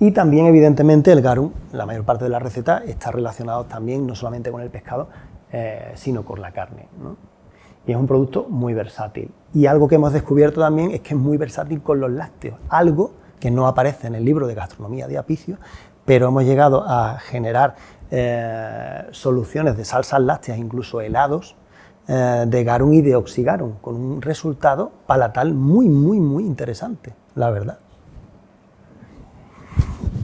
Y 0.00 0.12
también, 0.12 0.46
evidentemente, 0.46 1.10
el 1.10 1.20
garum, 1.20 1.50
la 1.72 1.84
mayor 1.84 2.04
parte 2.04 2.22
de 2.22 2.30
la 2.30 2.38
receta, 2.38 2.84
está 2.86 3.10
relacionado 3.10 3.64
también 3.64 4.06
no 4.06 4.14
solamente 4.14 4.52
con 4.52 4.60
el 4.60 4.70
pescado, 4.70 5.08
eh, 5.52 5.92
sino 5.94 6.24
con 6.24 6.40
la 6.40 6.52
carne. 6.52 6.88
Y 7.86 7.92
es 7.92 7.96
un 7.96 8.06
producto 8.06 8.46
muy 8.48 8.74
versátil. 8.74 9.30
Y 9.54 9.66
algo 9.66 9.88
que 9.88 9.94
hemos 9.94 10.12
descubierto 10.12 10.60
también 10.60 10.90
es 10.90 11.00
que 11.00 11.14
es 11.14 11.20
muy 11.20 11.36
versátil 11.36 11.82
con 11.82 12.00
los 12.00 12.10
lácteos, 12.10 12.58
algo 12.68 13.12
que 13.40 13.50
no 13.50 13.66
aparece 13.66 14.08
en 14.08 14.14
el 14.14 14.24
libro 14.24 14.46
de 14.46 14.54
gastronomía 14.54 15.06
de 15.06 15.16
Apicio, 15.16 15.56
pero 16.04 16.28
hemos 16.28 16.44
llegado 16.44 16.84
a 16.86 17.18
generar 17.18 17.76
eh, 18.10 19.06
soluciones 19.10 19.76
de 19.76 19.84
salsas 19.84 20.20
lácteas, 20.20 20.58
incluso 20.58 21.00
helados, 21.00 21.56
eh, 22.08 22.44
de 22.46 22.64
garum 22.64 22.92
y 22.94 23.02
de 23.02 23.16
oxigarum, 23.16 23.74
con 23.80 23.94
un 23.94 24.22
resultado 24.22 24.90
palatal 25.06 25.52
muy, 25.52 25.88
muy, 25.88 26.18
muy 26.20 26.44
interesante, 26.44 27.14
la 27.34 27.50
verdad. 27.50 27.78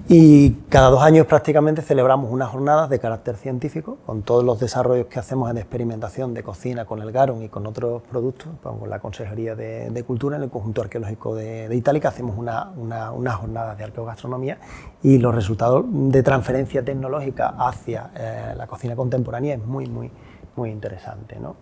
Y 0.07 0.51
cada 0.69 0.91
dos 0.91 1.03
años 1.03 1.27
prácticamente 1.27 1.81
celebramos 1.81 2.31
unas 2.31 2.51
jornadas 2.51 2.91
de 2.91 2.99
carácter 2.99 3.37
científico 3.37 3.97
con 4.05 4.21
todos 4.21 4.45
los 4.45 4.61
desarrollos 4.61 5.07
que 5.07 5.19
hacemos 5.19 5.51
en 5.51 5.57
experimentación 5.57 6.35
de 6.35 6.43
cocina 6.43 6.85
con 6.85 7.01
el 7.01 7.11
Garum 7.11 7.43
y 7.43 7.49
con 7.49 7.67
otros 7.67 8.03
productos, 8.03 8.49
pues, 8.63 8.77
con 8.79 8.91
la 8.91 8.99
Consejería 8.99 9.55
de, 9.55 10.05
Cultura 10.07 10.37
en 10.37 10.43
el 10.43 10.51
conjunto 10.51 10.83
arqueológico 10.83 11.35
de, 11.35 11.71
de 11.71 11.77
Itálica 11.77 12.09
hacemos 12.09 12.37
una, 12.37 12.71
una, 12.77 13.33
jornadas 13.33 13.79
de 13.79 13.85
arqueogastronomía 13.85 14.59
y 15.03 15.17
los 15.17 15.35
resultados 15.35 15.87
de 15.89 16.23
transferencia 16.23 16.85
tecnológica 16.85 17.55
hacia 17.59 18.11
eh, 18.15 18.55
la 18.59 18.67
cocina 18.67 18.95
contemporánea 18.95 19.55
es 19.55 19.65
muy, 19.65 19.87
muy, 19.87 20.11
muy 20.55 20.69
interesante. 20.69 21.39
¿no? 21.41 21.57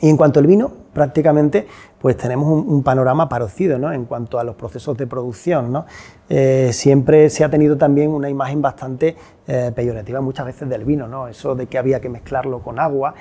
Y 0.00 0.08
en 0.08 0.16
cuanto 0.16 0.40
al 0.40 0.46
vino, 0.46 0.70
prácticamente 0.92 1.66
pues 2.00 2.16
tenemos 2.16 2.48
un, 2.66 2.82
panorama 2.82 3.28
parecido 3.28 3.78
¿no? 3.78 3.92
en 3.92 4.06
cuanto 4.06 4.38
a 4.38 4.44
los 4.44 4.54
procesos 4.54 4.96
de 4.96 5.06
producción. 5.06 5.70
¿no? 5.70 5.84
Eh, 6.28 6.70
siempre 6.72 7.28
se 7.28 7.44
ha 7.44 7.50
tenido 7.50 7.76
también 7.76 8.10
una 8.10 8.30
imagen 8.30 8.62
bastante 8.62 9.16
eh, 9.46 9.72
peyorativa 9.74 10.20
muchas 10.20 10.46
veces 10.46 10.68
del 10.68 10.84
vino, 10.84 11.06
¿no? 11.06 11.28
eso 11.28 11.54
de 11.54 11.66
que 11.66 11.76
había 11.76 12.00
que 12.00 12.08
mezclarlo 12.08 12.60
con 12.60 12.78
agua, 12.78 13.14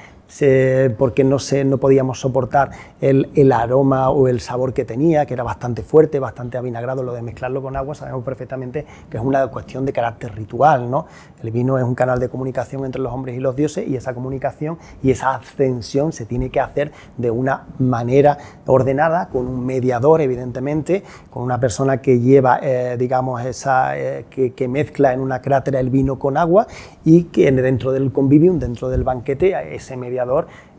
porque 0.97 1.23
no, 1.23 1.39
se, 1.39 1.65
no 1.65 1.79
podíamos 1.79 2.19
soportar 2.19 2.69
el, 3.01 3.51
aroma 3.51 4.09
o 4.11 4.27
el 4.27 4.39
sabor 4.39 4.73
que 4.73 4.85
tenía, 4.85 5.25
que 5.25 5.33
era 5.33 5.43
bastante 5.43 5.81
fuerte, 5.81 6.19
bastante 6.19 6.57
avinagrado, 6.57 7.01
lo 7.01 7.13
de 7.13 7.21
mezclarlo 7.21 7.61
con 7.61 7.75
agua 7.75 7.95
sabemos 7.95 8.23
perfectamente 8.23 8.85
que 9.09 9.17
es 9.17 9.23
una 9.23 9.47
cuestión 9.47 9.85
de 9.85 9.93
carácter 9.93 10.35
ritual. 10.35 10.89
¿no? 10.89 11.07
El 11.41 11.51
vino 11.51 11.77
es 11.77 11.83
un 11.83 11.95
canal 11.95 12.19
de 12.19 12.29
comunicación 12.29 12.85
entre 12.85 13.01
los 13.01 13.11
hombres 13.11 13.35
y 13.35 13.39
los 13.39 13.55
dioses 13.55 13.87
y 13.87 13.95
esa 13.95 14.13
comunicación 14.13 14.77
y 15.01 15.11
esa 15.11 15.33
ascensión 15.35 16.11
se 16.13 16.25
tiene 16.25 16.51
que 16.51 16.59
hacer 16.59 16.91
de 17.17 17.31
una 17.31 17.65
manera 17.79 18.37
ordenada, 18.67 19.29
con 19.29 19.47
un 19.47 19.65
mediador, 19.65 20.21
evidentemente, 20.21 21.03
con 21.31 21.43
una 21.43 21.59
persona 21.59 22.01
que 22.01 22.19
lleva, 22.19 22.59
eh, 22.61 22.97
digamos, 22.97 23.43
esa, 23.43 23.97
eh, 23.97 24.25
que, 24.29 24.69
mezcla 24.69 25.13
en 25.13 25.21
una 25.21 25.41
crátera 25.41 25.79
el 25.79 25.89
vino 25.89 26.19
con 26.19 26.37
agua 26.37 26.67
y 27.03 27.23
que 27.23 27.51
dentro 27.51 27.91
del 27.91 28.11
convivium, 28.11 28.59
dentro 28.59 28.89
del 28.89 29.03
banquete, 29.03 29.75
ese 29.75 29.97
mediador 29.97 30.18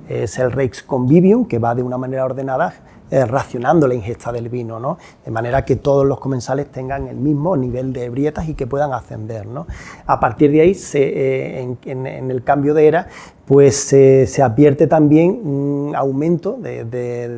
es 0.08 0.38
el 0.38 0.52
Rex 0.52 0.82
Convivium, 0.82 1.46
que 1.46 1.58
va 1.58 1.74
de 1.74 1.82
una 1.82 1.98
manera 1.98 2.24
ordenada 2.24 2.74
eh, 3.12 3.26
racionando 3.26 3.88
la 3.88 3.94
ingesta 3.94 4.30
del 4.30 4.48
vino, 4.48 4.78
¿no? 4.78 4.96
de 5.24 5.32
manera 5.32 5.64
que 5.64 5.74
todos 5.74 6.06
los 6.06 6.20
comensales 6.20 6.70
tengan 6.70 7.08
el 7.08 7.16
mismo 7.16 7.56
nivel 7.56 7.92
de 7.92 8.04
ebrietas 8.04 8.48
y 8.48 8.54
que 8.54 8.68
puedan 8.68 8.92
ascender. 8.92 9.46
¿no? 9.46 9.66
A 10.06 10.20
partir 10.20 10.52
de 10.52 10.60
ahí, 10.60 10.74
se, 10.74 11.60
en, 11.60 12.06
el 12.06 12.44
cambio 12.44 12.72
de 12.72 12.86
era, 12.86 13.08
pues 13.50 13.78
se 13.78 14.42
advierte 14.44 14.86
también 14.86 15.40
un 15.44 15.92
aumento 15.96 16.52
de, 16.52 16.84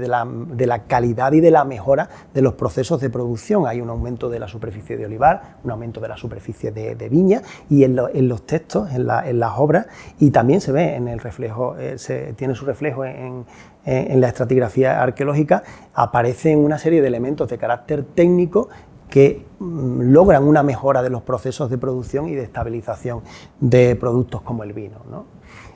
la, 0.06 0.78
calidad 0.80 1.32
y 1.32 1.40
de 1.40 1.50
la 1.50 1.64
mejora 1.64 2.10
de 2.34 2.42
los 2.42 2.52
procesos 2.52 3.00
de 3.00 3.08
producción. 3.08 3.66
Hay 3.66 3.80
un 3.80 3.88
aumento 3.88 4.28
de 4.28 4.38
la 4.38 4.46
superficie 4.46 4.98
de 4.98 5.06
olivar, 5.06 5.56
un 5.64 5.70
aumento 5.70 6.00
de 6.00 6.08
la 6.08 6.18
superficie 6.18 6.70
de, 6.70 7.08
viña 7.08 7.40
y 7.70 7.84
en, 7.84 7.96
los 7.96 8.44
textos, 8.44 8.90
en, 8.92 9.06
las 9.06 9.52
obras, 9.56 9.86
y 10.18 10.32
también 10.32 10.60
se 10.60 10.70
ve 10.70 10.96
en 10.96 11.08
el 11.08 11.18
reflejo, 11.18 11.78
eh, 11.78 11.96
se, 11.96 12.34
tiene 12.34 12.54
su 12.54 12.66
reflejo 12.66 13.06
en, 13.06 13.46
la 13.86 14.28
estratigrafía 14.28 15.02
arqueológica, 15.02 15.62
aparecen 15.94 16.58
una 16.58 16.76
serie 16.76 17.00
de 17.00 17.08
elementos 17.08 17.48
de 17.48 17.56
carácter 17.56 18.04
técnico 18.04 18.68
que 19.08 19.46
mm, 19.58 20.12
logran 20.12 20.44
una 20.44 20.62
mejora 20.62 21.02
de 21.02 21.08
los 21.08 21.22
procesos 21.22 21.70
de 21.70 21.78
producción 21.78 22.28
y 22.28 22.34
de 22.34 22.42
estabilización 22.42 23.22
de 23.60 23.96
productos 23.96 24.42
como 24.42 24.62
el 24.62 24.74
vino. 24.74 24.98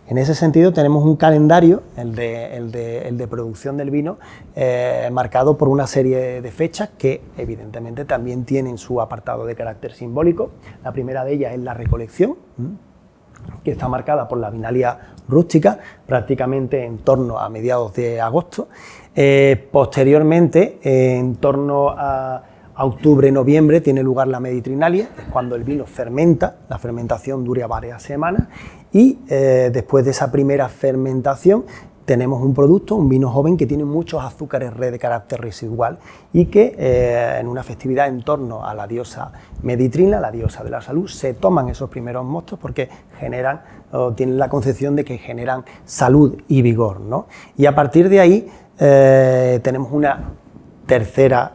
En 0.08 0.18
ese 0.18 0.36
sentido 0.36 0.72
tenemos 0.72 1.04
un 1.04 1.16
calendario, 1.16 1.82
el 1.96 2.14
de, 2.14 3.26
producción 3.28 3.76
del 3.76 3.90
vino, 3.90 4.18
eh, 4.54 5.08
marcado 5.12 5.58
por 5.58 5.68
una 5.68 5.88
serie 5.88 6.40
de 6.40 6.50
fechas 6.52 6.90
que 6.96 7.22
evidentemente 7.36 8.04
también 8.04 8.44
tienen 8.44 8.78
su 8.78 9.00
apartado 9.00 9.44
de 9.46 9.56
carácter 9.56 9.92
simbólico. 9.92 10.50
La 10.84 10.92
primera 10.92 11.24
de 11.24 11.32
ellas 11.32 11.54
es 11.54 11.60
la 11.60 11.74
recolección, 11.74 12.36
que 13.64 13.72
está 13.72 13.88
marcada 13.88 14.28
por 14.28 14.38
la 14.38 14.50
vinalia 14.50 15.14
rústica, 15.28 15.80
prácticamente 16.06 16.84
en 16.84 16.98
torno 16.98 17.40
a 17.40 17.48
mediados 17.48 17.92
de 17.94 18.20
agosto. 18.20 18.68
Eh, 19.16 19.68
posteriormente, 19.72 20.78
en 20.82 21.34
torno 21.36 21.88
a 21.90 22.42
octubre-noviembre 22.84 23.80
tiene 23.80 24.02
lugar 24.02 24.28
la 24.28 24.38
meditrinalia, 24.38 25.08
es 25.16 25.24
cuando 25.32 25.56
el 25.56 25.64
vino 25.64 25.86
fermenta, 25.86 26.56
la 26.68 26.78
fermentación 26.78 27.42
dura 27.42 27.66
varias 27.66 28.02
semanas 28.02 28.48
y 28.92 29.18
eh, 29.28 29.70
después 29.72 30.04
de 30.04 30.10
esa 30.10 30.30
primera 30.30 30.68
fermentación 30.68 31.64
tenemos 32.04 32.40
un 32.40 32.54
producto, 32.54 32.94
un 32.94 33.08
vino 33.08 33.30
joven 33.30 33.56
que 33.56 33.66
tiene 33.66 33.84
muchos 33.84 34.22
azúcares 34.22 34.72
red 34.74 34.92
de 34.92 34.98
carácter 34.98 35.40
residual 35.40 35.98
y 36.32 36.46
que 36.46 36.76
eh, 36.78 37.38
en 37.40 37.48
una 37.48 37.62
festividad 37.62 38.08
en 38.08 38.22
torno 38.22 38.64
a 38.64 38.74
la 38.74 38.86
diosa 38.86 39.32
Meditrina, 39.62 40.20
la 40.20 40.30
diosa 40.30 40.62
de 40.62 40.70
la 40.70 40.80
salud, 40.80 41.08
se 41.08 41.34
toman 41.34 41.68
esos 41.68 41.90
primeros 41.90 42.24
mostos 42.24 42.58
porque 42.58 42.88
generan 43.18 43.62
o 43.90 44.12
tienen 44.12 44.38
la 44.38 44.48
concepción 44.48 44.94
de 44.94 45.04
que 45.04 45.18
generan 45.18 45.64
salud 45.84 46.40
y 46.46 46.62
vigor. 46.62 47.00
¿no? 47.00 47.26
Y 47.56 47.66
a 47.66 47.74
partir 47.74 48.08
de 48.08 48.20
ahí 48.20 48.48
eh, 48.78 49.60
tenemos 49.62 49.90
una 49.90 50.32
tercera 50.86 51.54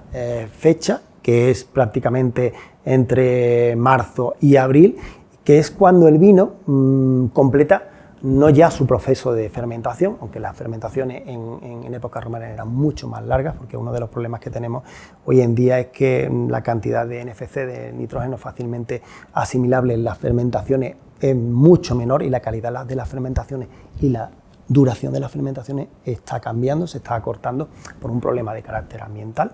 fecha 0.52 1.02
que 1.22 1.52
es 1.52 1.64
prácticamente 1.64 2.54
entre 2.86 3.76
marzo 3.76 4.36
y 4.40 4.56
abril, 4.56 4.98
que 5.44 5.60
es 5.60 5.72
cuando 5.72 6.08
el 6.08 6.18
vino 6.18 6.54
mm, 6.66 7.28
completa 7.28 7.88
no 8.24 8.50
ya 8.50 8.70
su 8.70 8.86
proceso 8.86 9.34
de 9.34 9.50
fermentación, 9.50 10.18
aunque 10.22 10.40
las 10.40 10.56
fermentaciones 10.56 11.24
en, 11.26 11.92
época 11.94 12.22
romana 12.22 12.50
eran 12.50 12.70
mucho 12.70 13.08
más 13.08 13.24
largas, 13.26 13.56
porque 13.58 13.76
uno 13.76 13.92
de 13.92 14.00
los 14.00 14.10
problemas 14.10 14.40
que 14.40 14.50
tenemos 14.50 14.84
hoy 15.26 15.42
en 15.42 15.54
día 15.54 15.80
es 15.80 15.88
que 15.88 16.30
mm, 16.30 16.50
la 16.50 16.62
cantidad 16.62 17.06
de 17.06 17.26
NFC, 17.26 17.56
de 17.56 17.92
nitrógeno 17.92 18.38
fácilmente 18.38 19.02
asimilable 19.34 19.94
en 19.94 20.04
las 20.04 20.18
fermentaciones 20.18 20.96
es 21.20 21.36
mucho 21.36 21.96
menor 21.96 22.24
y 22.24 22.30
la 22.30 22.40
calidad 22.40 22.86
de 22.86 22.96
las 22.96 23.10
fermentaciones 23.10 23.68
y 24.00 24.10
la 24.10 24.32
duración 24.68 25.12
de 25.12 25.20
las 25.20 25.32
fermentaciones 25.32 25.88
está 26.06 26.40
cambiando, 26.40 26.88
se 26.88 27.00
está 27.00 27.16
acortando 27.16 27.68
por 28.00 28.10
un 28.10 28.22
problema 28.22 28.54
de 28.54 28.64
carácter 28.64 29.02
ambiental. 29.04 29.52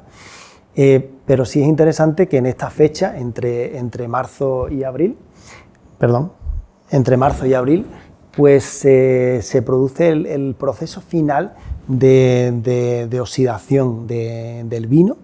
Eh, 0.79 1.09
pero 1.25 1.43
sí 1.43 1.59
es 1.59 1.67
interesante 1.67 2.27
que 2.27 2.37
en 2.37 2.45
esta 2.45 2.69
fecha, 2.69 3.17
entre, 3.17 3.79
entre 3.79 4.07
marzo 4.07 4.69
y 4.69 4.83
abril, 4.83 5.17
perdón, 5.97 6.31
entre 6.91 7.17
marzo 7.17 7.47
y 7.47 7.55
abril, 7.55 7.87
pues 8.35 8.63
se 8.63 9.63
produce 9.65 10.09
el, 10.09 10.53
proceso 10.53 11.01
final 11.01 11.55
de, 11.87 13.17
oxidación 13.19 14.05
del 14.05 14.85
vino 14.85 15.17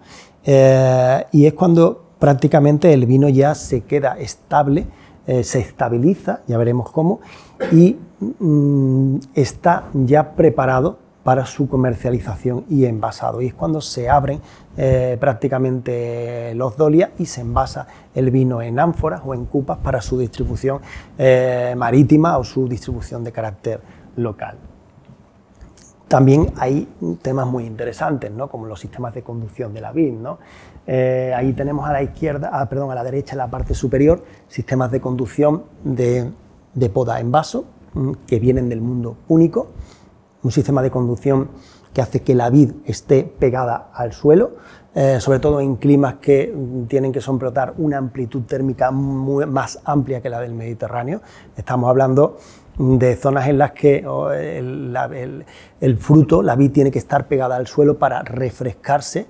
eh, 0.44 1.24
y 1.30 1.46
es 1.46 1.54
cuando 1.54 2.02
prácticamente 2.18 2.92
el 2.92 3.06
vino 3.06 3.28
ya 3.28 3.54
se 3.54 3.82
queda 3.82 4.18
estable, 4.18 4.86
eh, 5.28 5.44
se 5.44 5.60
estabiliza, 5.60 6.40
ya 6.48 6.58
veremos 6.58 6.90
cómo, 6.90 7.20
y 7.70 7.96
mm, 8.40 9.18
está 9.34 9.84
ya 9.92 10.32
preparado 10.32 10.98
para 11.24 11.46
su 11.46 11.68
comercialización 11.68 12.66
y 12.68 12.84
envasado. 12.84 13.40
Y 13.40 13.46
es 13.46 13.54
cuando 13.54 13.80
se 13.80 14.08
abren 14.08 14.40
eh, 14.76 15.16
prácticamente 15.18 16.54
los 16.54 16.76
dolias 16.76 17.10
y 17.18 17.26
se 17.26 17.40
envasa 17.40 17.86
el 18.14 18.30
vino 18.30 18.60
en 18.62 18.78
ánforas 18.78 19.22
o 19.24 19.34
en 19.34 19.46
cupas 19.46 19.78
para 19.78 20.00
su 20.02 20.18
distribución 20.18 20.80
eh, 21.18 21.74
marítima 21.76 22.38
o 22.38 22.44
su 22.44 22.68
distribución 22.68 23.24
de 23.24 23.32
carácter 23.32 23.80
local. 24.16 24.58
También 26.06 26.52
hay 26.58 26.86
temas 27.22 27.46
muy 27.46 27.64
interesantes, 27.64 28.30
¿no? 28.30 28.48
como 28.48 28.66
los 28.66 28.78
sistemas 28.78 29.14
de 29.14 29.22
conducción 29.22 29.72
de 29.72 29.80
la 29.80 29.90
vid. 29.90 30.12
¿no? 30.12 30.38
Eh, 30.86 31.32
ahí 31.34 31.54
tenemos 31.54 31.88
a 31.88 31.92
la 31.92 32.02
izquierda, 32.02 32.50
ah, 32.52 32.68
perdón, 32.68 32.90
a 32.90 32.94
la 32.94 33.02
derecha, 33.02 33.32
en 33.32 33.38
la 33.38 33.48
parte 33.48 33.74
superior, 33.74 34.22
sistemas 34.46 34.90
de 34.90 35.00
conducción 35.00 35.64
de, 35.82 36.30
de 36.74 36.90
poda 36.90 37.18
en 37.18 37.32
vaso 37.32 37.64
mm, 37.94 38.12
que 38.26 38.38
vienen 38.38 38.68
del 38.68 38.82
mundo 38.82 39.16
único 39.28 39.68
un 40.44 40.52
sistema 40.52 40.82
de 40.82 40.90
conducción 40.90 41.48
que 41.92 42.00
hace 42.00 42.22
que 42.22 42.34
la 42.34 42.50
vid 42.50 42.72
esté 42.84 43.24
pegada 43.24 43.90
al 43.92 44.12
suelo, 44.12 44.52
eh, 44.94 45.18
sobre 45.20 45.40
todo 45.40 45.60
en 45.60 45.76
climas 45.76 46.16
que 46.20 46.54
tienen 46.88 47.12
que 47.12 47.20
soportar 47.20 47.74
una 47.78 47.98
amplitud 47.98 48.42
térmica 48.42 48.90
más 48.92 49.80
amplia 49.84 50.20
que 50.20 50.30
la 50.30 50.40
del 50.40 50.54
Mediterráneo. 50.54 51.20
Estamos 51.56 51.88
hablando 51.90 52.36
de 52.78 53.16
zonas 53.16 53.48
en 53.48 53.58
las 53.58 53.72
que 53.72 54.04
el, 55.80 55.98
fruto, 55.98 56.42
la 56.42 56.56
vid, 56.56 56.72
tiene 56.72 56.90
que 56.90 56.98
estar 56.98 57.26
pegada 57.26 57.56
al 57.56 57.66
suelo 57.66 57.98
para 57.98 58.22
refrescarse 58.22 59.26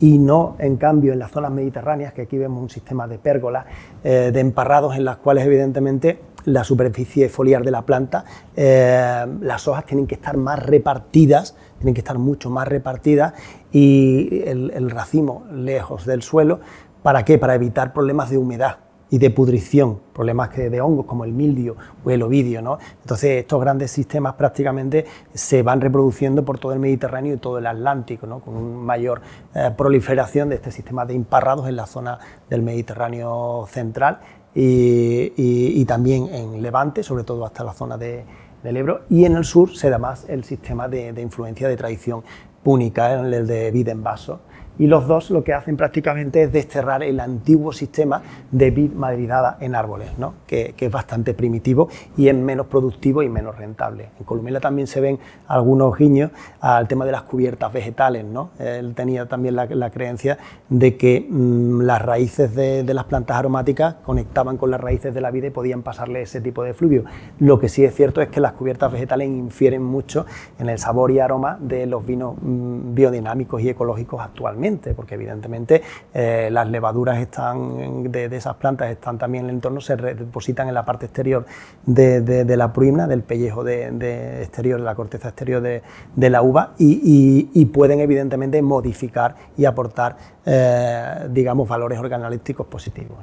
y 0.00 0.18
no, 0.18 0.56
en 0.58 0.76
cambio, 0.76 1.12
en 1.12 1.18
las 1.18 1.32
zonas 1.32 1.50
mediterráneas, 1.50 2.12
que 2.12 2.22
aquí 2.22 2.38
vemos 2.38 2.62
un 2.62 2.70
sistema 2.70 3.08
de 3.08 3.18
pérgolas, 3.18 3.66
eh, 4.04 4.30
de 4.32 4.40
emparrados 4.40 4.96
en 4.96 5.04
las 5.04 5.16
cuales 5.16 5.44
evidentemente 5.44 6.20
la 6.44 6.64
superficie 6.64 7.28
foliar 7.28 7.64
de 7.64 7.70
la 7.70 7.82
planta, 7.82 8.24
eh, 8.56 9.26
las 9.40 9.66
hojas 9.66 9.84
tienen 9.84 10.06
que 10.06 10.14
estar 10.14 10.36
más 10.36 10.64
repartidas, 10.64 11.56
tienen 11.78 11.94
que 11.94 12.00
estar 12.00 12.18
mucho 12.18 12.48
más 12.48 12.68
repartidas 12.68 13.34
y 13.72 14.42
el, 14.46 14.90
racimo 14.90 15.44
lejos 15.52 16.06
del 16.06 16.22
suelo. 16.22 16.60
¿Para 17.02 17.24
qué? 17.24 17.38
Para 17.38 17.54
evitar 17.54 17.92
problemas 17.92 18.30
de 18.30 18.38
humedad 18.38 18.78
y 19.10 19.18
de 19.18 19.30
pudrición, 19.30 20.00
problemas 20.12 20.54
de 20.54 20.80
hongos 20.80 21.06
como 21.06 21.24
el 21.24 21.32
mildio 21.32 21.76
o 22.04 22.10
el 22.10 22.22
ovidio. 22.22 22.62
¿no? 22.62 22.78
Entonces 23.00 23.40
estos 23.40 23.60
grandes 23.60 23.90
sistemas 23.90 24.34
prácticamente 24.34 25.06
se 25.32 25.62
van 25.62 25.80
reproduciendo 25.80 26.44
por 26.44 26.58
todo 26.58 26.72
el 26.72 26.78
Mediterráneo 26.78 27.34
y 27.34 27.38
todo 27.38 27.58
el 27.58 27.66
Atlántico, 27.66 28.26
¿no? 28.26 28.40
con 28.40 28.56
una 28.56 28.78
mayor 28.78 29.20
eh, 29.54 29.70
proliferación 29.76 30.48
de 30.48 30.56
este 30.56 30.70
sistema 30.70 31.06
de 31.06 31.14
imparrados 31.14 31.68
en 31.68 31.76
la 31.76 31.86
zona 31.86 32.18
del 32.50 32.62
Mediterráneo 32.62 33.66
central 33.70 34.18
y, 34.54 35.84
también 35.84 36.28
en 36.34 36.62
Levante, 36.62 37.02
sobre 37.02 37.22
todo 37.22 37.44
hasta 37.44 37.62
la 37.62 37.72
zona 37.72 37.96
de, 37.96 38.24
del 38.62 38.76
Ebro, 38.76 39.02
y 39.08 39.24
en 39.24 39.36
el 39.36 39.44
sur 39.44 39.76
se 39.76 39.88
da 39.88 39.98
más 39.98 40.28
el 40.28 40.42
sistema 40.42 40.88
de, 40.88 41.14
influencia 41.20 41.68
de 41.68 41.76
tradición 41.76 42.24
púnica, 42.64 43.20
el 43.20 43.46
de 43.46 43.70
vida 43.70 43.92
en 43.92 44.02
vaso 44.02 44.40
y 44.78 44.86
los 44.86 45.06
dos 45.08 45.30
lo 45.30 45.42
que 45.42 45.52
hacen 45.52 45.76
prácticamente 45.76 46.42
es 46.42 46.52
desterrar 46.52 47.02
el 47.02 47.20
antiguo 47.20 47.72
sistema 47.72 48.22
de 48.50 48.70
vid 48.70 48.92
madridada 48.92 49.58
en 49.60 49.74
árboles, 49.74 50.16
¿no? 50.18 50.34
que, 50.46 50.74
es 50.78 50.92
bastante 50.92 51.34
primitivo 51.34 51.88
y 52.16 52.28
es 52.28 52.34
menos 52.34 52.66
productivo 52.66 53.22
y 53.22 53.28
menos 53.28 53.56
rentable. 53.56 54.10
En 54.18 54.24
Columela 54.24 54.60
también 54.60 54.86
se 54.86 55.00
ven 55.00 55.18
algunos 55.48 55.96
guiños 55.98 56.30
al 56.60 56.86
tema 56.86 57.04
de 57.04 57.12
las 57.12 57.22
cubiertas 57.22 57.72
vegetales. 57.72 58.24
¿no? 58.24 58.50
Él 58.58 58.94
tenía 58.94 59.26
también 59.26 59.56
la, 59.56 59.90
creencia 59.90 60.38
de 60.68 60.96
que 60.96 61.26
mm, 61.28 61.80
las 61.82 62.00
raíces 62.00 62.54
de, 62.54 62.84
las 62.94 63.04
plantas 63.04 63.36
aromáticas 63.36 63.96
conectaban 64.04 64.56
con 64.56 64.70
las 64.70 64.80
raíces 64.80 65.12
de 65.12 65.20
la 65.20 65.30
vida 65.30 65.48
y 65.48 65.50
podían 65.50 65.82
pasarle 65.82 66.22
ese 66.22 66.40
tipo 66.40 66.62
de 66.62 66.74
fluvio. 66.74 67.04
Lo 67.38 67.58
que 67.58 67.68
sí 67.68 67.84
es 67.84 67.94
cierto 67.94 68.20
es 68.22 68.28
que 68.28 68.40
las 68.40 68.52
cubiertas 68.52 68.92
vegetales 68.92 69.28
infieren 69.28 69.82
mucho 69.82 70.24
en 70.58 70.68
el 70.68 70.78
sabor 70.78 71.10
y 71.10 71.18
aroma 71.18 71.58
de 71.60 71.86
los 71.86 72.06
vinos 72.06 72.36
mm, 72.40 72.94
biodinámicos 72.94 73.60
y 73.62 73.70
ecológicos 73.70 74.20
actualmente 74.20 74.67
porque 74.76 75.14
evidentemente 75.14 75.82
eh, 76.12 76.48
las 76.52 76.68
levaduras 76.68 77.18
están 77.18 78.10
de, 78.10 78.26
esas 78.26 78.56
plantas 78.56 78.90
están 78.90 79.18
también 79.18 79.44
en 79.44 79.50
el 79.50 79.56
entorno, 79.56 79.80
se 79.80 79.96
depositan 79.96 80.68
en 80.68 80.74
la 80.74 80.84
parte 80.84 81.06
exterior 81.06 81.46
de, 81.86 82.56
la 82.56 82.72
pruimna, 82.72 83.06
del 83.06 83.22
pellejo 83.22 83.64
de, 83.64 84.42
exterior, 84.42 84.78
de 84.78 84.84
la 84.84 84.94
corteza 84.94 85.28
exterior 85.28 85.62
de, 85.62 86.30
la 86.30 86.42
uva 86.42 86.74
y, 86.78 87.64
pueden 87.72 88.00
evidentemente 88.00 88.60
modificar 88.62 89.34
y 89.56 89.64
aportar, 89.64 90.16
eh, 90.44 91.28
digamos, 91.30 91.68
valores 91.68 91.98
organolípticos 91.98 92.66
positivos. 92.66 93.18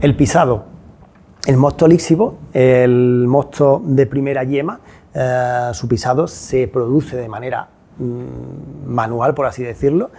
El 0.00 0.16
pisado, 0.16 0.64
el 1.46 1.56
mosto 1.56 1.86
líxivo, 1.86 2.38
el 2.52 3.26
mosto 3.26 3.82
de 3.84 4.06
primera 4.06 4.44
yema, 4.44 4.80
eh, 5.14 5.70
su 5.72 5.88
pisado 5.88 6.26
se 6.26 6.68
produce 6.68 7.16
de 7.16 7.28
manera 7.28 7.68
Mm, 7.98 8.55
manual, 8.86 9.34
por 9.34 9.46
así 9.46 9.62
decirlo, 9.62 10.10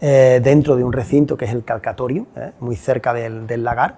eh, 0.00 0.40
dentro 0.42 0.76
de 0.76 0.84
un 0.84 0.92
recinto 0.92 1.36
que 1.36 1.46
es 1.46 1.52
el 1.52 1.64
calcatorio, 1.64 2.26
eh, 2.36 2.52
muy 2.60 2.76
cerca 2.76 3.14
del, 3.14 3.46
lagar. 3.64 3.96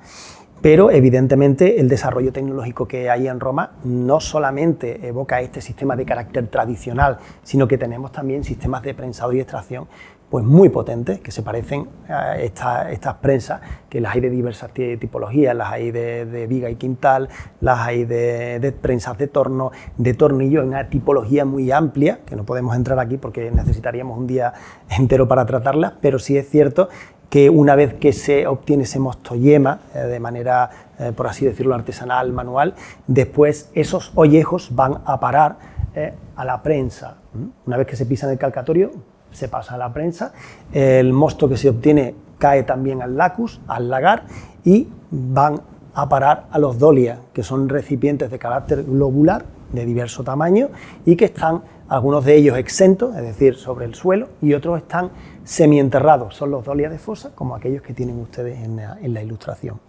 Pero 0.60 0.90
evidentemente 0.90 1.80
el 1.80 1.88
desarrollo 1.88 2.32
tecnológico 2.32 2.88
que 2.88 3.10
hay 3.10 3.28
en 3.28 3.38
Roma 3.38 3.72
no 3.84 4.18
solamente 4.20 5.06
evoca 5.06 5.40
este 5.40 5.60
sistema 5.60 5.94
de 5.94 6.04
carácter 6.04 6.48
tradicional, 6.48 7.18
sino 7.44 7.68
que 7.68 7.78
tenemos 7.78 8.10
también 8.10 8.42
sistemas 8.42 8.82
de 8.82 8.94
prensado 8.94 9.32
y 9.32 9.40
extracción 9.40 9.86
pues 10.30 10.44
muy 10.44 10.68
potentes, 10.68 11.20
que 11.20 11.30
se 11.30 11.42
parecen 11.42 11.88
a 12.08 12.38
estas 12.38 13.14
prensas, 13.20 13.60
que 13.88 14.00
las 14.00 14.14
hay 14.14 14.20
de 14.20 14.30
diversas 14.30 14.70
tipologías, 14.72 15.54
las 15.56 15.70
hay 15.72 15.90
de, 15.90 16.46
viga 16.48 16.68
y 16.68 16.76
quintal, 16.76 17.28
las 17.60 17.80
hay 17.80 18.04
de, 18.04 18.74
prensas 18.80 19.16
de 19.16 19.26
torno, 19.26 19.72
de 19.96 20.14
tornillo, 20.14 20.62
una 20.62 20.88
tipología 20.88 21.44
muy 21.44 21.70
amplia, 21.70 22.20
que 22.26 22.36
no 22.36 22.44
podemos 22.44 22.76
entrar 22.76 22.98
aquí 22.98 23.16
porque 23.16 23.50
necesitaríamos 23.50 24.18
un 24.18 24.26
día 24.26 24.52
entero 24.90 25.26
para 25.28 25.46
tratarlas, 25.46 25.94
pero 26.00 26.18
sí 26.18 26.36
es 26.36 26.48
cierto 26.48 26.88
que 27.30 27.50
una 27.50 27.74
vez 27.74 27.94
que 27.94 28.12
se 28.12 28.46
obtiene 28.46 28.84
ese 28.84 28.98
mosto 28.98 29.34
yema 29.34 29.80
eh, 29.94 29.98
de 29.98 30.18
manera 30.18 30.70
eh, 30.98 31.12
por 31.12 31.28
así 31.28 31.44
decirlo, 31.44 31.74
artesanal, 31.74 32.32
manual, 32.32 32.74
después 33.06 33.70
esos 33.74 34.10
ollejos 34.16 34.74
van 34.74 35.00
a 35.04 35.20
parar 35.20 35.56
eh, 35.94 36.12
a 36.34 36.44
la 36.44 36.62
prensa. 36.62 37.18
Una 37.66 37.76
vez 37.76 37.86
que 37.86 37.94
se 37.94 38.04
pisa 38.04 38.26
en 38.26 38.32
el 38.32 38.38
calcatorio, 38.38 38.90
se 39.38 39.48
pasa 39.48 39.74
a 39.74 39.78
la 39.78 39.92
prensa, 39.92 40.32
el 40.72 41.12
mosto 41.12 41.48
que 41.48 41.56
se 41.56 41.70
obtiene 41.70 42.14
cae 42.38 42.62
también 42.62 43.02
al 43.02 43.16
lacus, 43.16 43.60
al 43.66 43.88
lagar, 43.88 44.24
y 44.64 44.88
van 45.10 45.60
a 45.94 46.08
parar 46.08 46.46
a 46.50 46.58
los 46.58 46.78
dolias, 46.78 47.18
que 47.32 47.42
son 47.42 47.68
recipientes 47.68 48.30
de 48.30 48.38
carácter 48.38 48.84
globular 48.84 49.44
de 49.72 49.84
diverso 49.84 50.22
tamaño 50.24 50.68
y 51.04 51.16
que 51.16 51.26
están 51.26 51.62
algunos 51.88 52.24
de 52.24 52.36
ellos 52.36 52.58
exentos, 52.58 53.16
es 53.16 53.22
decir, 53.22 53.56
sobre 53.56 53.86
el 53.86 53.94
suelo, 53.94 54.28
y 54.42 54.52
otros 54.52 54.78
están 54.78 55.10
semienterrados, 55.42 56.34
son 56.34 56.50
los 56.50 56.64
dolias 56.64 56.92
de 56.92 56.98
fosa, 56.98 57.30
como 57.34 57.54
aquellos 57.54 57.82
que 57.82 57.94
tienen 57.94 58.20
ustedes 58.20 58.58
en 58.62 58.76
la, 58.76 59.22
ilustración. 59.22 59.80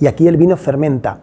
Y 0.00 0.06
aquí 0.06 0.26
el 0.26 0.36
vino 0.38 0.56
fermenta. 0.56 1.20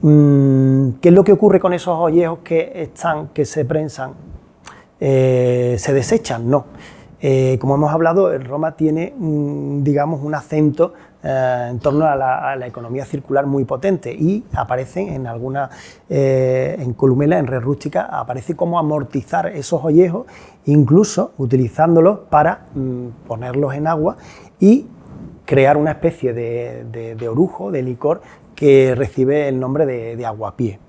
Mm, 0.00 0.94
¿Qué 1.00 1.10
es 1.10 1.14
lo 1.14 1.22
que 1.22 1.32
ocurre 1.32 1.60
con 1.60 1.72
esos 1.72 1.96
ollejos 1.96 2.40
que 2.40 2.72
están, 2.74 3.28
que 3.28 3.44
se 3.44 3.64
prensan? 3.64 4.14
Eh, 4.98 5.76
¿Se 5.78 5.92
desechan? 5.92 6.50
No. 6.50 6.64
Eh, 7.24 7.56
como 7.60 7.76
hemos 7.76 7.92
hablado, 7.92 8.36
Roma 8.38 8.72
tiene, 8.72 9.14
digamos, 9.16 10.22
un 10.24 10.34
acento 10.34 10.92
eh, 11.22 11.68
en 11.70 11.78
torno 11.78 12.04
a 12.04 12.16
la, 12.16 12.66
economía 12.66 13.04
circular 13.04 13.46
muy 13.46 13.64
potente 13.64 14.12
y 14.12 14.44
aparecen 14.54 15.08
en 15.10 15.28
alguna, 15.28 15.70
eh, 16.10 16.76
en 16.80 16.94
Columela, 16.94 17.38
en 17.38 17.46
red 17.46 17.60
rústica, 17.60 18.02
aparece 18.02 18.56
como 18.56 18.76
amortizar 18.76 19.46
esos 19.46 19.84
ollejos, 19.84 20.26
incluso 20.64 21.32
utilizándolos 21.38 22.20
para 22.28 22.66
mm, 22.74 23.06
ponerlos 23.28 23.72
en 23.74 23.86
agua 23.86 24.16
y 24.58 24.88
crear 25.44 25.76
una 25.76 25.92
especie 25.92 26.32
de, 26.32 27.28
orujo, 27.28 27.70
de 27.70 27.82
licor, 27.82 28.20
que 28.56 28.96
recibe 28.96 29.48
el 29.48 29.60
nombre 29.60 29.86
de, 29.86 30.16
de 30.16 30.26
aguapié 30.26 30.80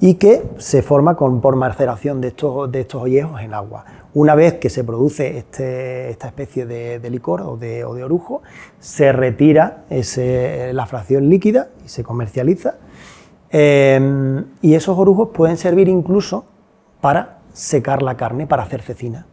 y 0.00 0.14
que 0.14 0.42
se 0.58 0.82
forma 0.82 1.16
con, 1.16 1.40
por 1.40 1.56
maceración 1.56 2.20
de 2.20 2.28
estos, 2.28 2.70
de 2.70 2.80
estos 2.80 3.02
ollejos 3.02 3.40
en 3.40 3.54
agua. 3.54 3.84
Una 4.16 4.34
vez 4.34 4.54
que 4.54 4.70
se 4.70 4.82
produce 4.82 5.36
este, 5.36 6.08
esta 6.08 6.28
especie 6.28 6.64
de, 6.64 7.10
licor 7.10 7.42
o 7.42 7.58
de, 7.58 7.84
orujo, 7.84 8.40
se 8.78 9.12
retira 9.12 9.84
la 9.90 10.86
fracción 10.86 11.28
líquida 11.28 11.68
y 11.84 11.90
se 11.90 12.02
comercializa. 12.02 12.76
Eh, 13.50 14.42
y 14.62 14.72
esos 14.72 14.96
orujos 14.96 15.28
pueden 15.34 15.58
servir 15.58 15.90
incluso 15.90 16.46
para 17.02 17.40
secar 17.52 18.00
la 18.00 18.16
carne, 18.16 18.46
para 18.46 18.62
hacer 18.62 18.80
cecina, 18.80 19.26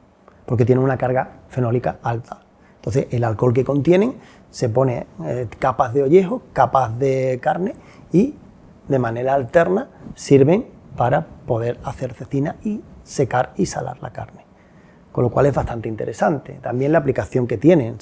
porque 0.46 0.66
tienen 0.66 0.84
una 0.84 0.98
carga 0.98 1.44
fenólica 1.48 2.00
alta. 2.04 2.42
Entonces, 2.76 3.08
el 3.12 3.24
alcohol 3.24 3.54
que 3.54 3.64
contienen 3.64 4.16
se 4.50 4.68
pone 4.68 5.08
eh, 5.24 5.48
capas 5.60 5.94
de 5.94 6.04
ollejo, 6.04 6.42
capas 6.52 7.00
de 7.00 7.40
carne 7.42 7.76
y 8.12 8.36
de 8.90 9.00
manera 9.00 9.34
alterna 9.34 9.88
sirven 10.16 10.66
para 10.98 11.26
poder 11.48 11.80
hacer 11.86 12.14
cecina 12.14 12.58
y 12.66 12.82
secar 13.06 13.54
y 13.56 13.66
salar 13.68 14.02
la 14.02 14.12
carne 14.12 14.43
con 15.14 15.24
lo 15.24 15.30
cual 15.30 15.46
es 15.46 15.54
bastante 15.54 15.88
interesante. 15.88 16.60
También 16.62 16.92
la 16.92 16.98
aplicación 16.98 17.46
que 17.46 17.58
tienen, 17.58 17.98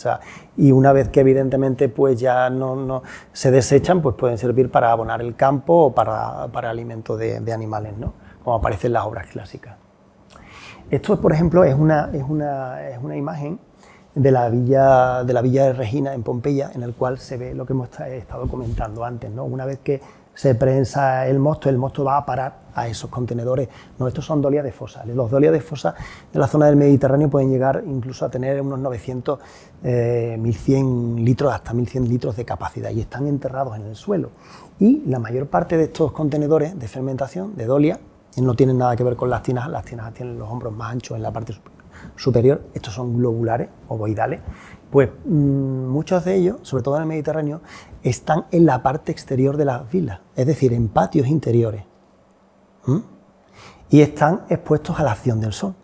y 0.56 0.72
una 0.72 0.94
vez 0.94 1.10
que 1.10 1.20
evidentemente 1.20 1.90
pues 1.90 2.20
ya 2.20 2.50
no, 2.50 3.04
se 3.34 3.52
desechan, 3.52 4.02
pues 4.02 4.16
pueden 4.16 4.38
servir 4.38 4.72
para 4.72 4.94
abonar 4.94 5.22
el 5.22 5.36
campo 5.36 5.74
o 5.74 5.94
para, 5.94 6.48
para 6.48 6.70
alimento 6.70 7.18
de, 7.18 7.54
animales, 7.54 7.98
¿no? 7.98 8.14
como 8.44 8.56
aparece 8.56 8.88
en 8.88 8.94
las 8.94 9.06
obras 9.06 9.28
clásicas. 9.28 9.76
Esto, 10.90 11.20
por 11.20 11.34
ejemplo, 11.34 11.66
es 11.66 11.76
una, 11.76 12.10
es 12.14 12.24
una, 12.24 12.90
es 12.90 12.98
una 13.04 13.18
imagen 13.18 13.60
de 14.16 14.32
la, 14.32 14.48
villa, 14.50 15.26
de 15.26 15.34
la 15.34 15.42
villa 15.42 15.66
de 15.66 15.74
Regina 15.74 16.14
en 16.14 16.24
Pompeya, 16.24 16.72
en 16.74 16.84
el 16.84 16.94
cual 16.94 17.18
se 17.18 17.36
ve 17.36 17.54
lo 17.54 17.66
que 17.66 17.74
hemos 17.74 17.90
estado 18.00 18.48
comentando 18.48 19.04
antes. 19.04 19.30
¿no? 19.32 19.44
Una 19.44 19.66
vez 19.66 19.80
que 19.80 20.02
se 20.34 20.56
prensa 20.56 21.28
el 21.28 21.40
mosto, 21.40 21.70
el 21.70 21.78
mosto 21.78 22.04
va 22.04 22.18
a 22.18 22.26
parar 22.26 22.62
a 22.74 22.88
esos 22.88 23.10
contenedores. 23.10 23.68
No, 24.00 24.08
estos 24.08 24.26
son 24.26 24.42
dolias 24.42 24.64
de 24.64 24.72
fosa. 24.72 25.04
Los 25.06 25.30
dolias 25.30 25.54
de 25.54 25.62
fosa 25.62 25.94
de 26.32 26.40
la 26.40 26.48
zona 26.48 26.68
del 26.68 26.76
Mediterráneo 26.76 27.30
pueden 27.30 27.52
llegar 27.52 27.84
incluso 27.86 28.26
a 28.26 28.30
tener 28.30 28.62
unos 28.62 28.80
900, 28.80 29.40
1100 29.84 31.18
eh, 31.18 31.22
litros, 31.22 31.54
hasta 31.54 31.74
1100 31.74 32.08
litros 32.08 32.36
de 32.36 32.46
capacidad 32.46 32.90
y 32.92 33.02
están 33.02 33.28
enterrados 33.28 33.76
en 33.76 33.86
el 33.86 33.96
suelo. 33.96 34.32
Y 34.80 35.04
la 35.06 35.20
mayor 35.20 35.48
parte 35.48 35.78
de 35.78 35.86
estos 35.86 36.12
contenedores 36.12 36.78
de 36.78 36.88
fermentación, 36.88 37.56
de 37.56 37.66
dolia, 37.66 38.00
no 38.38 38.56
tienen 38.56 38.78
nada 38.78 38.96
que 38.96 39.04
ver 39.04 39.16
con 39.16 39.30
las 39.30 39.44
tinajas, 39.44 39.72
las 39.72 39.86
tinajas 39.86 40.14
tienen 40.14 40.40
los 40.40 40.50
hombros 40.50 40.74
más 40.74 40.92
anchos 40.92 41.18
en 41.18 41.24
la 41.24 41.32
parte 41.32 41.54
superior, 42.16 42.62
estos 42.74 42.94
son 42.94 43.18
globulares, 43.18 43.70
ovoidales, 43.90 44.40
pues 44.90 45.10
mm, 45.26 45.88
muchos 45.88 46.26
de 46.26 46.36
ellos, 46.36 46.58
sobre 46.64 46.84
todo 46.84 46.96
en 46.96 47.04
el 47.04 47.08
Mediterráneo, 47.08 47.62
están 48.04 48.46
en 48.52 48.66
la 48.66 48.82
parte 48.84 49.12
exterior 49.12 49.58
de 49.58 49.66
las 49.66 49.90
vilas, 49.92 50.22
es 50.36 50.46
decir, 50.46 50.74
en 50.74 50.88
patios 50.88 51.28
interiores. 51.28 51.84
Y 53.90 54.02
están 54.02 54.46
expuestos 54.50 55.00
a 55.00 55.04
la 55.04 55.12
acción 55.12 55.40
del 55.40 55.54
sol. 55.54 55.76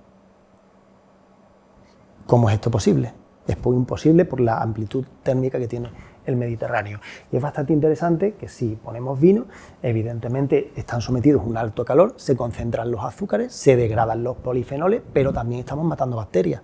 ¿Cómo 2.26 2.50
es 2.50 2.56
esto 2.56 2.72
posible? 2.72 3.14
Es 3.46 3.64
muy 3.64 3.76
imposible 3.76 4.26
por 4.26 4.42
la 4.42 4.62
amplitud 4.62 5.06
térmica 5.24 5.60
que 5.60 5.68
tiene 5.68 5.90
el 6.26 6.36
Mediterráneo. 6.36 7.00
Y 7.32 7.38
es 7.38 7.42
bastante 7.42 7.72
interesante 7.72 8.34
que 8.36 8.50
si 8.50 8.76
ponemos 8.76 9.20
vino, 9.20 9.46
evidentemente 9.82 10.74
están 10.76 11.02
sometidos 11.02 11.42
a 11.42 11.46
un 11.46 11.58
alto 11.58 11.86
calor, 11.86 12.14
se 12.18 12.36
concentran 12.36 12.92
los 12.92 13.04
azúcares, 13.04 13.54
se 13.54 13.76
degradan 13.78 14.24
los 14.24 14.38
polifenoles, 14.38 15.02
pero 15.14 15.32
también 15.32 15.60
estamos 15.60 15.86
matando 15.86 16.18
bacterias. 16.18 16.62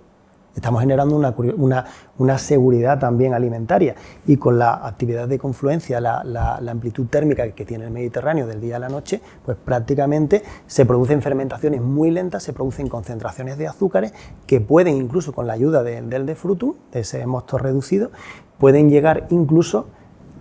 Estamos 0.55 0.81
generando 0.81 1.15
una, 1.17 2.37
seguridad 2.37 2.99
también 2.99 3.33
alimentaria. 3.33 3.95
Y 4.27 4.37
con 4.37 4.59
la 4.59 4.85
actividad 4.85 5.27
de 5.27 5.39
confluencia, 5.39 5.99
la, 5.99 6.59
amplitud 6.69 7.07
térmica 7.07 7.49
que 7.51 7.65
tiene 7.65 7.85
el 7.85 7.91
Mediterráneo 7.91 8.45
del 8.45 8.61
día 8.61 8.75
a 8.75 8.79
la 8.79 8.89
noche, 8.89 9.21
pues 9.45 9.57
prácticamente 9.57 10.43
se 10.67 10.85
producen 10.85 11.21
fermentaciones 11.21 11.81
muy 11.81 12.11
lentas, 12.11 12.43
se 12.43 12.53
producen 12.53 12.87
concentraciones 12.87 13.57
de 13.57 13.67
azúcares 13.67 14.13
que 14.45 14.61
pueden 14.61 14.95
incluso 14.95 15.33
con 15.33 15.47
la 15.47 15.53
ayuda 15.53 15.83
del 15.83 16.25
de 16.25 16.35
frutum, 16.35 16.75
de 16.91 16.99
ese 16.99 17.25
mosto 17.25 17.57
reducido, 17.57 18.11
pueden 18.59 18.89
llegar 18.89 19.27
incluso 19.29 19.87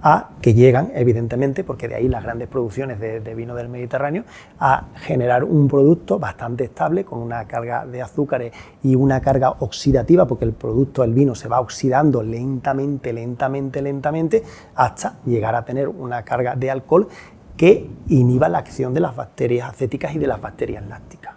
a 0.02 0.30
que 0.40 0.52
llegan, 0.52 0.90
evidentemente, 0.94 1.62
porque 1.62 1.86
de 1.86 1.94
ahí 1.94 2.08
las 2.08 2.24
grandes 2.24 2.48
producciones 2.48 2.98
de, 2.98 3.34
vino 3.34 3.54
del 3.54 3.68
Mediterráneo, 3.68 4.24
a 4.58 4.88
generar 4.96 5.44
un 5.44 5.68
producto 5.68 6.18
bastante 6.18 6.64
estable, 6.64 7.04
con 7.04 7.20
una 7.20 7.46
carga 7.46 7.86
de 7.86 8.02
azúcares 8.02 8.52
y 8.82 8.96
una 8.96 9.20
carga 9.20 9.50
oxidativa, 9.60 10.26
porque 10.26 10.44
el 10.44 10.52
producto, 10.52 11.04
el 11.04 11.14
vino, 11.14 11.36
se 11.36 11.48
va 11.48 11.60
oxidando 11.60 12.22
lentamente, 12.22 13.12
lentamente, 13.12 13.80
lentamente, 13.80 14.42
hasta 14.74 15.20
llegar 15.24 15.54
a 15.54 15.64
tener 15.64 15.88
una 15.88 16.24
carga 16.24 16.56
de 16.56 16.70
alcohol 16.70 17.08
que 17.56 17.88
inhiba 18.08 18.48
la 18.48 18.58
acción 18.58 18.92
de 18.92 19.00
las 19.00 19.14
bacterias 19.14 19.70
acéticas 19.70 20.16
y 20.16 20.18
de 20.18 20.26
las 20.26 20.40
bacterias 20.40 20.84
lácticas. 20.88 21.34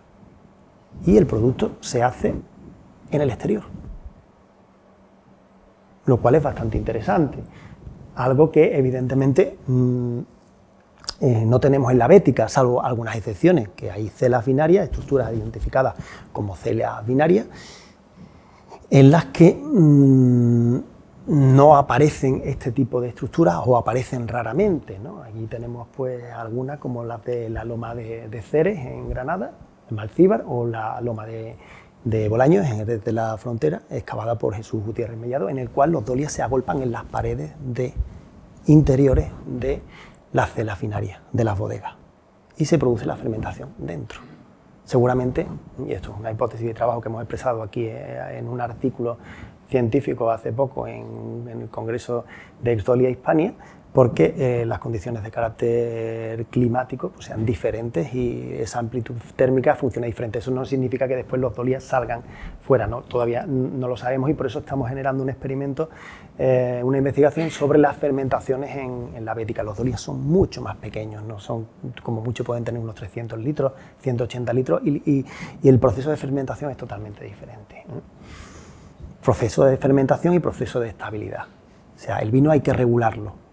Y 1.06 1.18
el 1.18 1.28
producto 1.28 1.74
se 1.82 2.02
hace 2.02 2.34
en 3.12 3.22
el 3.22 3.30
exterior, 3.30 3.64
lo 6.06 6.18
cual 6.18 6.36
es 6.36 6.42
bastante 6.42 6.78
interesante 6.80 7.44
algo 8.16 8.52
que 8.52 8.78
evidentemente 8.78 9.58
mm, 9.68 10.20
eh, 11.22 11.44
no 11.46 11.60
tenemos 11.60 11.92
en 11.92 12.00
la 12.00 12.08
bética, 12.08 12.50
salvo 12.50 12.84
algunas 12.84 13.16
excepciones, 13.16 13.70
que 13.70 13.92
hay 13.92 14.10
celas 14.10 14.46
binarias, 14.46 14.86
estructuras 14.86 15.34
identificadas 15.34 15.96
como 16.34 16.56
celas 16.56 17.06
binarias, 17.06 17.48
en 18.90 19.12
las 19.12 19.26
que 19.26 19.54
mm, 19.54 20.78
no 21.28 21.76
aparecen 21.76 22.42
este 22.46 22.72
tipo 22.72 23.02
de 23.02 23.10
estructuras 23.10 23.56
o 23.66 23.78
aparecen 23.78 24.28
raramente. 24.28 25.00
Aquí 25.28 25.48
tenemos 25.48 25.88
pues 25.96 26.24
algunas 26.32 26.80
como 26.80 27.04
las 27.04 27.24
de 27.24 27.50
la 27.50 27.64
loma 27.64 27.96
de, 27.96 28.28
de 28.28 28.42
Ceres 28.42 28.78
en 28.78 29.10
Granada, 29.10 29.54
en 29.90 29.96
Malcíbar, 29.96 30.44
o 30.48 30.68
la 30.68 31.02
loma 31.02 31.26
de, 31.26 31.56
de 32.06 32.30
Bolaños, 32.30 32.66
desde 32.86 33.12
la 33.12 33.36
frontera, 33.38 33.82
excavada 33.90 34.38
por 34.38 34.54
Jesús 34.54 34.84
Gutiérrez 34.86 35.18
Mellado, 35.18 35.50
en 35.50 35.58
el 35.58 35.72
cual 35.72 35.92
los 35.92 36.06
dolias 36.06 36.32
se 36.32 36.44
agolpan 36.44 36.84
en 36.84 36.92
las 36.92 37.04
paredes 37.04 37.54
de 37.60 37.94
interiores 38.68 39.32
de 39.48 39.82
las 40.32 40.54
celas 40.54 40.78
finarias, 40.78 41.20
de 41.34 41.44
las 41.44 41.58
bodegas, 41.58 41.96
y 42.58 42.66
se 42.66 42.78
produce 42.78 43.08
la 43.08 43.16
fermentación 43.16 43.70
dentro. 43.80 44.20
Seguramente, 44.84 45.48
y 45.88 45.94
esto 45.94 46.12
es 46.12 46.20
una 46.20 46.32
hipótesis 46.32 46.68
de 46.68 46.76
trabajo 46.76 47.02
que 47.02 47.10
hemos 47.10 47.24
expresado 47.24 47.64
aquí 47.64 47.86
eh, 47.86 48.38
en 48.38 48.48
un 48.48 48.62
artículo 48.62 49.18
científico 49.68 50.30
hace 50.30 50.54
poco 50.54 50.86
en, 50.86 51.48
en 51.50 51.62
el 51.62 51.70
Congreso 51.70 52.26
de 52.62 52.74
Exdolia 52.74 53.10
Hispania, 53.10 53.56
porque 53.96 54.36
eh, 54.38 54.66
las 54.66 54.80
condiciones 54.80 55.24
de 55.24 55.32
carácter 55.32 56.48
climático 56.48 57.12
pues, 57.12 57.28
sean 57.28 57.46
diferentes 57.46 58.14
y 58.14 58.52
esa 58.60 58.80
amplitud 58.80 59.16
térmica 59.38 59.74
funciona 59.74 60.06
diferente. 60.06 60.40
Eso 60.40 60.52
no 60.52 60.66
significa 60.66 61.08
que 61.08 61.16
después 61.16 61.42
los 61.42 61.56
dolías 61.56 61.86
salgan 61.86 62.22
fuera, 62.60 62.88
¿no? 62.88 63.04
todavía 63.04 63.46
no 63.48 63.88
lo 63.88 63.96
sabemos 63.96 64.30
y 64.30 64.34
por 64.34 64.48
eso 64.48 64.60
estamos 64.60 64.90
generando 64.90 65.24
un 65.24 65.30
experimento, 65.30 65.90
eh, 66.38 66.82
una 66.84 66.98
investigación 66.98 67.50
sobre 67.52 67.80
las 67.80 67.96
fermentaciones 67.96 68.76
en, 68.76 69.24
la 69.24 69.34
bética. 69.34 69.64
Los 69.64 69.78
dolías 69.78 70.02
son 70.02 70.28
mucho 70.28 70.62
más 70.62 70.76
pequeños, 70.76 71.24
¿no? 71.24 71.40
son 71.40 71.66
como 72.04 72.20
mucho 72.20 72.44
pueden 72.44 72.66
tener 72.66 72.82
unos 72.82 72.96
300 72.96 73.40
litros, 73.40 73.72
180 74.02 74.52
litros 74.52 74.82
y, 74.84 75.26
el 75.64 75.80
proceso 75.80 76.10
de 76.10 76.18
fermentación 76.18 76.70
es 76.70 76.76
totalmente 76.76 77.24
diferente. 77.24 77.86
Proceso 79.24 79.64
de 79.64 79.78
fermentación 79.78 80.34
y 80.34 80.40
proceso 80.40 80.82
de 80.82 80.90
estabilidad. 80.90 81.46
O 81.96 81.98
sea, 81.98 82.18
el 82.20 82.30
vino 82.30 82.52
hay 82.52 82.60
que 82.60 82.74
regularlo 82.74 83.45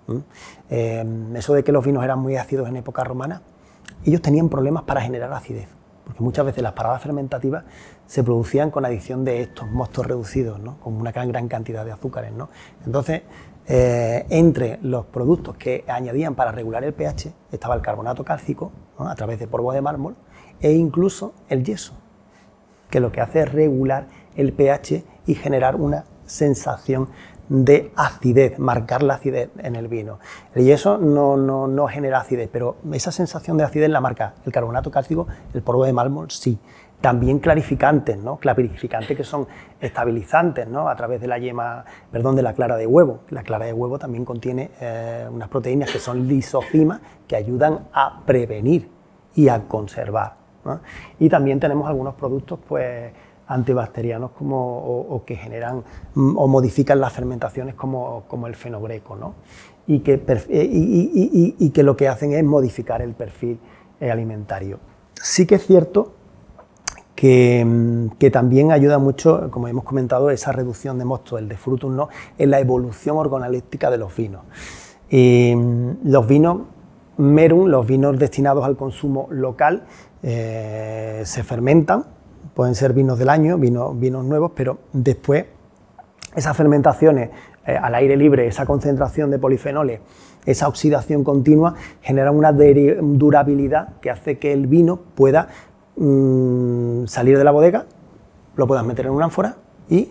Em, 0.69 1.37
eso 1.37 1.55
de 1.55 1.63
que 1.65 1.73
los 1.73 1.85
vinos 1.85 2.05
eran 2.05 2.19
muy 2.19 2.37
ácidos 2.37 2.69
en 2.69 2.77
época 2.77 3.05
romana, 3.05 3.43
ellos 4.05 4.21
tenían 4.21 4.49
problemas 4.49 4.83
para 4.83 5.01
generar 5.01 5.33
acidez, 5.33 5.69
porque 6.05 6.23
muchas 6.23 6.45
veces 6.45 6.63
las 6.63 6.73
paradas 6.73 7.03
fermentativas 7.03 7.65
se 8.07 8.25
producían 8.25 8.71
con 8.71 8.85
adición 8.85 9.25
de 9.25 9.43
estos 9.43 9.71
mostos 9.71 10.07
reducidos, 10.07 10.59
¿no? 10.59 10.79
con 10.81 10.95
una 10.95 11.13
gran, 11.13 11.29
gran 11.29 11.49
cantidad 11.49 11.85
de 11.85 11.93
azúcares. 11.93 12.33
¿no? 12.33 12.49
Entonces, 12.85 13.23
eh, 13.67 14.27
entre 14.29 14.81
los 14.83 15.07
productos 15.07 15.57
que 15.57 15.85
añadían 15.87 16.35
para 16.35 16.51
regular 16.51 16.83
el 16.83 16.93
pH 16.95 17.33
estaba 17.53 17.75
el 17.77 17.81
carbonato 17.81 18.25
cálcico, 18.25 18.73
a 18.99 19.15
través 19.15 19.39
de 19.39 19.47
polvo 19.47 19.73
de 19.73 19.81
mármol, 19.81 20.17
e 20.61 20.73
incluso 20.73 21.33
el 21.49 21.65
yeso, 21.65 21.95
que 22.91 23.01
lo 23.01 23.13
que 23.13 23.21
hace 23.21 23.41
es 23.41 23.53
regular 23.53 24.09
el 24.37 24.53
pH 24.53 25.05
y 25.27 25.35
generar 25.35 25.77
una 25.77 26.05
sensación 26.27 27.09
de 27.53 27.93
acidez, 27.97 28.59
marcar 28.59 29.03
la 29.03 29.15
acidez 29.15 29.51
en 29.59 29.77
el 29.77 29.87
vino. 29.87 30.19
El 30.55 30.65
yeso 30.65 30.97
no, 30.97 31.37
no, 31.37 31.67
no, 31.67 31.87
genera 31.87 32.21
acidez, 32.21 32.49
pero 32.51 32.77
esa 32.93 33.13
sensación 33.13 33.59
de 33.59 33.65
acidez 33.65 33.91
la 33.91 34.01
marca 34.01 34.35
el 34.47 34.53
carbonato 34.53 34.91
cálcico, 34.91 35.27
el 35.53 35.61
polvo 35.63 35.85
de 35.85 35.93
mármol 35.93 36.31
sí. 36.31 36.59
También 37.03 37.41
clarificantes, 37.41 38.17
¿no? 38.17 38.37
Clarificantes 38.37 39.17
que 39.17 39.25
son 39.25 39.49
estabilizantes, 39.81 40.69
¿no? 40.69 40.89
A 40.89 40.95
través 40.95 41.21
de 41.21 41.27
la 41.27 41.37
yema, 41.37 41.85
perdón, 42.13 42.37
de 42.37 42.43
la 42.43 42.55
clara 42.55 42.77
de 42.77 42.87
huevo. 42.87 43.21
La 43.31 43.43
clara 43.43 43.67
de 43.67 43.73
huevo 43.73 43.99
también 43.99 44.25
contiene 44.25 44.71
eh, 44.81 45.27
unas 45.29 45.49
proteínas 45.49 45.91
que 45.91 45.99
son 45.99 46.29
lisocimas 46.29 47.01
que 47.27 47.35
ayudan 47.35 47.89
a 47.93 48.23
prevenir 48.25 48.89
y 49.35 49.49
a 49.49 49.67
conservar. 49.67 50.37
Y 51.19 51.29
también 51.29 51.59
tenemos 51.59 51.89
algunos 51.89 52.15
productos, 52.15 52.61
pues 52.69 53.13
antibacterianos 53.53 54.33
como, 54.33 54.79
o, 54.79 55.25
que 55.25 55.37
generan 55.37 55.83
mm, 56.15 56.37
o 56.37 56.49
modifican 56.49 57.01
las 57.01 57.13
fermentaciones 57.13 57.75
como, 57.75 58.25
como 58.29 58.47
el 58.47 58.55
fenogreco, 58.55 59.17
¿no? 59.17 59.35
y, 59.87 60.01
que, 60.01 60.23
eh, 60.49 60.69
y, 60.71 61.71
que 61.71 61.83
lo 61.83 61.97
que 61.97 62.09
hacen 62.09 62.33
es 62.33 62.45
modificar 62.45 63.03
el 63.03 63.15
perfil 63.15 63.59
eh, 64.01 64.11
alimentario. 64.11 64.79
Sí 65.15 65.47
que 65.47 65.57
es 65.57 65.67
cierto 65.67 66.15
que, 67.15 67.65
mm, 67.65 68.17
que, 68.19 68.31
también 68.31 68.73
ayuda 68.73 68.99
mucho, 68.99 69.51
como 69.51 69.69
hemos 69.69 69.85
comentado, 69.85 70.31
esa 70.31 70.53
reducción 70.53 70.99
de 70.99 71.05
mosto, 71.05 71.39
el 71.39 71.49
de 71.49 71.57
frutum, 71.57 71.95
¿no? 71.95 72.09
en 72.39 72.51
la 72.51 72.61
evolución 72.61 73.17
organoléptica 73.17 73.91
de 73.91 73.99
los 73.99 74.15
vinos. 74.17 74.43
Mm, 75.11 76.09
los 76.09 76.27
vinos 76.27 76.59
merum, 77.19 77.67
los 77.67 77.87
vinos 77.87 78.19
destinados 78.19 78.65
al 78.65 78.77
consumo 78.77 79.29
local, 79.31 79.85
eh, 80.23 81.23
se 81.25 81.43
fermentan 81.43 82.05
pueden 82.55 82.75
ser 82.75 82.93
vinos 82.93 83.19
del 83.19 83.29
año, 83.29 83.59
vinos, 83.59 84.25
nuevos, 84.25 84.53
pero 84.55 84.79
después 84.93 85.47
esas 86.35 86.57
fermentaciones 86.57 87.31
eh, 87.67 87.77
al 87.77 87.95
aire 87.95 88.17
libre, 88.17 88.47
esa 88.47 88.67
concentración 88.67 89.31
de 89.31 89.39
polifenoles, 89.39 90.01
esa 90.45 90.69
oxidación 90.69 91.25
continua, 91.25 91.75
generan 92.01 92.37
una 92.37 92.53
durabilidad 92.53 94.01
que 94.01 94.11
hace 94.11 94.39
que 94.39 94.53
el 94.53 94.67
vino 94.67 94.99
pueda 95.15 95.49
mm, 95.97 97.07
salir 97.07 97.39
de 97.39 97.45
la 97.45 97.53
bodega, 97.53 97.87
lo 98.57 98.67
puedas 98.67 98.85
meter 98.85 99.07
en 99.07 99.13
una 99.13 99.27
ánfora 99.27 99.57
y 99.89 100.11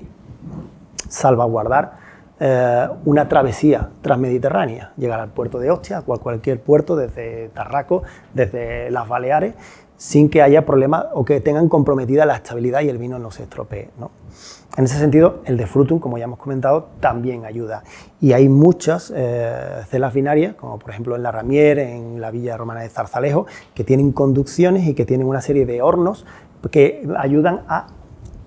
salvaguardar 1.09 1.93
eh, 2.39 2.87
una 3.05 3.27
travesía 3.29 3.89
transmediterránea, 4.01 4.93
llegar 4.97 5.19
al 5.19 5.29
puerto 5.29 5.59
de 5.59 5.69
Ostia, 5.69 5.99
a 5.99 6.01
cualquier 6.01 6.59
puerto, 6.59 6.95
desde 6.95 7.49
Tarraco, 7.49 8.01
desde 8.33 8.89
las 8.89 9.07
Baleares, 9.07 9.53
sin 10.01 10.29
que 10.29 10.41
haya 10.41 10.65
problemas 10.65 11.05
o 11.13 11.23
que 11.23 11.41
tengan 11.41 11.69
comprometida 11.69 12.25
la 12.25 12.35
estabilidad 12.35 12.81
y 12.81 12.89
el 12.89 12.97
vino 12.97 13.19
no 13.19 13.29
se 13.29 13.43
estropee. 13.43 13.91
En 14.75 14.85
ese 14.85 14.97
sentido, 14.97 15.41
el 15.45 15.57
de 15.57 15.67
Frutum, 15.67 15.99
como 15.99 16.17
ya 16.17 16.23
hemos 16.23 16.39
comentado, 16.39 16.87
también 16.99 17.45
ayuda. 17.45 17.83
Y 18.19 18.33
hay 18.33 18.49
muchas 18.49 19.13
eh, 19.15 19.83
celas 19.91 20.11
binarias, 20.11 20.55
como 20.55 20.79
por 20.79 20.89
ejemplo 20.89 21.15
en 21.15 21.21
la 21.21 21.31
Ramier, 21.31 21.77
en 21.77 22.19
la 22.19 22.31
Villa 22.31 22.57
Romana 22.57 22.81
de 22.81 22.89
Zarzalejo, 22.89 23.45
que 23.75 23.83
tienen 23.83 24.11
conducciones 24.11 24.87
y 24.87 24.95
que 24.95 25.05
tienen 25.05 25.27
una 25.27 25.39
serie 25.39 25.67
de 25.67 25.83
hornos 25.83 26.25
que 26.71 27.07
ayudan 27.19 27.61
a 27.67 27.85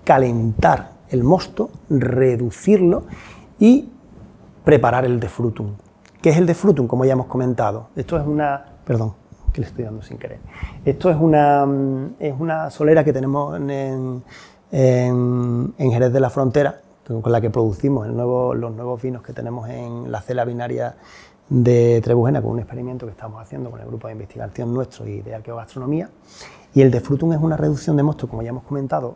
calentar 0.03 0.91
el 1.07 1.23
mosto, 1.23 1.69
reducirlo 1.89 3.03
y 3.59 3.93
preparar 4.65 5.05
el 5.05 5.21
de 5.21 5.29
Frutum. 5.29 5.75
¿Qué 6.21 6.31
es 6.31 6.37
el 6.37 6.47
de 6.47 6.53
Frutum? 6.53 6.85
Como 6.85 7.05
ya 7.05 7.13
hemos 7.13 7.27
comentado. 7.27 7.87
Esto 7.95 8.17
es 8.17 8.27
una... 8.27 8.73
Perdón 8.83 9.24
que 9.55 9.61
le 9.61 9.67
estoy 9.67 9.85
dando 9.85 10.01
sin 10.01 10.17
querer. 10.17 10.39
Esto 10.83 11.09
es 11.09 11.17
una, 11.17 11.65
mm, 11.65 12.15
es 12.19 12.33
una 12.37 12.69
solera 12.69 13.05
que 13.05 13.13
tenemos 13.13 13.57
en, 13.57 14.21
en, 14.71 15.73
Jerez 15.77 16.11
de 16.11 16.19
la 16.19 16.29
Frontera, 16.29 16.81
con 17.07 17.31
la 17.31 17.39
que 17.39 17.49
producimos 17.49 18.05
los 18.07 18.75
nuevos 18.75 19.01
vinos 19.01 19.21
que 19.21 19.31
tenemos 19.31 19.69
en 19.69 20.11
la 20.11 20.21
cela 20.21 20.43
binaria 20.43 20.95
de 21.47 22.01
Trebujena, 22.03 22.41
con 22.41 22.51
un 22.51 22.59
experimento 22.59 23.05
que 23.05 23.11
estamos 23.11 23.41
haciendo 23.41 23.71
con 23.71 23.79
el 23.79 23.87
grupo 23.87 24.07
de 24.07 24.13
investigación 24.13 24.73
nuestro 24.73 25.07
y 25.07 25.21
de 25.21 25.35
arqueogastronomía. 25.35 26.09
Y 26.73 26.81
el 26.81 26.91
de 26.91 26.99
Frutum 26.99 27.31
es 27.31 27.39
una 27.39 27.55
reducción 27.55 27.95
de 27.95 28.03
mosto, 28.03 28.27
como 28.27 28.41
ya 28.41 28.49
hemos 28.49 28.63
comentado, 28.63 29.15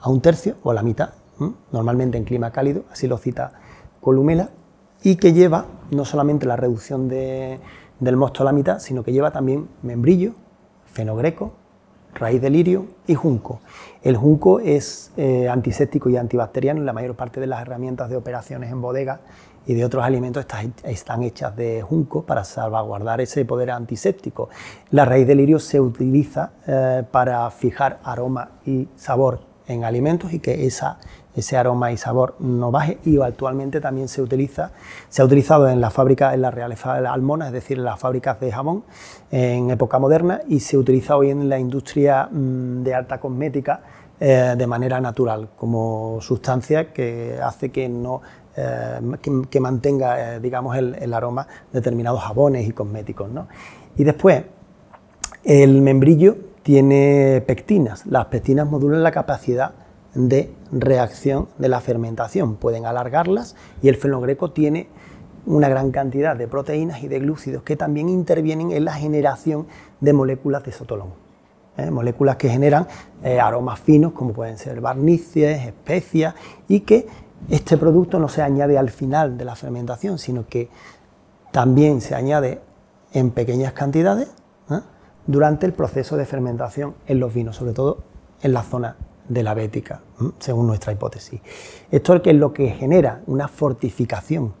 a 0.00 0.08
un 0.08 0.22
tercio 0.22 0.54
o 0.62 0.70
a 0.70 0.74
la 0.74 0.82
mitad, 0.82 1.10
normalmente 1.72 2.16
en 2.16 2.24
clima 2.24 2.52
cálido, 2.52 2.84
así 2.90 3.06
lo 3.06 3.18
cita 3.18 3.52
Columela, 4.00 4.50
y 5.02 5.16
que 5.16 5.32
lleva 5.32 5.66
no 5.90 6.04
solamente 6.04 6.46
la 6.46 6.56
reducción 6.56 7.08
de, 7.08 7.58
del 8.00 8.16
mosto 8.16 8.42
a 8.42 8.46
la 8.46 8.52
mitad, 8.52 8.78
sino 8.78 9.02
que 9.02 9.12
lleva 9.12 9.30
también 9.30 9.68
membrillo, 9.82 10.34
fenogreco, 10.86 11.52
raíz 12.14 12.40
de 12.40 12.50
lirio 12.50 12.86
y 13.06 13.14
junco. 13.14 13.60
El 14.02 14.16
junco 14.16 14.60
es 14.60 15.12
eh, 15.16 15.48
antiséptico 15.48 16.08
y 16.08 16.16
antibacteriano 16.16 16.82
y 16.82 16.84
la 16.84 16.92
mayor 16.92 17.14
parte 17.14 17.40
de 17.40 17.46
las 17.46 17.62
herramientas 17.62 18.10
de 18.10 18.16
operaciones 18.16 18.70
en 18.70 18.80
bodega 18.80 19.20
y 19.66 19.74
de 19.74 19.84
otros 19.84 20.02
alimentos 20.02 20.46
están 20.84 21.22
hechas 21.22 21.54
de 21.54 21.82
junco 21.82 22.22
para 22.22 22.42
salvaguardar 22.44 23.20
ese 23.20 23.44
poder 23.44 23.70
antiséptico. 23.70 24.48
La 24.90 25.04
raíz 25.04 25.26
de 25.26 25.34
lirio 25.34 25.58
se 25.58 25.78
utiliza 25.78 26.52
eh, 26.66 27.02
para 27.10 27.50
fijar 27.50 28.00
aroma 28.02 28.52
y 28.64 28.88
sabor 28.96 29.40
en 29.66 29.84
alimentos 29.84 30.32
y 30.32 30.38
que 30.38 30.66
esa 30.66 30.98
ese 31.38 31.56
aroma 31.56 31.92
y 31.92 31.96
sabor 31.96 32.34
no 32.38 32.70
baje 32.70 32.98
y 33.04 33.20
actualmente 33.20 33.80
también 33.80 34.08
se 34.08 34.22
utiliza, 34.22 34.72
se 35.08 35.22
ha 35.22 35.24
utilizado 35.24 35.68
en 35.68 35.80
la 35.80 35.90
fábrica, 35.90 36.34
en 36.34 36.42
las 36.42 36.54
reales 36.54 36.84
almonas, 36.84 37.48
es 37.48 37.54
decir, 37.54 37.78
en 37.78 37.84
las 37.84 37.98
fábricas 37.98 38.40
de 38.40 38.52
jamón 38.52 38.84
en 39.30 39.70
época 39.70 39.98
moderna 39.98 40.40
y 40.48 40.60
se 40.60 40.76
utiliza 40.76 41.16
hoy 41.16 41.30
en 41.30 41.48
la 41.48 41.58
industria 41.58 42.28
mm, 42.30 42.82
de 42.82 42.94
alta 42.94 43.18
cosmética 43.18 43.80
eh, 44.20 44.54
de 44.58 44.66
manera 44.66 45.00
natural 45.00 45.48
como 45.56 46.18
sustancia 46.20 46.92
que 46.92 47.38
hace 47.40 47.70
que 47.70 47.88
no 47.88 48.20
eh, 48.56 48.98
que, 49.48 49.60
mantenga 49.60 50.34
eh, 50.34 50.40
digamos 50.40 50.76
el, 50.76 51.14
aroma 51.14 51.46
de 51.72 51.78
determinados 51.78 52.20
jabones 52.22 52.66
y 52.66 52.72
cosméticos. 52.72 53.30
¿no? 53.30 53.46
Y 53.96 54.02
después 54.02 54.42
el 55.44 55.80
membrillo 55.82 56.36
tiene 56.64 57.44
pectinas. 57.46 58.04
Las 58.06 58.26
pectinas 58.26 58.68
modulan 58.68 59.04
la 59.04 59.12
capacidad 59.12 59.70
de 60.14 60.52
reacción 60.72 61.48
de 61.58 61.68
la 61.68 61.80
fermentación. 61.80 62.56
Pueden 62.56 62.86
alargarlas 62.86 63.56
y 63.82 63.88
el 63.88 63.96
fenogreco 63.96 64.50
tiene 64.50 64.88
una 65.46 65.68
gran 65.68 65.90
cantidad 65.90 66.36
de 66.36 66.48
proteínas 66.48 67.02
y 67.02 67.08
de 67.08 67.20
glúcidos 67.20 67.62
que 67.62 67.76
también 67.76 68.08
intervienen 68.08 68.70
en 68.72 68.84
la 68.84 68.92
generación 68.92 69.66
de 70.00 70.12
moléculas 70.12 70.64
de 70.64 70.72
sotolón. 70.72 71.08
¿eh? 71.76 71.90
Moléculas 71.90 72.36
que 72.36 72.48
generan 72.48 72.86
eh, 73.22 73.40
aromas 73.40 73.80
finos 73.80 74.12
como 74.12 74.32
pueden 74.32 74.58
ser 74.58 74.80
barnices, 74.80 75.66
especias 75.66 76.34
y 76.68 76.80
que 76.80 77.06
este 77.48 77.76
producto 77.76 78.18
no 78.18 78.28
se 78.28 78.42
añade 78.42 78.76
al 78.76 78.90
final 78.90 79.38
de 79.38 79.44
la 79.44 79.54
fermentación, 79.54 80.18
sino 80.18 80.46
que 80.46 80.68
también 81.52 82.00
se 82.00 82.14
añade 82.14 82.60
en 83.12 83.30
pequeñas 83.30 83.72
cantidades 83.72 84.28
¿eh? 84.70 84.80
durante 85.26 85.64
el 85.64 85.72
proceso 85.72 86.16
de 86.16 86.26
fermentación 86.26 86.94
en 87.06 87.20
los 87.20 87.32
vinos, 87.32 87.56
sobre 87.56 87.72
todo 87.72 88.02
en 88.42 88.52
la 88.52 88.62
zona 88.62 88.96
de 89.28 89.42
la 89.42 89.54
bética, 89.54 90.00
según 90.38 90.66
nuestra 90.66 90.92
hipótesis. 90.92 91.40
Esto 91.90 92.14
es 92.14 92.34
lo 92.34 92.52
que 92.52 92.70
genera 92.70 93.22
una 93.26 93.48
fortificación. 93.48 94.52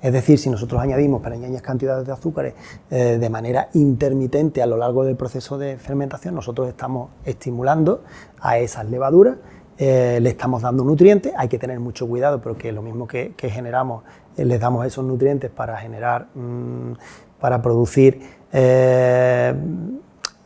Es 0.00 0.12
decir, 0.12 0.38
si 0.38 0.48
nosotros 0.48 0.80
añadimos 0.80 1.22
pequeñas 1.22 1.60
cantidades 1.60 2.06
de 2.06 2.12
azúcares 2.12 2.54
eh, 2.90 3.18
de 3.18 3.30
manera 3.30 3.68
intermitente 3.74 4.62
a 4.62 4.66
lo 4.66 4.76
largo 4.76 5.04
del 5.04 5.16
proceso 5.16 5.58
de 5.58 5.76
fermentación, 5.76 6.36
nosotros 6.36 6.68
estamos 6.68 7.10
estimulando 7.24 8.04
a 8.40 8.58
esas 8.58 8.88
levaduras, 8.88 9.38
eh, 9.76 10.18
le 10.20 10.30
estamos 10.30 10.62
dando 10.62 10.84
nutrientes, 10.84 11.32
hay 11.36 11.48
que 11.48 11.58
tener 11.58 11.80
mucho 11.80 12.06
cuidado 12.08 12.40
porque 12.40 12.70
lo 12.70 12.82
mismo 12.82 13.08
que, 13.08 13.34
generamos, 13.38 14.04
eh, 14.36 14.44
les 14.44 14.60
damos 14.60 14.86
esos 14.86 15.04
nutrientes 15.04 15.50
para 15.50 15.76
generar, 15.78 16.28
mm, 16.34 16.92
para 17.40 17.60
producir 17.60 18.20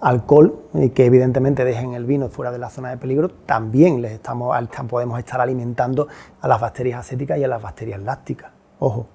alcohol 0.03 0.59
que 0.95 1.07
evidentemente 1.07 1.65
dejen 1.65 1.95
el 1.95 2.05
vino 2.05 2.29
fuera 2.29 2.51
de 2.51 2.59
la 2.59 2.69
zona 2.69 2.91
de 2.91 2.97
peligro, 2.99 3.31
también 3.47 4.03
les 4.03 4.13
estamos, 4.13 4.55
podemos 4.89 5.19
estar 5.19 5.41
alimentando 5.41 6.09
a 6.41 6.49
las 6.49 6.61
bacterias 6.61 7.01
acéticas 7.01 7.39
y 7.39 7.45
a 7.45 7.49
las 7.49 7.63
bacterias 7.63 8.03
lácticas. 8.03 8.51
Ojo, 8.81 9.07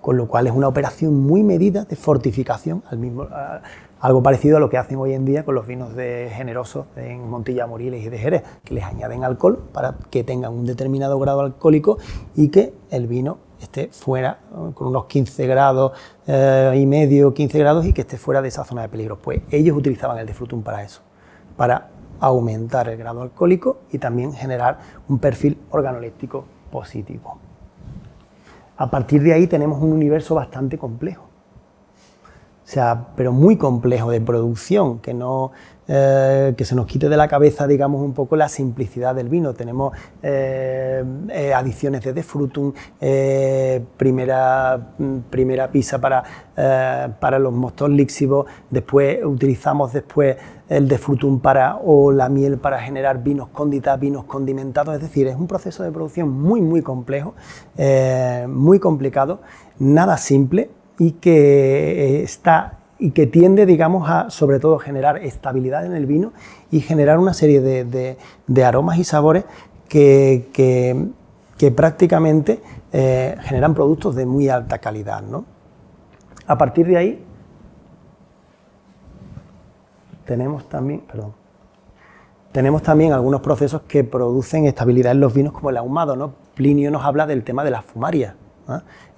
con 0.00 0.16
lo 0.16 0.28
cual 0.28 0.46
es 0.46 0.52
una 0.52 0.68
operación 0.68 1.14
muy 1.20 1.42
medida 1.42 1.84
de 1.84 1.96
fortificación, 1.96 2.84
al 2.88 2.98
mismo, 2.98 3.26
algo 3.98 4.22
parecido 4.22 4.58
a 4.58 4.60
lo 4.60 4.70
que 4.70 4.78
hacen 4.78 4.98
hoy 4.98 5.14
en 5.14 5.24
día 5.24 5.44
con 5.44 5.56
los 5.56 5.66
vinos 5.66 5.96
de 5.96 6.30
generosos 6.32 6.86
en 6.94 7.28
Montilla, 7.28 7.66
Moriles 7.66 8.04
y 8.04 8.08
de 8.08 8.18
Jerez, 8.18 8.42
que 8.62 8.74
les 8.74 8.84
añaden 8.84 9.24
alcohol 9.24 9.58
para 9.72 9.96
que 10.10 10.22
tengan 10.22 10.52
un 10.52 10.64
determinado 10.64 11.18
grado 11.18 11.40
alcohólico 11.40 11.98
y 12.36 12.50
que 12.50 12.72
el 12.90 13.08
vino 13.08 13.38
esté 13.60 13.88
fuera, 13.88 14.38
con 14.74 14.88
unos 14.88 15.06
15 15.06 15.46
grados 15.46 15.92
eh, 16.26 16.74
y 16.76 16.86
medio, 16.86 17.32
15 17.32 17.58
grados, 17.58 17.86
y 17.86 17.92
que 17.92 18.02
esté 18.02 18.18
fuera 18.18 18.42
de 18.42 18.48
esa 18.48 18.64
zona 18.64 18.82
de 18.82 18.88
peligro. 18.88 19.18
Pues 19.18 19.42
ellos 19.50 19.76
utilizaban 19.76 20.18
el 20.18 20.26
defrutum 20.26 20.62
para 20.62 20.82
eso, 20.82 21.00
para 21.56 21.88
aumentar 22.20 22.88
el 22.88 22.96
grado 22.96 23.22
alcohólico 23.22 23.80
y 23.90 23.98
también 23.98 24.32
generar 24.32 24.78
un 25.08 25.18
perfil 25.18 25.58
organoléptico 25.70 26.44
positivo. 26.70 27.38
A 28.76 28.90
partir 28.90 29.22
de 29.22 29.32
ahí 29.32 29.46
tenemos 29.46 29.82
un 29.82 29.92
universo 29.92 30.34
bastante 30.34 30.78
complejo. 30.78 31.24
O 32.66 32.68
sea, 32.68 33.08
pero 33.14 33.32
muy 33.32 33.56
complejo 33.56 34.10
de 34.10 34.20
producción, 34.20 34.98
que 34.98 35.14
no 35.14 35.52
eh, 35.88 36.54
que 36.56 36.64
se 36.64 36.74
nos 36.74 36.86
quite 36.86 37.08
de 37.08 37.16
la 37.16 37.28
cabeza, 37.28 37.66
digamos, 37.66 38.02
un 38.02 38.12
poco 38.12 38.34
la 38.34 38.48
simplicidad 38.48 39.14
del 39.14 39.28
vino. 39.28 39.54
Tenemos 39.54 39.96
eh, 40.20 41.04
eh, 41.28 41.54
adiciones 41.54 42.02
de 42.02 42.12
defrutum, 42.12 42.72
primera, 43.96 44.94
primera 45.30 45.70
pisa 45.70 46.00
para, 46.00 46.24
para 47.20 47.38
los 47.38 47.52
mostos 47.52 47.90
líxivos, 47.90 48.46
después 48.70 49.24
utilizamos 49.24 49.92
después 49.92 50.36
el 50.68 50.88
defrutum 50.88 51.38
para, 51.38 51.76
o 51.76 52.10
la 52.10 52.28
miel 52.28 52.58
para 52.58 52.80
generar 52.80 53.22
vinos 53.22 53.48
conditas, 53.48 54.00
vinos 54.00 54.24
condimentados, 54.24 54.94
es 54.96 55.00
decir, 55.00 55.28
es 55.28 55.36
un 55.36 55.46
proceso 55.46 55.84
de 55.84 55.92
producción 55.92 56.30
muy, 56.30 56.60
muy 56.60 56.82
complejo, 56.82 57.34
muy 58.48 58.80
complicado, 58.80 59.40
nada 59.78 60.16
simple 60.16 60.70
y 60.98 61.12
que 61.12 62.22
está 62.22 62.78
y 62.98 63.10
que 63.10 63.26
tiende, 63.26 63.66
digamos, 63.66 64.08
a 64.08 64.30
sobre 64.30 64.58
todo 64.58 64.78
generar 64.78 65.18
estabilidad 65.18 65.84
en 65.84 65.94
el 65.94 66.06
vino 66.06 66.32
y 66.70 66.80
generar 66.80 67.18
una 67.18 67.34
serie 67.34 67.60
de, 67.60 68.64
aromas 68.64 68.98
y 68.98 69.04
sabores 69.04 69.44
que, 69.88 70.48
que, 70.52 71.70
prácticamente 71.70 72.60
eh, 72.92 73.36
generan 73.40 73.74
productos 73.74 74.14
de 74.14 74.24
muy 74.24 74.48
alta 74.48 74.78
calidad. 74.78 75.22
¿no? 75.22 75.44
A 76.46 76.56
partir 76.56 76.86
de 76.86 76.96
ahí, 76.96 77.24
tenemos 80.24 80.68
también, 80.68 81.00
perdón, 81.00 81.34
tenemos 82.52 82.82
también 82.82 83.12
algunos 83.12 83.42
procesos 83.42 83.82
que 83.82 84.02
producen 84.04 84.64
estabilidad 84.64 85.12
en 85.12 85.20
los 85.20 85.34
vinos, 85.34 85.52
como 85.52 85.68
el 85.68 85.76
ahumado. 85.76 86.16
¿no? 86.16 86.32
Plinio 86.54 86.90
nos 86.90 87.04
habla 87.04 87.26
del 87.26 87.44
tema 87.44 87.62
de 87.64 87.70
las 87.70 87.84
fumarias, 87.84 88.34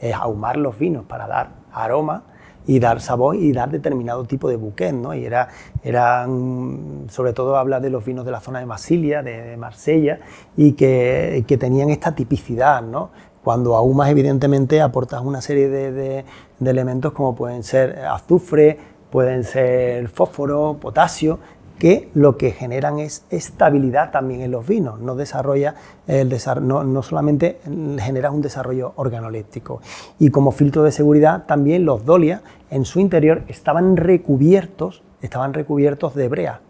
es 0.01 0.15
ahumar 0.15 0.57
los 0.57 0.77
vinos 0.79 1.05
para 1.07 1.27
dar 1.29 1.51
aroma 1.73 2.25
y 2.69 2.79
dar 2.81 3.01
sabor 3.01 3.35
y 3.35 3.51
dar 3.51 3.71
determinado 3.71 4.25
tipo 4.25 4.49
de 4.49 4.57
bouquet, 4.57 4.93
¿no? 4.93 5.15
Y 5.15 5.25
era, 5.25 5.49
eran, 5.83 7.07
sobre 7.09 7.33
todo 7.33 7.57
habla 7.57 7.81
de 7.81 7.89
los 7.89 8.05
vinos 8.05 8.27
de 8.27 8.31
la 8.31 8.41
zona 8.41 8.61
de 8.61 8.67
Masilia, 8.67 9.23
de, 9.23 9.57
Marsella, 9.57 10.21
y 10.55 10.73
que, 10.73 11.45
que, 11.49 11.57
tenían 11.57 11.89
esta 11.89 12.15
tipicidad, 12.15 12.83
¿no? 12.83 13.11
Cuando 13.43 13.75
ahumas, 13.75 14.11
evidentemente, 14.11 14.83
aportas 14.83 15.23
una 15.23 15.41
serie 15.41 15.71
de, 15.71 15.93
de, 15.93 16.25
de 16.59 16.71
elementos 16.71 17.13
como 17.15 17.35
pueden 17.35 17.63
ser 17.63 18.01
azufre, 18.05 18.79
pueden 19.11 19.45
ser 19.45 20.09
fósforo, 20.09 20.77
potasio, 20.79 21.39
que 21.79 22.09
lo 22.15 22.37
que 22.37 22.51
generan 22.51 22.99
es 22.99 23.25
estabilidad 23.31 24.11
también 24.11 24.41
en 24.41 24.51
los 24.51 24.67
vinos, 24.67 25.01
no, 25.01 25.15
desarrolla 25.15 25.75
el 26.07 26.35
no, 26.63 26.85
no, 26.85 27.03
solamente 27.03 27.61
genera 27.99 28.31
un 28.31 28.43
desarrollo 28.43 28.93
organoléptico. 28.97 29.81
Y 30.19 30.31
como 30.31 30.51
filtro 30.51 30.83
de 30.83 30.93
seguridad 30.93 31.45
también 31.47 31.85
los 31.85 32.05
dolias 32.05 32.43
en 32.71 32.85
su 32.85 33.01
interior 33.01 33.43
estaban 33.49 33.97
recubiertos, 33.97 35.03
estaban 35.23 35.55
recubiertos 35.55 36.15
de 36.15 36.29
brea, 36.29 36.61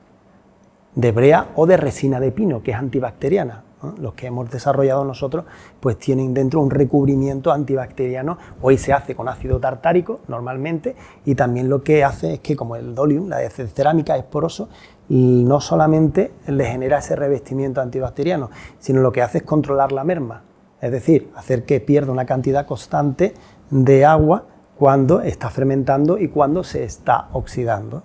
de 0.95 1.13
brea 1.13 1.49
o 1.57 1.67
de 1.67 1.77
resina 1.77 2.21
de 2.21 2.33
pino, 2.33 2.63
que 2.63 2.73
es 2.73 2.77
antibacteriana. 2.77 3.65
Los 4.01 4.15
que 4.15 4.27
hemos 4.27 4.51
desarrollado 4.51 5.05
nosotros, 5.05 5.45
pues 5.79 5.99
tienen 5.99 6.35
dentro 6.35 6.61
un 6.61 6.69
recubrimiento 6.69 7.53
antibacteriano. 7.53 8.37
Hoy 8.61 8.77
se 8.77 8.93
hace 8.93 9.15
con 9.15 9.29
ácido 9.29 9.61
tartárico 9.61 10.19
normalmente 10.27 10.97
y 11.25 11.37
también 11.37 11.69
lo 11.69 11.85
que 11.85 12.03
hace 12.03 12.35
es 12.35 12.41
que 12.41 12.57
como 12.57 12.75
el 12.75 12.97
dolium, 12.97 13.29
la 13.29 13.49
cerámica 13.49 14.17
es 14.17 14.25
poroso, 14.25 14.69
no 15.09 15.61
solamente 15.61 16.33
le 16.47 16.67
genera 16.67 16.99
ese 16.99 17.17
revestimiento 17.17 17.81
antibacteriano, 17.81 18.51
sino 18.79 19.01
lo 19.01 19.13
que 19.13 19.23
hace 19.23 19.39
es 19.39 19.45
controlar 19.45 19.93
la 19.93 20.05
merma, 20.05 20.43
es 20.81 20.93
decir, 20.93 21.31
hacer 21.35 21.65
que 21.65 21.81
pierda 21.81 22.13
una 22.13 22.27
cantidad 22.27 22.67
constante 22.67 23.35
de 23.71 24.05
agua 24.05 24.45
cuando 24.77 25.23
está 25.23 25.51
fermentando 25.51 26.19
y 26.19 26.29
cuando 26.29 26.63
se 26.63 26.85
está 26.85 27.29
oxidando, 27.33 28.05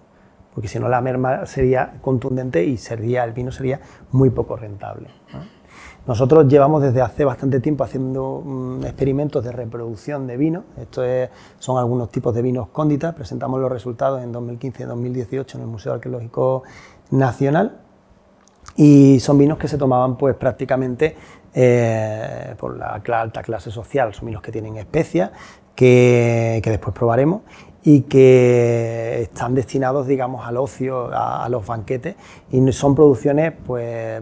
porque 0.54 0.68
si 0.68 0.80
no 0.80 0.88
la 0.88 1.02
merma 1.02 1.46
sería 1.46 2.00
contundente 2.02 2.64
y 2.64 2.78
sería, 2.78 3.24
el 3.24 3.34
vino 3.34 3.52
sería 3.52 3.80
muy 4.12 4.30
poco 4.30 4.56
rentable. 4.56 5.10
Nosotros 6.06 6.50
llevamos 6.50 6.82
desde 6.82 7.02
hace 7.02 7.24
bastante 7.24 7.62
tiempo 7.62 7.86
haciendo 7.86 8.42
mm, 8.44 8.84
experimentos 8.84 9.42
de 9.42 9.54
reproducción 9.54 10.28
de 10.28 10.36
vino. 10.36 10.66
Estos 10.78 11.30
son 11.60 11.78
algunos 11.78 12.10
tipos 12.10 12.36
de 12.36 12.42
vinos 12.42 12.68
cónditas. 12.74 13.16
Presentamos 13.16 13.62
los 13.62 13.72
resultados 13.72 14.22
en 14.22 14.34
2015 14.34 14.84
y 14.84 14.86
2018 14.86 15.58
en 15.58 15.64
el 15.64 15.70
Museo 15.70 15.94
Arqueológico 15.94 16.64
Nacional. 17.12 17.80
Y 18.76 19.20
son 19.20 19.38
vinos 19.38 19.58
que 19.58 19.68
se 19.68 19.78
tomaban 19.78 20.18
pues 20.18 20.36
prácticamente 20.36 21.16
eh, 21.54 22.56
por 22.58 22.78
la 22.78 23.22
alta 23.22 23.44
clase 23.44 23.72
social. 23.72 24.14
Son 24.14 24.26
vinos 24.26 24.42
que 24.42 24.52
tienen 24.52 24.78
especias, 24.78 25.32
que, 25.76 26.60
que 26.64 26.70
después 26.70 26.96
probaremos 26.96 27.42
y 27.86 28.02
que 28.02 29.22
están 29.24 29.56
destinados, 29.56 30.08
digamos, 30.08 30.46
al 30.48 30.58
ocio, 30.58 31.10
a, 31.12 31.48
los 31.50 31.66
banquetes, 31.66 32.16
y 32.52 32.72
son 32.72 32.96
producciones 32.96 33.54
pues, 33.66 34.22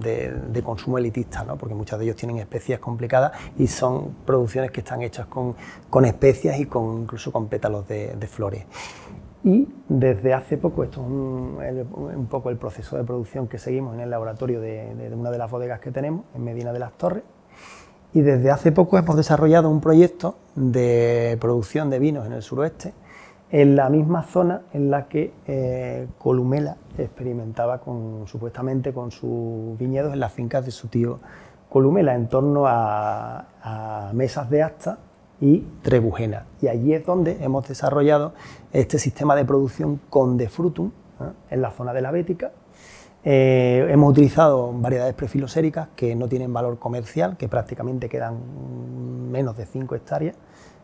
de, 0.00 0.62
consumo 0.62 0.98
elitista, 0.98 1.44
¿no? 1.44 1.56
porque 1.56 1.74
muchas 1.74 1.98
de 1.98 2.04
ellos 2.06 2.16
tienen 2.16 2.38
especies 2.38 2.78
complicadas 2.78 3.32
y 3.58 3.66
son 3.66 4.14
producciones 4.24 4.70
que 4.70 4.80
están 4.80 5.02
hechas 5.02 5.26
con, 5.26 5.54
con 5.90 6.04
especias 6.04 6.58
y 6.60 6.66
con, 6.66 7.02
incluso 7.02 7.32
con 7.32 7.48
pétalos 7.48 7.86
de, 7.88 8.26
flores. 8.26 8.64
Y 9.46 9.68
desde 9.88 10.34
hace 10.34 10.58
poco, 10.58 10.82
esto 10.82 11.02
es 11.02 11.06
un, 11.06 12.26
poco 12.28 12.50
el 12.50 12.56
proceso 12.56 12.96
de 12.96 13.04
producción 13.04 13.46
que 13.46 13.58
seguimos 13.58 13.94
en 13.94 14.00
el 14.00 14.10
laboratorio 14.10 14.60
de, 14.60 15.12
una 15.16 15.30
de 15.30 15.38
las 15.38 15.48
bodegas 15.48 15.78
que 15.78 15.92
tenemos, 15.92 16.26
en 16.34 16.42
Medina 16.42 16.72
de 16.72 16.80
las 16.80 16.90
Torres, 16.94 17.22
y 18.12 18.22
desde 18.22 18.50
hace 18.50 18.72
poco 18.72 18.98
hemos 18.98 19.16
desarrollado 19.16 19.70
un 19.70 19.80
proyecto 19.80 20.34
de 20.56 21.38
producción 21.40 21.90
de 21.90 22.00
vinos 22.00 22.26
en 22.26 22.32
el 22.32 22.42
suroeste, 22.42 22.92
en 23.52 23.76
la 23.76 23.88
misma 23.88 24.24
zona 24.24 24.62
en 24.72 24.90
la 24.90 25.06
que 25.06 25.32
eh, 25.46 26.08
Columela 26.18 26.78
experimentaba 26.98 27.78
con, 27.78 28.26
supuestamente 28.26 28.92
con 28.92 29.12
sus 29.12 29.78
viñedos 29.78 30.12
en 30.12 30.18
las 30.18 30.32
fincas 30.32 30.64
de 30.64 30.72
su 30.72 30.88
tío 30.88 31.20
Columela, 31.68 32.16
en 32.16 32.28
torno 32.28 32.64
a, 32.66 34.10
mesas 34.12 34.50
de 34.50 34.64
asta 34.64 34.98
y 35.40 35.60
trebujena. 35.82 36.46
Y 36.60 36.68
allí 36.68 36.94
es 36.94 37.04
donde 37.04 37.42
hemos 37.42 37.68
desarrollado 37.68 38.32
este 38.72 38.98
sistema 38.98 39.36
de 39.36 39.44
producción 39.44 40.00
con 40.08 40.36
defrutum, 40.36 40.92
¿eh? 41.20 41.24
en 41.50 41.62
la 41.62 41.70
zona 41.70 41.92
de 41.92 42.02
la 42.02 42.10
Bética, 42.10 42.52
eh, 43.24 43.86
hemos 43.90 44.12
utilizado 44.12 44.72
variedades 44.72 45.14
prefiloséricas 45.14 45.88
que 45.96 46.14
no 46.14 46.28
tienen 46.28 46.52
valor 46.52 46.78
comercial, 46.78 47.36
que 47.36 47.48
prácticamente 47.48 48.08
quedan 48.08 49.32
menos 49.32 49.56
de 49.56 49.66
5 49.66 49.96
hectáreas, 49.96 50.36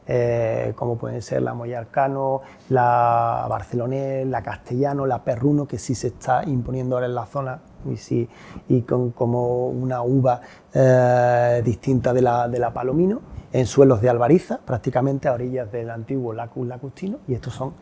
eh, 0.08 0.72
como 0.74 0.98
pueden 0.98 1.22
ser 1.22 1.42
la 1.42 1.54
Moyarcano, 1.54 2.40
la 2.68 3.46
Barcelonés, 3.48 4.26
la 4.26 4.42
Castellano, 4.42 5.06
la 5.06 5.22
Perruno, 5.22 5.68
que 5.68 5.78
sí 5.78 5.94
se 5.94 6.08
está 6.08 6.42
imponiendo 6.44 6.96
ahora 6.96 7.06
en 7.06 7.14
la 7.14 7.26
zona 7.26 7.60
y, 7.88 7.96
sí, 7.96 8.28
y 8.68 8.82
con, 8.82 9.12
como 9.12 9.68
una 9.68 10.02
uva 10.02 10.40
distinta 11.62 12.12
de 12.12 12.22
la, 12.22 12.48
de 12.48 12.58
la 12.58 12.72
Palomino, 12.72 13.20
en 13.52 13.66
suelos 13.66 14.00
de 14.00 14.08
albariza, 14.08 14.58
prácticamente 14.64 15.28
a 15.28 15.32
orillas 15.32 15.70
del 15.70 15.90
antiguo 15.90 16.32
Lacus 16.32 16.66
Lacustino, 16.66 17.18
y 17.28 17.34
estos 17.34 17.54
son 17.54 17.72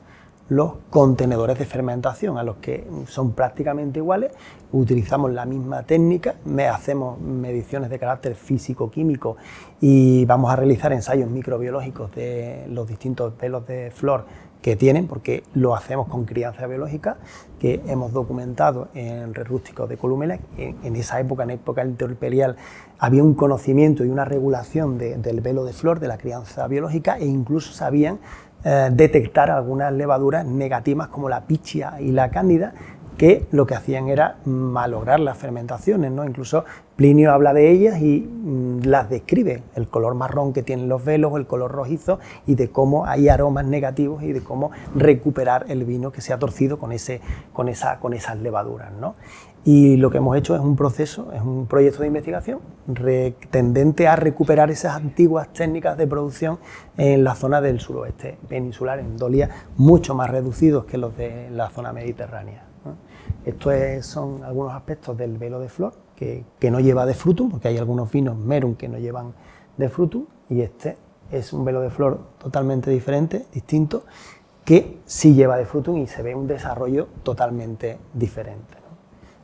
los 0.48 0.72
contenedores 0.90 1.58
de 1.60 1.64
fermentación, 1.64 2.36
a 2.36 2.42
los 2.42 2.56
que 2.56 2.84
son 3.06 3.32
prácticamente 3.32 4.00
iguales, 4.00 4.32
utilizamos 4.72 5.30
la 5.30 5.46
misma 5.46 5.84
técnica, 5.84 6.34
hacemos 6.72 7.20
mediciones 7.20 7.88
de 7.88 8.00
carácter 8.00 8.34
físico-químico 8.34 9.36
y 9.80 10.24
vamos 10.24 10.52
a 10.52 10.56
realizar 10.56 10.92
ensayos 10.92 11.30
microbiológicos 11.30 12.12
de 12.16 12.66
los 12.68 12.88
distintos 12.88 13.32
pelos 13.34 13.64
de 13.66 13.92
flor 13.92 14.24
que 14.62 14.76
tienen, 14.76 15.06
porque 15.06 15.42
lo 15.54 15.74
hacemos 15.74 16.08
con 16.08 16.24
crianza 16.24 16.66
biológica, 16.66 17.16
que 17.58 17.80
hemos 17.86 18.12
documentado 18.12 18.88
en 18.94 19.34
Rústicos 19.34 19.88
de 19.88 19.96
Columela. 19.96 20.38
En, 20.56 20.96
esa 20.96 21.20
época, 21.20 21.44
en 21.44 21.50
época 21.50 21.84
interperial, 21.84 22.56
había 22.98 23.22
un 23.22 23.34
conocimiento 23.34 24.04
y 24.04 24.08
una 24.08 24.24
regulación 24.24 24.98
del 24.98 25.40
velo 25.40 25.64
de 25.64 25.72
flor, 25.72 26.00
de 26.00 26.08
la 26.08 26.18
crianza 26.18 26.66
biológica, 26.66 27.18
e 27.18 27.26
incluso 27.26 27.72
sabían 27.72 28.18
eh, 28.62 28.90
detectar 28.92 29.50
algunas 29.50 29.90
levaduras 29.92 30.44
negativas 30.44 31.08
como 31.08 31.30
la 31.30 31.46
pichia 31.46 31.98
y 31.98 32.12
la 32.12 32.30
cándida 32.30 32.74
que 33.20 33.46
lo 33.50 33.66
que 33.66 33.74
hacían 33.74 34.08
era 34.08 34.38
malograr 34.46 35.20
las 35.20 35.36
fermentaciones, 35.36 36.10
¿no? 36.10 36.24
Incluso 36.24 36.64
Plinio 36.96 37.32
habla 37.32 37.52
de 37.52 37.70
ellas 37.70 38.00
y 38.00 38.20
mm, 38.20 38.84
las 38.84 39.10
describe, 39.10 39.62
el 39.74 39.88
color 39.88 40.14
marrón 40.14 40.54
que 40.54 40.62
tienen 40.62 40.88
los 40.88 41.04
velos, 41.04 41.34
el 41.36 41.46
color 41.46 41.70
rojizo 41.70 42.18
y 42.46 42.54
de 42.54 42.70
cómo 42.70 43.04
hay 43.04 43.28
aromas 43.28 43.66
negativos 43.66 44.22
y 44.22 44.32
de 44.32 44.42
cómo 44.42 44.70
recuperar 44.94 45.66
el 45.68 45.84
vino 45.84 46.12
que 46.12 46.22
se 46.22 46.32
ha 46.32 46.38
torcido 46.38 46.78
con, 46.78 46.92
ese, 46.92 47.20
con, 47.52 47.68
esa, 47.68 48.00
con 48.00 48.14
esas 48.14 48.38
levaduras, 48.38 48.90
¿no? 48.98 49.16
Y 49.66 49.98
lo 49.98 50.10
que 50.10 50.16
hemos 50.16 50.34
hecho 50.38 50.54
es 50.54 50.62
un 50.62 50.74
proceso, 50.74 51.30
es 51.34 51.42
un 51.42 51.66
proyecto 51.66 52.00
de 52.00 52.06
investigación 52.06 52.60
tendente 53.50 54.08
a 54.08 54.16
recuperar 54.16 54.70
esas 54.70 54.96
antiguas 54.96 55.52
técnicas 55.52 55.98
de 55.98 56.06
producción 56.06 56.58
en 56.96 57.22
la 57.22 57.34
zona 57.34 57.60
del 57.60 57.80
suroeste 57.80 58.38
peninsular, 58.48 58.98
en 58.98 59.18
dolias 59.18 59.50
mucho 59.76 60.14
más 60.14 60.30
reducidos 60.30 60.86
que 60.86 60.96
los 60.96 61.14
de 61.18 61.50
la 61.50 61.68
zona 61.68 61.92
mediterránea. 61.92 62.69
Estos 63.44 64.06
son 64.06 64.44
algunos 64.44 64.74
aspectos 64.74 65.16
del 65.16 65.38
velo 65.38 65.60
de 65.60 65.68
flor 65.68 65.94
que, 66.14 66.70
no 66.70 66.80
lleva 66.80 67.06
de 67.06 67.14
frutum, 67.14 67.50
porque 67.50 67.68
hay 67.68 67.78
algunos 67.78 68.10
vinos 68.12 68.36
merum 68.36 68.74
que 68.74 68.88
no 68.88 68.98
llevan 68.98 69.32
de 69.76 69.88
frutum, 69.88 70.26
y 70.50 70.60
este 70.60 70.96
es 71.30 71.52
un 71.52 71.64
velo 71.64 71.80
de 71.80 71.90
flor 71.90 72.20
totalmente 72.38 72.90
diferente, 72.90 73.46
distinto, 73.52 74.04
que 74.64 74.98
sí 75.06 75.34
lleva 75.34 75.56
de 75.56 75.64
frutum 75.64 75.96
y 75.96 76.06
se 76.06 76.22
ve 76.22 76.34
un 76.34 76.46
desarrollo 76.46 77.08
totalmente 77.22 77.98
diferente. 78.12 78.79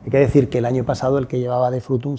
Hay 0.07 0.11
que 0.11 0.19
decir 0.19 0.47
que 0.47 0.59
el 0.59 0.65
año 0.65 0.85
pasado 0.85 1.17
el 1.17 1.27
que 1.27 1.37
llevaba 1.37 1.69
de 1.69 1.81
Frutum, 1.81 2.15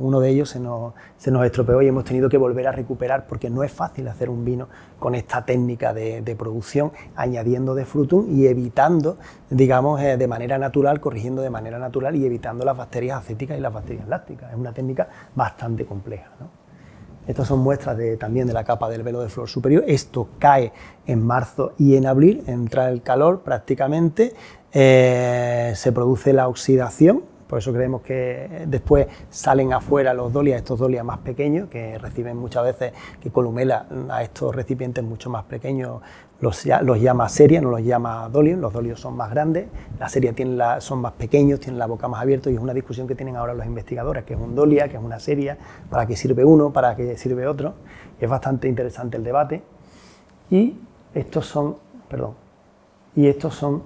uno 0.00 0.20
de 0.20 0.30
ellos 0.30 0.48
se 0.48 0.58
nos, 0.58 0.94
estropeó 1.18 1.82
y 1.82 1.86
hemos 1.86 2.04
tenido 2.04 2.30
que 2.30 2.38
volver 2.38 2.66
a 2.66 2.72
recuperar 2.72 3.26
porque 3.26 3.50
no 3.50 3.62
es 3.62 3.70
fácil 3.70 4.08
hacer 4.08 4.30
un 4.30 4.42
vino 4.46 4.68
con 4.98 5.14
esta 5.14 5.44
técnica 5.44 5.92
de, 5.92 6.34
producción, 6.38 6.92
añadiendo 7.14 7.74
de 7.74 7.84
Frutum 7.84 8.34
y 8.34 8.46
evitando, 8.46 9.18
digamos, 9.50 10.00
eh, 10.00 10.16
de 10.16 10.26
manera 10.26 10.56
natural, 10.56 10.98
corrigiendo 10.98 11.42
de 11.42 11.50
manera 11.50 11.78
natural 11.78 12.16
y 12.16 12.24
evitando 12.24 12.64
las 12.64 12.74
bacterias 12.74 13.18
acéticas 13.18 13.58
y 13.58 13.60
las 13.60 13.74
bacterias 13.74 14.08
lácticas. 14.08 14.52
Es 14.52 14.58
una 14.58 14.72
técnica 14.72 15.06
bastante 15.34 15.84
compleja. 15.84 16.30
Estas 17.26 17.48
son 17.48 17.58
muestras 17.58 17.98
también 18.20 18.46
de 18.46 18.52
la 18.52 18.62
capa 18.62 18.88
del 18.88 19.02
velo 19.02 19.20
de 19.20 19.28
flor 19.28 19.48
superior. 19.48 19.82
Esto 19.88 20.28
cae 20.38 20.72
en 21.06 21.26
marzo 21.26 21.72
y 21.76 21.96
en 21.96 22.06
abril, 22.06 22.44
entra 22.46 22.88
el 22.88 23.02
calor 23.02 23.40
prácticamente, 23.40 24.32
eh, 24.72 25.72
se 25.74 25.92
produce 25.92 26.32
la 26.32 26.48
oxidación, 26.48 27.22
por 27.46 27.60
eso 27.60 27.72
creemos 27.72 28.02
que 28.02 28.64
después 28.66 29.06
salen 29.30 29.72
afuera 29.72 30.12
los 30.12 30.32
dolias, 30.32 30.58
estos 30.58 30.80
dolias 30.80 31.04
más 31.04 31.18
pequeños, 31.18 31.68
que 31.68 31.96
reciben 31.98 32.36
muchas 32.36 32.64
veces, 32.64 32.92
que 33.20 33.30
Columela 33.30 33.86
a 34.10 34.22
estos 34.22 34.54
recipientes 34.54 35.04
mucho 35.04 35.30
más 35.30 35.44
pequeños 35.44 36.00
los, 36.40 36.64
llama 36.64 37.28
seria, 37.28 37.60
no 37.62 37.70
los 37.70 37.82
llama 37.82 38.28
dolios, 38.28 38.58
los 38.58 38.72
dolios 38.72 39.00
son 39.00 39.16
más 39.16 39.30
grandes, 39.30 39.68
la 39.98 40.08
serie 40.08 40.32
tiene 40.32 40.58
son 40.80 41.00
más 41.00 41.12
pequeños, 41.12 41.60
tienen 41.60 41.78
la 41.78 41.86
boca 41.86 42.08
más 42.08 42.20
abierta 42.20 42.50
y 42.50 42.54
es 42.54 42.60
una 42.60 42.74
discusión 42.74 43.06
que 43.06 43.14
tienen 43.14 43.36
ahora 43.36 43.54
los 43.54 43.64
investigadores, 43.64 44.24
que 44.24 44.34
es 44.34 44.40
un 44.40 44.54
dolia, 44.54 44.88
que 44.88 44.96
es 44.96 45.02
una 45.02 45.18
serie, 45.18 45.56
para 45.88 46.06
qué 46.06 46.14
sirve 46.16 46.44
uno, 46.44 46.72
para 46.72 46.94
qué 46.94 47.16
sirve 47.16 47.46
otro. 47.46 47.74
Es 48.20 48.28
bastante 48.28 48.68
interesante 48.68 49.16
el 49.16 49.24
debate. 49.24 49.62
Y 50.50 50.78
estos 51.14 51.46
son, 51.46 51.76
perdón, 52.08 52.34
y 53.14 53.28
estos 53.28 53.54
son 53.54 53.82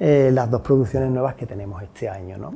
eh, 0.00 0.30
las 0.32 0.50
dos 0.50 0.60
producciones 0.60 1.10
nuevas 1.10 1.34
que 1.34 1.46
tenemos 1.46 1.82
este 1.82 2.08
año. 2.08 2.38
¿no? 2.38 2.54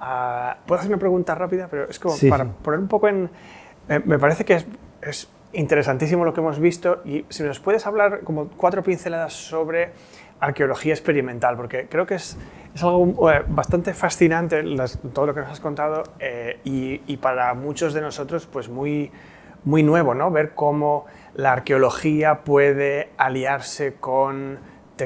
Ah, 0.00 0.56
Puedo 0.66 0.78
hacer 0.78 0.90
una 0.90 0.98
pregunta 0.98 1.34
rápida, 1.34 1.68
pero 1.70 1.88
es 1.88 1.98
como 1.98 2.14
para 2.28 2.44
poner 2.44 2.80
un 2.80 2.88
poco 2.88 3.08
en... 3.08 3.30
Eh, 3.88 4.00
me 4.04 4.18
parece 4.18 4.44
que 4.44 4.64
es, 5.02 5.28
interesantísimo 5.52 6.24
lo 6.24 6.32
que 6.32 6.40
hemos 6.40 6.60
visto 6.60 7.02
y 7.04 7.24
si 7.28 7.42
nos 7.42 7.58
puedes 7.58 7.84
hablar 7.84 8.20
como 8.20 8.48
cuatro 8.50 8.84
pinceladas 8.84 9.32
sobre 9.32 9.90
arqueología 10.38 10.94
experimental, 10.94 11.56
porque 11.56 11.88
creo 11.88 12.06
que 12.06 12.14
es, 12.14 12.38
es 12.72 12.82
algo 12.84 13.30
eh, 13.30 13.42
bastante 13.48 13.92
fascinante 13.92 14.62
todo 15.12 15.26
lo 15.26 15.34
que 15.34 15.40
nos 15.40 15.50
has 15.50 15.60
contado 15.60 16.04
y, 16.64 17.02
y, 17.04 17.16
para 17.16 17.52
muchos 17.54 17.94
de 17.94 18.00
nosotros 18.00 18.46
pues 18.46 18.68
muy, 18.68 19.10
muy 19.64 19.82
nuevo, 19.82 20.14
¿no? 20.14 20.30
Ver 20.30 20.54
cómo 20.54 21.06
la 21.34 21.52
arqueología 21.52 22.44
puede 22.44 23.10
aliarse 23.18 23.94
con 23.94 24.58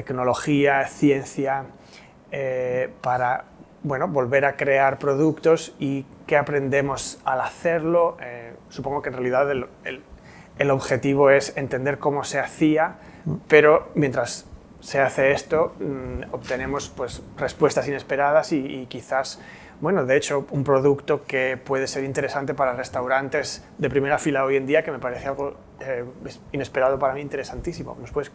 tecnología, 0.03 0.85
ciencia, 0.87 1.65
eh, 2.31 2.89
para 3.01 3.45
bueno, 3.83 4.07
volver 4.07 4.45
a 4.45 4.57
crear 4.57 4.97
productos 4.97 5.73
y 5.79 6.05
qué 6.27 6.37
aprendemos 6.37 7.19
al 7.23 7.39
hacerlo. 7.39 8.17
Eh, 8.19 8.53
supongo 8.69 9.01
que 9.01 9.09
en 9.09 9.15
realidad 9.15 9.49
el, 9.51 10.71
objetivo 10.71 11.29
es 11.29 11.55
entender 11.55 11.99
cómo 11.99 12.23
se 12.23 12.39
hacía, 12.39 12.95
pero 13.47 13.89
mientras 13.95 14.47
se 14.79 14.99
hace 14.99 15.31
esto 15.31 15.75
mm, 15.79 16.33
obtenemos 16.33 16.89
pues, 16.89 17.21
respuestas 17.37 17.87
inesperadas 17.87 18.51
y, 18.51 18.85
quizás, 18.87 19.39
bueno, 19.79 20.05
de 20.05 20.17
hecho, 20.17 20.47
un 20.51 20.63
producto 20.63 21.23
que 21.23 21.57
puede 21.57 21.87
ser 21.87 22.03
interesante 22.03 22.53
para 22.53 22.73
restaurantes 22.73 23.63
de 23.77 23.89
primera 23.89 24.17
fila 24.17 24.43
hoy 24.45 24.57
en 24.57 24.65
día, 24.65 24.83
que 24.83 24.91
me 24.91 24.99
parece 24.99 25.27
algo 25.27 25.55
eh, 25.79 26.03
inesperado 26.51 26.97
para 26.97 27.13
mí, 27.13 27.21
interesantísimo. 27.21 27.95
¿Nos 27.99 28.11
puedes 28.11 28.31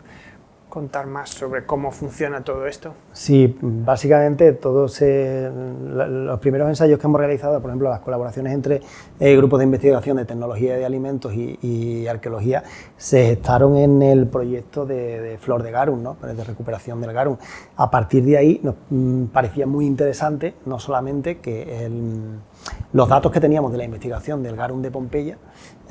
contar 0.71 1.07
más 1.07 1.29
sobre 1.29 1.67
cómo 1.67 1.91
funciona 1.91 2.43
todo 2.43 2.67
esto? 2.67 2.95
Sí, 3.13 3.59
básicamente 3.61 4.53
todos 4.53 5.03
los 5.03 6.41
primeros 6.41 6.69
ensayos 6.69 6.99
que 6.99 7.07
hemos 7.07 7.21
realizado, 7.21 7.61
por 7.61 7.71
ejemplo, 7.71 7.91
las 7.91 8.01
colaboraciones 8.01 8.55
entre 8.55 8.81
eh, 9.19 9.37
grupos 9.37 9.59
de 9.59 9.67
investigación 9.67 10.17
de 10.17 10.25
tecnología 10.25 10.77
de 10.77 10.87
alimentos 10.87 11.35
y, 11.35 12.07
arqueología, 12.07 12.65
se 12.97 13.27
gestaron 13.27 13.77
en 13.77 14.01
el 14.01 14.27
proyecto 14.27 14.87
de, 14.87 15.37
Flor 15.41 15.63
de 15.63 15.71
Garum, 15.71 16.03
¿no? 16.03 16.17
de 16.23 16.45
recuperación 16.45 17.01
del 17.01 17.13
Garum. 17.13 17.37
A 17.77 17.91
partir 17.91 18.25
de 18.25 18.39
ahí 18.39 18.61
nos 18.63 18.77
mm, 18.89 19.25
parecía 19.27 19.67
muy 19.67 19.85
interesante, 19.85 20.55
no 20.65 20.79
solamente 20.79 21.39
que 21.39 21.91
los 22.93 23.09
datos 23.09 23.31
que 23.33 23.41
teníamos 23.41 23.73
de 23.73 23.79
la 23.79 23.85
investigación 23.85 24.43
del 24.43 24.57
Garum 24.57 24.83
de 24.83 24.91
Pompeya, 24.91 25.39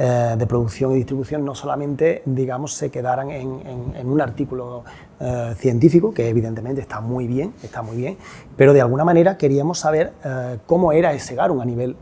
eh, 0.01 0.35
de 0.37 0.47
producción 0.47 0.93
y 0.93 0.95
distribución 0.95 1.43
no 1.43 1.53
solamente, 1.53 2.21
digamos, 2.23 2.71
se 2.73 2.89
quedaran 2.89 3.31
en, 3.31 4.07
un 4.07 4.21
artículo 4.21 4.85
eh, 5.21 5.53
científico, 5.57 6.13
que 6.13 6.29
evidentemente 6.29 6.79
está 6.79 7.01
muy 7.01 7.27
bien, 7.27 7.53
está 7.61 7.81
muy 7.81 7.97
bien, 7.97 8.17
pero 8.55 8.71
de 8.71 8.79
alguna 8.79 9.03
manera 9.03 9.37
queríamos 9.37 9.77
saber 9.77 10.13
eh, 10.23 10.59
cómo 10.65 10.93
era 10.93 11.11
ese 11.11 11.35
garum 11.35 11.59
a 11.59 11.65
nivel 11.65 11.97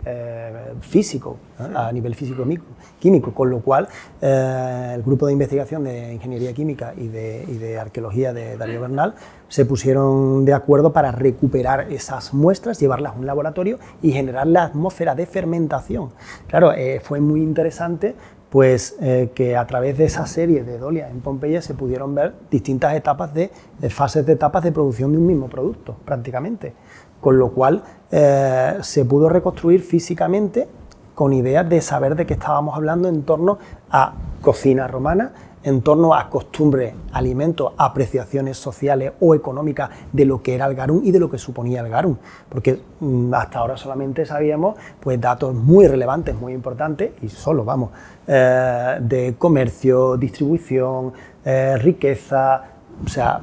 físico, 0.81 1.37
a 1.73 1.91
nivel 1.91 2.13
físico-químico, 2.13 3.33
con 3.33 3.49
lo 3.49 3.61
cual 3.61 3.87
el 4.21 5.01
grupo 5.01 5.25
de 5.25 5.33
investigación 5.33 5.83
de 5.83 6.13
ingeniería 6.13 6.53
química 6.53 6.93
y 6.95 7.07
de, 7.07 7.43
y 7.47 7.57
de 7.57 7.79
arqueología 7.79 8.33
de 8.33 8.55
Darío 8.55 8.81
Bernal 8.81 9.15
se 9.47 9.65
pusieron 9.65 10.45
de 10.45 10.53
acuerdo 10.53 10.93
para 10.93 11.11
recuperar 11.11 11.91
esas 11.91 12.33
muestras, 12.33 12.79
llevarlas 12.79 13.13
a 13.13 13.17
un 13.17 13.25
laboratorio 13.25 13.79
y 14.01 14.11
generar 14.11 14.45
la 14.45 14.63
atmósfera 14.63 15.15
de 15.15 15.25
fermentación. 15.25 16.11
Claro, 16.47 16.71
fue 17.01 17.19
muy 17.19 17.41
interesante 17.41 18.15
pues 18.49 18.95
eh, 19.01 19.31
que 19.35 19.57
a 19.57 19.67
través 19.67 19.97
de 19.97 20.05
esa 20.05 20.25
serie 20.25 20.63
de 20.63 20.77
Dolia 20.77 21.09
en 21.09 21.19
Pompeya 21.19 21.61
se 21.61 21.73
pudieron 21.73 22.15
ver 22.15 22.33
distintas 22.49 22.95
etapas 22.95 23.33
de, 23.33 23.51
fases 23.89 24.25
de 24.25 24.33
etapas 24.33 24.63
de 24.63 24.71
producción 24.71 25.11
de 25.11 25.17
un 25.17 25.27
mismo 25.27 25.49
producto, 25.49 25.97
prácticamente. 26.05 26.73
Con 27.19 27.39
lo 27.39 27.51
cual 27.51 27.83
eh, 28.11 28.77
se 28.81 29.03
pudo 29.03 29.27
reconstruir 29.27 29.81
físicamente 29.81 30.67
con 31.13 31.33
ideas 31.33 31.67
de 31.67 31.81
saber 31.81 32.15
de 32.15 32.25
qué 32.25 32.35
estábamos 32.35 32.75
hablando 32.75 33.09
en 33.09 33.23
torno 33.23 33.57
a 33.89 34.13
cocina 34.41 34.87
romana, 34.87 35.33
en 35.67 35.81
torno 35.81 36.13
a 36.13 36.29
costumbres, 36.29 36.93
alimentos, 37.11 37.73
apreciaciones 37.77 38.55
sociales 38.55 39.11
o 39.19 39.35
económicas 39.35 39.89
de 40.13 40.23
lo 40.23 40.41
que 40.41 40.55
era 40.55 40.65
el 40.65 40.75
garum 40.75 41.01
y 41.03 41.11
de 41.11 41.19
lo 41.19 41.29
que 41.29 41.37
suponía 41.37 41.81
el 41.81 41.89
garum, 41.89 42.15
porque 42.47 42.79
mm, 43.01 43.33
hasta 43.33 43.59
ahora 43.59 43.75
solamente 43.75 44.25
sabíamos 44.25 44.77
pues, 45.01 45.19
datos 45.19 45.53
muy 45.53 45.85
relevantes, 45.85 46.35
muy 46.35 46.53
importantes, 46.53 47.11
y 47.21 47.27
solo 47.27 47.65
vamos, 47.65 47.89
eh, 48.27 48.97
de 49.01 49.35
comercio, 49.37 50.15
distribución, 50.15 51.11
eh, 51.43 51.77
riqueza, 51.77 52.76
o 53.05 53.09
sea, 53.09 53.41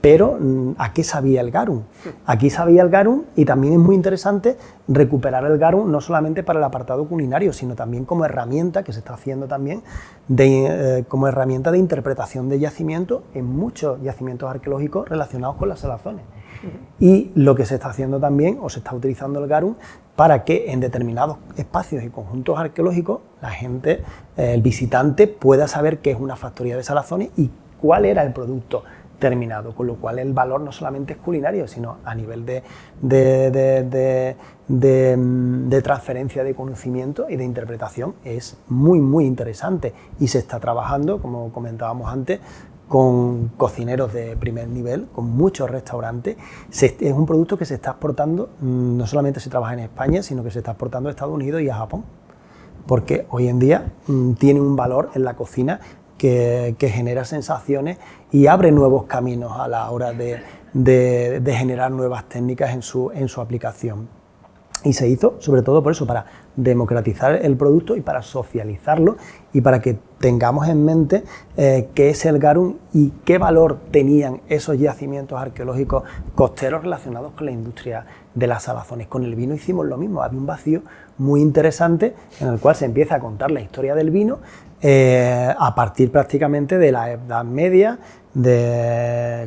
pero 0.00 0.36
mm, 0.40 0.72
¿a 0.78 0.92
qué 0.92 1.04
sabía 1.04 1.40
el 1.40 1.50
garum? 1.50 1.82
Aquí 2.26 2.50
sabía 2.50 2.82
el 2.82 2.88
garum 2.88 3.22
y 3.36 3.44
también 3.44 3.74
es 3.74 3.78
muy 3.78 3.94
interesante 3.94 4.56
recuperar 4.88 5.44
el 5.44 5.58
garum 5.58 5.90
no 5.90 6.00
solamente 6.00 6.42
para 6.42 6.58
el 6.58 6.64
apartado 6.64 7.06
culinario, 7.06 7.52
sino 7.52 7.74
también 7.74 8.04
como 8.04 8.24
herramienta, 8.24 8.82
que 8.82 8.92
se 8.92 8.98
está 8.98 9.14
haciendo 9.14 9.46
también, 9.46 9.82
de, 10.28 10.98
eh, 10.98 11.04
como 11.06 11.28
herramienta 11.28 11.70
de 11.70 11.78
interpretación 11.78 12.48
de 12.48 12.58
yacimientos 12.58 13.22
en 13.34 13.46
muchos 13.46 14.02
yacimientos 14.02 14.50
arqueológicos 14.50 15.08
relacionados 15.08 15.56
con 15.56 15.68
las 15.68 15.80
salazones. 15.80 16.24
Y 16.98 17.30
lo 17.34 17.54
que 17.54 17.66
se 17.66 17.74
está 17.74 17.90
haciendo 17.90 18.18
también, 18.18 18.58
o 18.60 18.68
se 18.70 18.78
está 18.78 18.94
utilizando 18.94 19.38
el 19.40 19.48
garum, 19.48 19.74
para 20.16 20.44
que 20.44 20.72
en 20.72 20.80
determinados 20.80 21.36
espacios 21.56 22.02
y 22.02 22.08
conjuntos 22.08 22.58
arqueológicos 22.58 23.20
la 23.42 23.50
gente, 23.50 24.02
eh, 24.36 24.54
el 24.54 24.62
visitante, 24.62 25.28
pueda 25.28 25.68
saber 25.68 25.98
qué 25.98 26.10
es 26.10 26.18
una 26.18 26.36
factoría 26.36 26.76
de 26.76 26.82
salazones 26.82 27.28
y 27.36 27.50
cuál 27.80 28.04
era 28.04 28.22
el 28.22 28.32
producto 28.32 28.84
terminado, 29.18 29.74
con 29.74 29.86
lo 29.86 29.96
cual 29.96 30.18
el 30.18 30.32
valor 30.32 30.60
no 30.60 30.72
solamente 30.72 31.14
es 31.14 31.18
culinario, 31.18 31.66
sino 31.66 31.98
a 32.04 32.14
nivel 32.14 32.44
de, 32.44 32.62
de, 34.68 35.82
transferencia 35.82 36.44
de 36.44 36.54
conocimiento 36.54 37.26
y 37.28 37.36
de 37.36 37.44
interpretación 37.44 38.14
es 38.24 38.58
muy, 38.68 39.00
muy 39.00 39.24
interesante 39.24 39.94
y 40.20 40.28
se 40.28 40.38
está 40.38 40.60
trabajando, 40.60 41.20
como 41.20 41.52
comentábamos 41.52 42.12
antes, 42.12 42.40
con 42.88 43.48
cocineros 43.56 44.12
de 44.12 44.36
primer 44.36 44.68
nivel, 44.68 45.08
con 45.12 45.30
muchos 45.30 45.68
restaurantes. 45.70 46.36
es 46.70 47.12
un 47.12 47.26
producto 47.26 47.58
que 47.58 47.64
se 47.64 47.74
está 47.74 47.90
exportando, 47.92 48.50
mm, 48.60 48.96
no 48.96 49.06
solamente 49.06 49.40
se 49.40 49.50
trabaja 49.50 49.72
en 49.72 49.80
España, 49.80 50.22
sino 50.22 50.44
que 50.44 50.50
se 50.50 50.58
está 50.60 50.72
exportando 50.72 51.08
a 51.08 51.10
Estados 51.10 51.34
Unidos 51.34 51.62
y 51.62 51.68
a 51.68 51.74
Japón, 51.74 52.04
porque 52.86 53.26
hoy 53.30 53.48
en 53.48 53.58
día 53.58 53.92
mm, 54.06 54.34
tiene 54.34 54.60
un 54.60 54.76
valor 54.76 55.10
en 55.14 55.24
la 55.24 55.34
cocina 55.34 55.80
que, 56.18 56.74
genera 56.80 57.24
sensaciones 57.24 57.98
y 58.32 58.46
abre 58.46 58.72
nuevos 58.72 59.04
caminos 59.04 59.52
a 59.58 59.68
la 59.68 59.90
hora 59.90 60.12
de, 60.12 61.42
generar 61.46 61.90
nuevas 61.90 62.28
técnicas 62.28 62.72
en 62.72 62.82
su, 62.82 63.10
en 63.12 63.28
su 63.28 63.40
aplicación. 63.40 64.08
Y 64.84 64.92
se 64.92 65.08
hizo 65.08 65.36
sobre 65.40 65.62
todo 65.62 65.82
por 65.82 65.92
eso, 65.92 66.06
para 66.06 66.26
democratizar 66.54 67.44
el 67.44 67.56
producto 67.56 67.96
y 67.96 68.00
para 68.00 68.22
socializarlo 68.22 69.16
y 69.52 69.60
para 69.60 69.80
que 69.80 69.98
tengamos 70.18 70.68
en 70.68 70.84
mente 70.84 71.24
eh, 71.56 71.88
qué 71.94 72.10
es 72.10 72.24
el 72.24 72.38
garum 72.38 72.76
y 72.92 73.10
qué 73.24 73.38
valor 73.38 73.78
tenían 73.90 74.40
esos 74.48 74.78
yacimientos 74.78 75.40
arqueológicos 75.40 76.04
costeros 76.34 76.82
relacionados 76.82 77.32
con 77.32 77.46
la 77.46 77.52
industria 77.52 78.06
de 78.34 78.46
las 78.46 78.64
salazones. 78.64 79.08
Con 79.08 79.24
el 79.24 79.34
vino 79.34 79.54
hicimos 79.54 79.86
lo 79.86 79.96
mismo, 79.96 80.22
había 80.22 80.38
un 80.38 80.46
vacío 80.46 80.82
muy 81.18 81.40
interesante 81.40 82.14
en 82.40 82.48
el 82.48 82.60
cual 82.60 82.76
se 82.76 82.84
empieza 82.84 83.16
a 83.16 83.20
contar 83.20 83.50
la 83.50 83.60
historia 83.60 83.94
del 83.94 84.10
vino 84.10 84.38
eh, 84.82 85.54
a 85.58 85.74
partir 85.74 86.12
prácticamente 86.12 86.76
de 86.76 86.92
la 86.92 87.10
Edad 87.12 87.44
Media, 87.44 87.98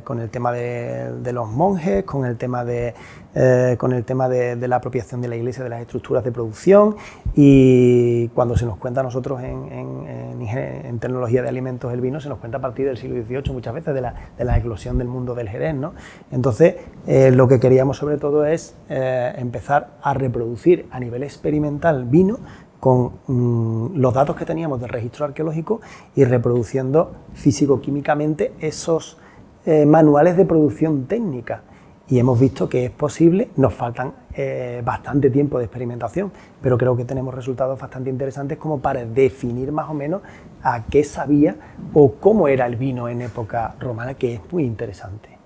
con 0.04 0.20
el 0.20 0.30
tema 0.32 0.52
de, 0.52 1.32
los 1.32 1.48
monjes, 1.48 2.04
con 2.06 2.26
el 2.26 2.38
tema, 2.38 2.66
de, 2.66 2.96
eh, 3.36 3.76
con 3.78 3.94
el 3.94 4.04
tema 4.04 4.28
de, 4.28 4.68
la 4.68 4.78
apropiación 4.78 5.22
de 5.22 5.28
la 5.28 5.36
iglesia 5.36 5.64
de 5.64 5.70
las 5.70 5.82
estructuras 5.82 6.24
de 6.24 6.32
producción 6.32 6.96
y 7.36 8.30
cuando 8.30 8.58
se 8.58 8.66
nos 8.66 8.78
cuenta 8.78 9.02
a 9.02 9.04
nosotros 9.04 9.42
en, 9.44 11.00
tecnología 11.00 11.44
de 11.44 11.50
alimentos 11.50 11.94
el 11.94 12.02
vino, 12.02 12.20
se 12.20 12.30
nos 12.30 12.40
cuenta 12.40 12.58
a 12.58 12.62
partir 12.62 12.88
del 12.88 12.98
siglo 12.98 13.24
XVIII 13.24 13.54
muchas 13.54 13.76
veces 13.76 13.94
de 13.94 14.02
la, 14.02 14.16
la 14.40 14.58
eclosión 14.58 14.98
del 14.98 15.08
mundo 15.08 15.36
del 15.36 15.50
Jerez. 15.50 15.76
¿no? 15.76 15.94
Entonces, 16.32 16.76
eh, 17.06 17.30
lo 17.30 17.48
que 17.48 17.60
queríamos 17.60 17.98
sobre 17.98 18.18
todo 18.18 18.44
es 18.46 18.76
empezar 18.90 19.92
a 20.02 20.16
reproducir 20.16 20.88
a 20.90 21.00
nivel 21.00 21.22
experimental 21.22 22.06
vino 22.06 22.40
con 22.80 23.12
mm, 23.28 23.98
los 23.98 24.14
datos 24.14 24.36
que 24.36 24.46
teníamos 24.46 24.80
del 24.80 24.90
registro 24.90 25.26
arqueológico 25.26 25.82
y 26.16 26.24
reproduciendo 26.24 27.12
físico-químicamente 27.34 28.54
esos 28.60 29.18
eh, 29.66 29.86
manuales 29.86 30.38
de 30.38 30.46
producción 30.46 31.06
técnica. 31.06 31.64
Y 32.08 32.18
hemos 32.18 32.40
visto 32.40 32.68
que 32.68 32.86
es 32.86 32.92
posible, 32.92 33.50
nos 33.58 33.74
faltan 33.74 34.14
eh, 34.34 34.82
bastante 34.84 35.30
tiempo 35.30 35.60
de 35.60 35.66
experimentación, 35.66 36.32
pero 36.60 36.76
creo 36.76 36.96
que 36.96 37.06
tenemos 37.06 37.36
resultados 37.36 37.80
bastante 37.80 38.10
interesantes 38.10 38.58
como 38.58 38.80
para 38.80 39.06
definir 39.06 39.72
más 39.72 39.90
o 39.90 39.94
menos 39.94 40.22
a 40.64 40.86
qué 40.86 41.04
sabía 41.04 41.56
o 41.94 42.14
cómo 42.14 42.48
era 42.48 42.66
el 42.66 42.78
vino 42.78 43.08
en 43.10 43.22
época 43.22 43.76
romana, 43.80 44.16
que 44.16 44.36
es 44.36 44.42
muy 44.52 44.64
interesante. 44.64 45.38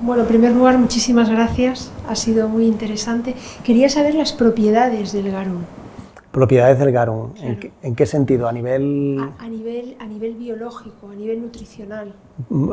Bueno, 0.00 0.22
en 0.22 0.28
primer 0.28 0.52
lugar, 0.52 0.76
muchísimas 0.76 1.30
gracias, 1.30 1.90
ha 2.08 2.14
sido 2.14 2.48
muy 2.48 2.66
interesante. 2.66 3.34
Quería 3.62 3.88
saber 3.88 4.14
las 4.14 4.32
propiedades 4.32 5.12
del 5.12 5.30
garum. 5.30 5.62
Propiedades 6.34 6.80
del 6.80 6.90
garum, 6.90 7.32
¿En, 7.80 7.94
qué, 7.94 8.06
sentido? 8.06 8.48
¿A 8.48 8.52
nivel... 8.52 9.20
A, 9.38 9.48
nivel... 9.48 9.96
a 10.00 10.06
nivel 10.06 10.34
biológico, 10.34 11.10
a 11.10 11.14
nivel 11.14 11.40
nutricional. 11.40 12.12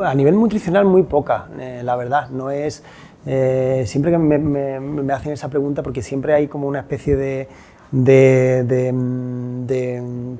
A 0.04 0.12
nivel 0.16 0.34
nutricional 0.34 0.84
muy 0.84 1.04
poca, 1.04 1.46
eh, 1.60 1.80
la 1.84 1.94
verdad. 1.94 2.28
No 2.30 2.50
es... 2.50 2.82
Eh, 3.24 3.84
siempre 3.86 4.10
que 4.10 4.18
me, 4.18 5.12
hacen 5.12 5.30
esa 5.30 5.48
pregunta, 5.48 5.84
porque 5.84 6.02
siempre 6.02 6.34
hay 6.34 6.48
como 6.48 6.66
una 6.66 6.80
especie 6.80 7.14
de, 7.14 7.46
de, 7.92 8.92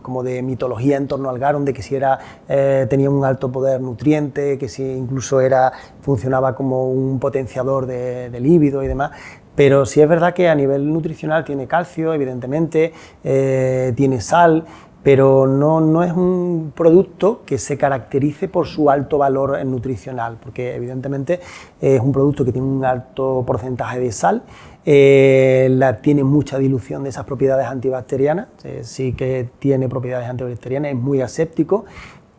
como 0.03 0.24
de 0.24 0.43
mitología 0.43 0.97
en 0.97 1.07
torno 1.07 1.31
al 1.31 1.39
garum, 1.39 1.65
de 1.65 1.73
que 1.73 1.82
si 1.82 1.94
era, 1.94 2.19
eh, 2.49 2.89
tenía 2.90 3.09
un 3.09 3.24
alto 3.24 3.53
poder 3.53 3.81
nutriente, 3.81 4.59
que 4.59 4.69
si 4.69 4.82
incluso 4.82 5.40
era, 5.40 5.70
funcionaba 6.01 6.57
como 6.57 6.90
un 6.90 7.20
potenciador 7.20 7.86
de, 7.86 8.31
de 8.31 8.40
líbido 8.40 8.82
y 8.82 8.89
demás. 8.89 9.12
Pero 9.55 9.85
sí 9.85 10.01
es 10.01 10.09
verdad 10.09 10.35
que 10.35 10.49
a 10.49 10.55
nivel 10.55 10.91
nutricional 10.93 11.45
tiene 11.45 11.66
calcio, 11.66 12.15
evidentemente, 12.15 12.93
eh, 13.23 13.93
tiene 13.95 14.20
sal, 14.20 14.65
pero 15.03 15.47
no, 15.47 15.81
no, 15.81 16.05
es 16.05 16.12
un 16.12 16.73
producto 16.74 17.43
que 17.45 17.59
se 17.59 17.77
caracterice 17.77 18.49
por 18.49 18.66
su 18.66 18.89
alto 18.89 19.19
valor 19.19 19.65
nutricional, 19.66 20.39
porque 20.41 20.74
evidentemente 20.74 21.41
es 21.81 22.01
un 22.01 22.12
producto 22.12 22.45
que 22.45 22.53
tiene 22.53 22.69
un 22.69 22.85
alto 22.85 23.43
porcentaje 23.45 23.99
de 23.99 24.12
sal, 24.12 24.45
eh, 24.85 25.97
tiene 26.03 26.24
mucha 26.24 26.59
dilución 26.59 27.03
de 27.03 27.11
esas 27.11 27.24
propiedades 27.24 27.66
antibacterianas, 27.66 28.49
eh, 28.65 28.81
sí 28.83 29.12
que 29.12 29.49
tiene 29.59 29.89
propiedades 29.89 30.29
antibacterianas, 30.29 30.93
es 30.93 30.97
muy 30.97 31.20
aséptico, 31.20 31.85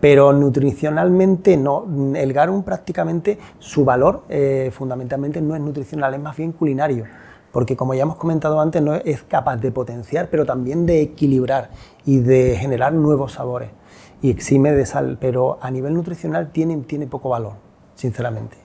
pero 0.03 0.33
nutricionalmente 0.33 1.55
no. 1.55 1.85
El 2.13 2.33
garum 2.33 2.63
prácticamente 2.63 3.37
su 3.59 3.85
valor 3.85 4.23
eh, 4.27 4.69
fundamentalmente 4.73 5.41
no 5.41 5.55
es 5.55 5.61
nutricional, 5.61 6.13
es 6.13 6.19
más 6.19 6.35
bien 6.35 6.51
culinario, 6.51 7.05
porque 7.53 7.77
como 7.77 7.93
ya 7.93 8.01
hemos 8.01 8.17
comentado 8.17 8.59
antes, 8.59 8.81
no 8.81 8.95
es 8.95 9.23
capaz 9.23 9.55
de 9.61 9.71
potenciar, 9.71 10.27
pero 10.29 10.45
también 10.45 10.85
de 10.85 11.01
equilibrar 11.01 11.69
y 12.05 12.19
de 12.19 12.57
generar 12.57 12.91
nuevos 12.91 13.31
sabores 13.31 13.69
y 14.21 14.29
exime 14.29 14.73
de 14.73 14.85
sal, 14.85 15.17
pero 15.21 15.57
a 15.61 15.71
nivel 15.71 15.93
nutricional 15.93 16.51
tiene, 16.51 16.75
tiene 16.79 17.07
poco 17.07 17.29
valor, 17.29 17.53
sinceramente. 17.95 18.57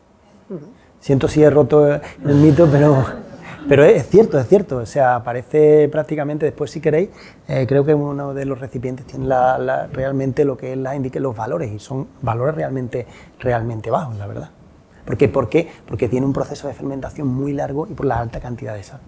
Siento 0.99 1.29
si 1.29 1.45
he 1.45 1.51
roto 1.51 1.87
el 1.89 2.35
mito, 2.35 2.69
pero... 2.69 3.28
Pero 3.69 3.85
es 3.85 4.09
cierto, 4.09 4.39
es 4.39 4.49
cierto, 4.49 4.79
o 4.79 4.87
sea, 4.87 5.17
aparece 5.17 5.91
prácticamente, 5.93 6.47
después 6.47 6.71
si 6.71 6.81
queréis, 6.81 7.11
eh, 7.49 7.67
creo 7.69 7.85
que 7.85 7.93
uno 7.93 8.33
de 8.33 8.47
los 8.47 8.59
recipientes 8.59 9.05
tiene 9.07 9.27
realmente 9.93 10.47
lo 10.47 10.57
que 10.57 10.73
es 10.73 10.79
la 10.79 10.97
indique 10.97 11.21
los 11.21 11.37
valores 11.37 11.71
y 11.71 11.79
son 11.79 12.09
valores 12.23 12.55
realmente, 12.55 13.07
realmente 13.39 13.91
bajos, 13.91 14.17
la 14.17 14.27
verdad. 14.27 14.51
¿Por 15.05 15.19
qué? 15.19 15.29
¿Por 15.29 15.49
qué? 15.51 15.69
Porque 15.87 16.09
tiene 16.09 16.25
un 16.25 16.33
proceso 16.33 16.67
de 16.67 16.75
fermentación 16.75 17.29
muy 17.29 17.53
largo 17.53 17.87
y 17.91 17.95
por 17.95 18.07
la 18.07 18.19
alta 18.19 18.41
cantidad 18.41 18.75
de 18.75 18.83
sal. 18.85 19.01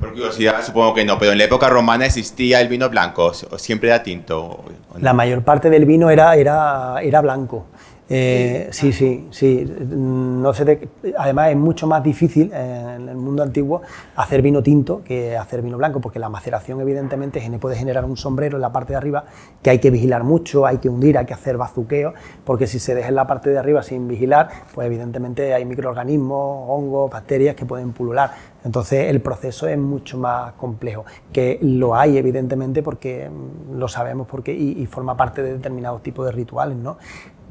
Por 0.00 0.10
curiosidad, 0.12 0.62
supongo 0.62 0.94
que 0.94 1.04
no, 1.04 1.18
pero 1.18 1.32
en 1.32 1.38
la 1.38 1.44
época 1.44 1.68
romana 1.68 2.06
existía 2.06 2.60
el 2.62 2.68
vino 2.68 2.88
blanco, 2.88 3.32
o 3.50 3.58
siempre 3.58 3.90
era 3.90 4.02
tinto. 4.02 4.64
La 4.98 5.12
mayor 5.12 5.42
parte 5.42 5.68
del 5.68 5.84
vino 5.84 6.08
era, 6.08 6.34
era, 6.36 6.96
era 7.02 7.20
blanco. 7.20 7.66
Eh, 8.08 8.68
sí, 8.70 8.92
sí, 8.92 9.28
sí. 9.30 9.64
No 9.90 10.52
sé 10.52 10.88
además 11.16 11.50
es 11.50 11.56
mucho 11.56 11.86
más 11.86 12.02
difícil 12.02 12.52
en 12.52 13.08
el 13.08 13.16
mundo 13.16 13.42
antiguo 13.42 13.80
hacer 14.16 14.42
vino 14.42 14.62
tinto 14.62 15.02
que 15.02 15.36
hacer 15.36 15.62
vino 15.62 15.78
blanco, 15.78 16.00
porque 16.00 16.18
la 16.18 16.28
maceración 16.28 16.80
evidentemente 16.80 17.40
puede 17.58 17.76
generar 17.76 18.04
un 18.04 18.16
sombrero 18.16 18.56
en 18.56 18.62
la 18.62 18.72
parte 18.72 18.92
de 18.92 18.96
arriba 18.98 19.24
que 19.62 19.70
hay 19.70 19.78
que 19.78 19.90
vigilar 19.90 20.22
mucho, 20.22 20.66
hay 20.66 20.78
que 20.78 20.88
hundir, 20.88 21.16
hay 21.16 21.24
que 21.24 21.34
hacer 21.34 21.56
bazuqueo, 21.56 22.12
porque 22.44 22.66
si 22.66 22.78
se 22.78 22.94
deja 22.94 23.08
en 23.08 23.14
la 23.14 23.26
parte 23.26 23.50
de 23.50 23.58
arriba 23.58 23.82
sin 23.82 24.06
vigilar, 24.06 24.48
pues 24.74 24.86
evidentemente 24.86 25.54
hay 25.54 25.64
microorganismos, 25.64 26.66
hongos, 26.68 27.10
bacterias 27.10 27.54
que 27.54 27.64
pueden 27.64 27.92
pulular. 27.92 28.32
Entonces 28.64 29.10
el 29.10 29.20
proceso 29.20 29.68
es 29.68 29.78
mucho 29.78 30.18
más 30.18 30.52
complejo, 30.54 31.04
que 31.32 31.58
lo 31.62 31.94
hay 31.94 32.16
evidentemente 32.16 32.82
porque 32.82 33.30
mm, 33.30 33.78
lo 33.78 33.88
sabemos 33.88 34.26
porque 34.26 34.52
y, 34.52 34.82
y 34.82 34.86
forma 34.86 35.16
parte 35.16 35.42
de 35.42 35.54
determinados 35.54 36.02
tipos 36.02 36.26
de 36.26 36.32
rituales, 36.32 36.76
¿no? 36.76 36.96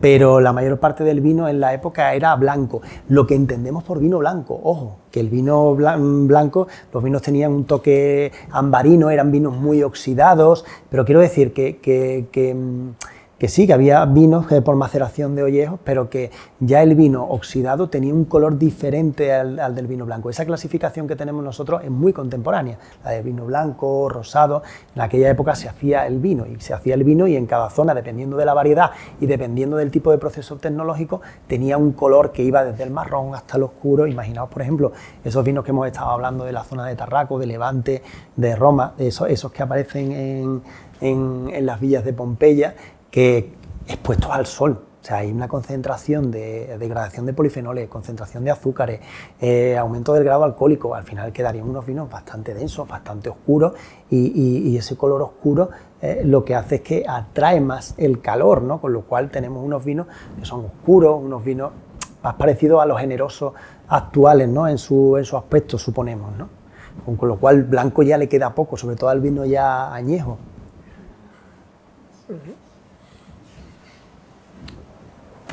Pero 0.03 0.41
la 0.41 0.51
mayor 0.51 0.79
parte 0.79 1.05
del 1.05 1.21
vino 1.21 1.47
en 1.47 1.61
la 1.61 1.73
época 1.73 2.13
era 2.13 2.35
blanco. 2.35 2.81
Lo 3.07 3.25
que 3.25 3.35
entendemos 3.35 3.85
por 3.85 4.01
vino 4.01 4.17
blanco, 4.17 4.59
ojo, 4.61 4.97
que 5.09 5.21
el 5.21 5.29
vino 5.29 5.73
blanco, 5.75 6.67
los 6.91 7.01
vinos 7.01 7.21
tenían 7.21 7.53
un 7.53 7.63
toque 7.63 8.33
ambarino, 8.51 9.11
eran 9.11 9.31
vinos 9.31 9.55
muy 9.55 9.81
oxidados, 9.81 10.65
pero 10.89 11.05
quiero 11.05 11.21
decir 11.21 11.53
que, 11.53 11.77
que 11.79 12.53
mm, 12.53 12.89
que 13.43 13.49
sí, 13.49 13.67
que 13.67 13.73
había 13.73 14.05
vinos 14.05 14.45
por 14.63 14.77
maceración 14.77 15.35
de 15.35 15.43
ollejos, 15.43 15.77
pero 15.83 16.09
que 16.09 16.31
ya 16.61 16.81
el 16.81 16.95
vino 16.95 17.25
oxidado 17.25 17.89
tenía 17.89 18.13
un 18.13 18.23
color 18.23 18.57
diferente 18.57 19.33
al, 19.33 19.75
del 19.75 19.85
vino 19.85 20.05
blanco. 20.05 20.29
Esa 20.29 20.45
clasificación 20.45 21.09
que 21.09 21.17
tenemos 21.17 21.43
nosotros 21.43 21.83
es 21.83 21.89
muy 21.89 22.13
contemporánea, 22.13 22.77
la 23.03 23.11
de 23.11 23.21
vino 23.21 23.45
blanco, 23.45 24.07
rosado. 24.07 24.63
En 24.95 25.01
aquella 25.01 25.29
época 25.29 25.55
se 25.55 25.67
hacía 25.67 26.07
el 26.07 26.19
vino 26.19 26.45
y 26.45 26.57
se 26.61 26.73
hacía 26.73 26.93
el 26.93 27.03
vino 27.03 27.27
y 27.27 27.35
en 27.35 27.45
cada 27.45 27.69
zona, 27.69 27.93
dependiendo 27.93 28.37
de 28.37 28.45
la 28.45 28.53
variedad 28.53 28.91
y 29.19 29.25
dependiendo 29.25 29.75
del 29.75 29.91
tipo 29.91 30.09
de 30.11 30.19
proceso 30.19 30.55
tecnológico, 30.55 31.19
tenía 31.45 31.77
un 31.77 31.91
color 31.91 32.31
que 32.31 32.43
iba 32.43 32.63
desde 32.63 32.83
el 32.83 32.91
marrón 32.91 33.35
hasta 33.35 33.57
el 33.57 33.63
oscuro. 33.63 34.07
Imaginaos, 34.07 34.49
por 34.51 34.61
ejemplo, 34.61 34.93
esos 35.21 35.43
vinos 35.43 35.65
que 35.65 35.71
hemos 35.71 35.85
estado 35.85 36.11
hablando 36.11 36.45
de 36.45 36.53
la 36.53 36.63
zona 36.63 36.85
de 36.85 36.95
Tarraco, 36.95 37.37
de 37.37 37.47
Levante, 37.47 38.03
de 38.37 38.55
Roma, 38.55 38.93
esos, 38.97 39.29
esos 39.29 39.51
que 39.51 39.63
aparecen 39.63 40.13
en, 40.13 40.61
en 41.01 41.65
las 41.65 41.81
villas 41.81 42.05
de 42.05 42.13
Pompeya, 42.13 42.75
que 43.13 43.53
expuestos 43.87 44.31
al 44.31 44.47
sol. 44.47 44.85
O 44.99 45.05
sea, 45.05 45.17
hay 45.17 45.31
una 45.31 45.47
concentración 45.47 46.31
de 46.31 46.77
degradación 46.79 47.27
de 47.27 47.33
polifenoles, 47.33 47.87
concentración 47.87 48.43
de 48.43 48.49
azúcares, 48.49 49.01
eh, 49.39 49.77
aumento 49.77 50.13
del 50.13 50.23
grado 50.23 50.45
alcohólico. 50.45 50.95
Al 50.95 51.03
final 51.03 51.31
quedarían 51.31 51.69
unos 51.69 51.85
vinos 51.85 52.09
bastante 52.09 52.55
densos, 52.55 52.87
bastante 52.87 53.29
oscuros 53.29 53.73
y, 54.09 54.75
ese 54.75 54.97
color 54.97 55.21
oscuro 55.21 55.69
eh, 56.01 56.23
lo 56.25 56.43
que 56.43 56.55
hace 56.55 56.75
es 56.75 56.81
que 56.81 57.05
atrae 57.07 57.61
más 57.61 57.93
el 57.97 58.19
calor, 58.19 58.63
¿no? 58.63 58.81
Con 58.81 58.93
lo 58.93 59.01
cual 59.01 59.29
tenemos 59.29 59.63
unos 59.63 59.85
vinos 59.85 60.07
que 60.39 60.45
son 60.45 60.65
oscuros, 60.65 61.21
unos 61.21 61.43
vinos 61.43 61.71
más 62.23 62.33
parecidos 62.33 62.81
a 62.81 62.87
los 62.87 62.99
generosos 62.99 63.53
actuales, 63.89 64.49
¿no? 64.49 64.67
En 64.67 64.79
su, 64.79 65.17
en 65.17 65.25
su 65.25 65.37
aspecto, 65.37 65.77
suponemos, 65.77 66.35
¿no? 66.35 66.49
Con, 67.15 67.27
lo 67.27 67.37
cual 67.37 67.63
blanco 67.63 68.01
ya 68.01 68.17
le 68.17 68.27
queda 68.27 68.55
poco, 68.55 68.75
sobre 68.75 68.95
todo 68.95 69.11
al 69.11 69.21
vino 69.21 69.45
ya 69.45 69.93
añejo. 69.93 70.39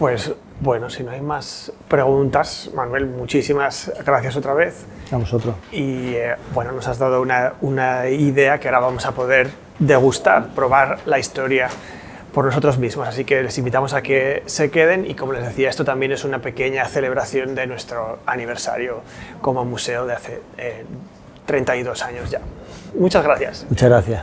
Pues 0.01 0.32
bueno, 0.60 0.89
si 0.89 1.02
no 1.02 1.10
hay 1.10 1.20
más 1.20 1.70
preguntas, 1.86 2.70
Manuel, 2.74 3.05
muchísimas 3.05 3.93
gracias 4.02 4.35
otra 4.35 4.55
vez. 4.55 4.86
A 5.12 5.18
vosotros. 5.18 5.55
Y 5.72 6.14
eh, 6.14 6.36
bueno, 6.55 6.72
nos 6.72 6.89
has 6.89 6.98
dado 6.98 7.20
una, 7.20 7.52
una 7.60 8.09
idea 8.09 8.59
que 8.59 8.68
ahora 8.68 8.81
vamos 8.81 9.05
a 9.05 9.12
poder 9.12 9.51
degustar, 9.78 10.55
probar 10.55 11.01
la 11.05 11.18
historia 11.18 11.68
por 12.32 12.47
nosotros 12.47 12.78
mismos. 12.78 13.09
Así 13.09 13.27
que 13.27 13.43
les 13.43 13.59
invitamos 13.59 13.93
a 13.93 14.01
que 14.01 14.43
se 14.47 14.70
queden 14.70 15.05
y 15.05 15.14
como 15.14 15.35
les 15.35 15.44
decía, 15.44 15.68
esto 15.68 15.85
también 15.85 16.12
es 16.12 16.24
una 16.24 16.39
pequeña 16.39 16.86
celebración 16.86 17.55
de 17.55 17.66
nuestro 17.66 18.20
aniversario 18.24 19.02
como 19.43 19.66
museo 19.66 20.06
de 20.06 20.14
hace 20.14 20.40
32 21.44 22.02
años 22.05 22.31
ya. 22.31 22.40
Muchas 22.94 23.22
gracias. 23.22 23.66
Muchas 23.68 23.90
gracias. 23.90 24.22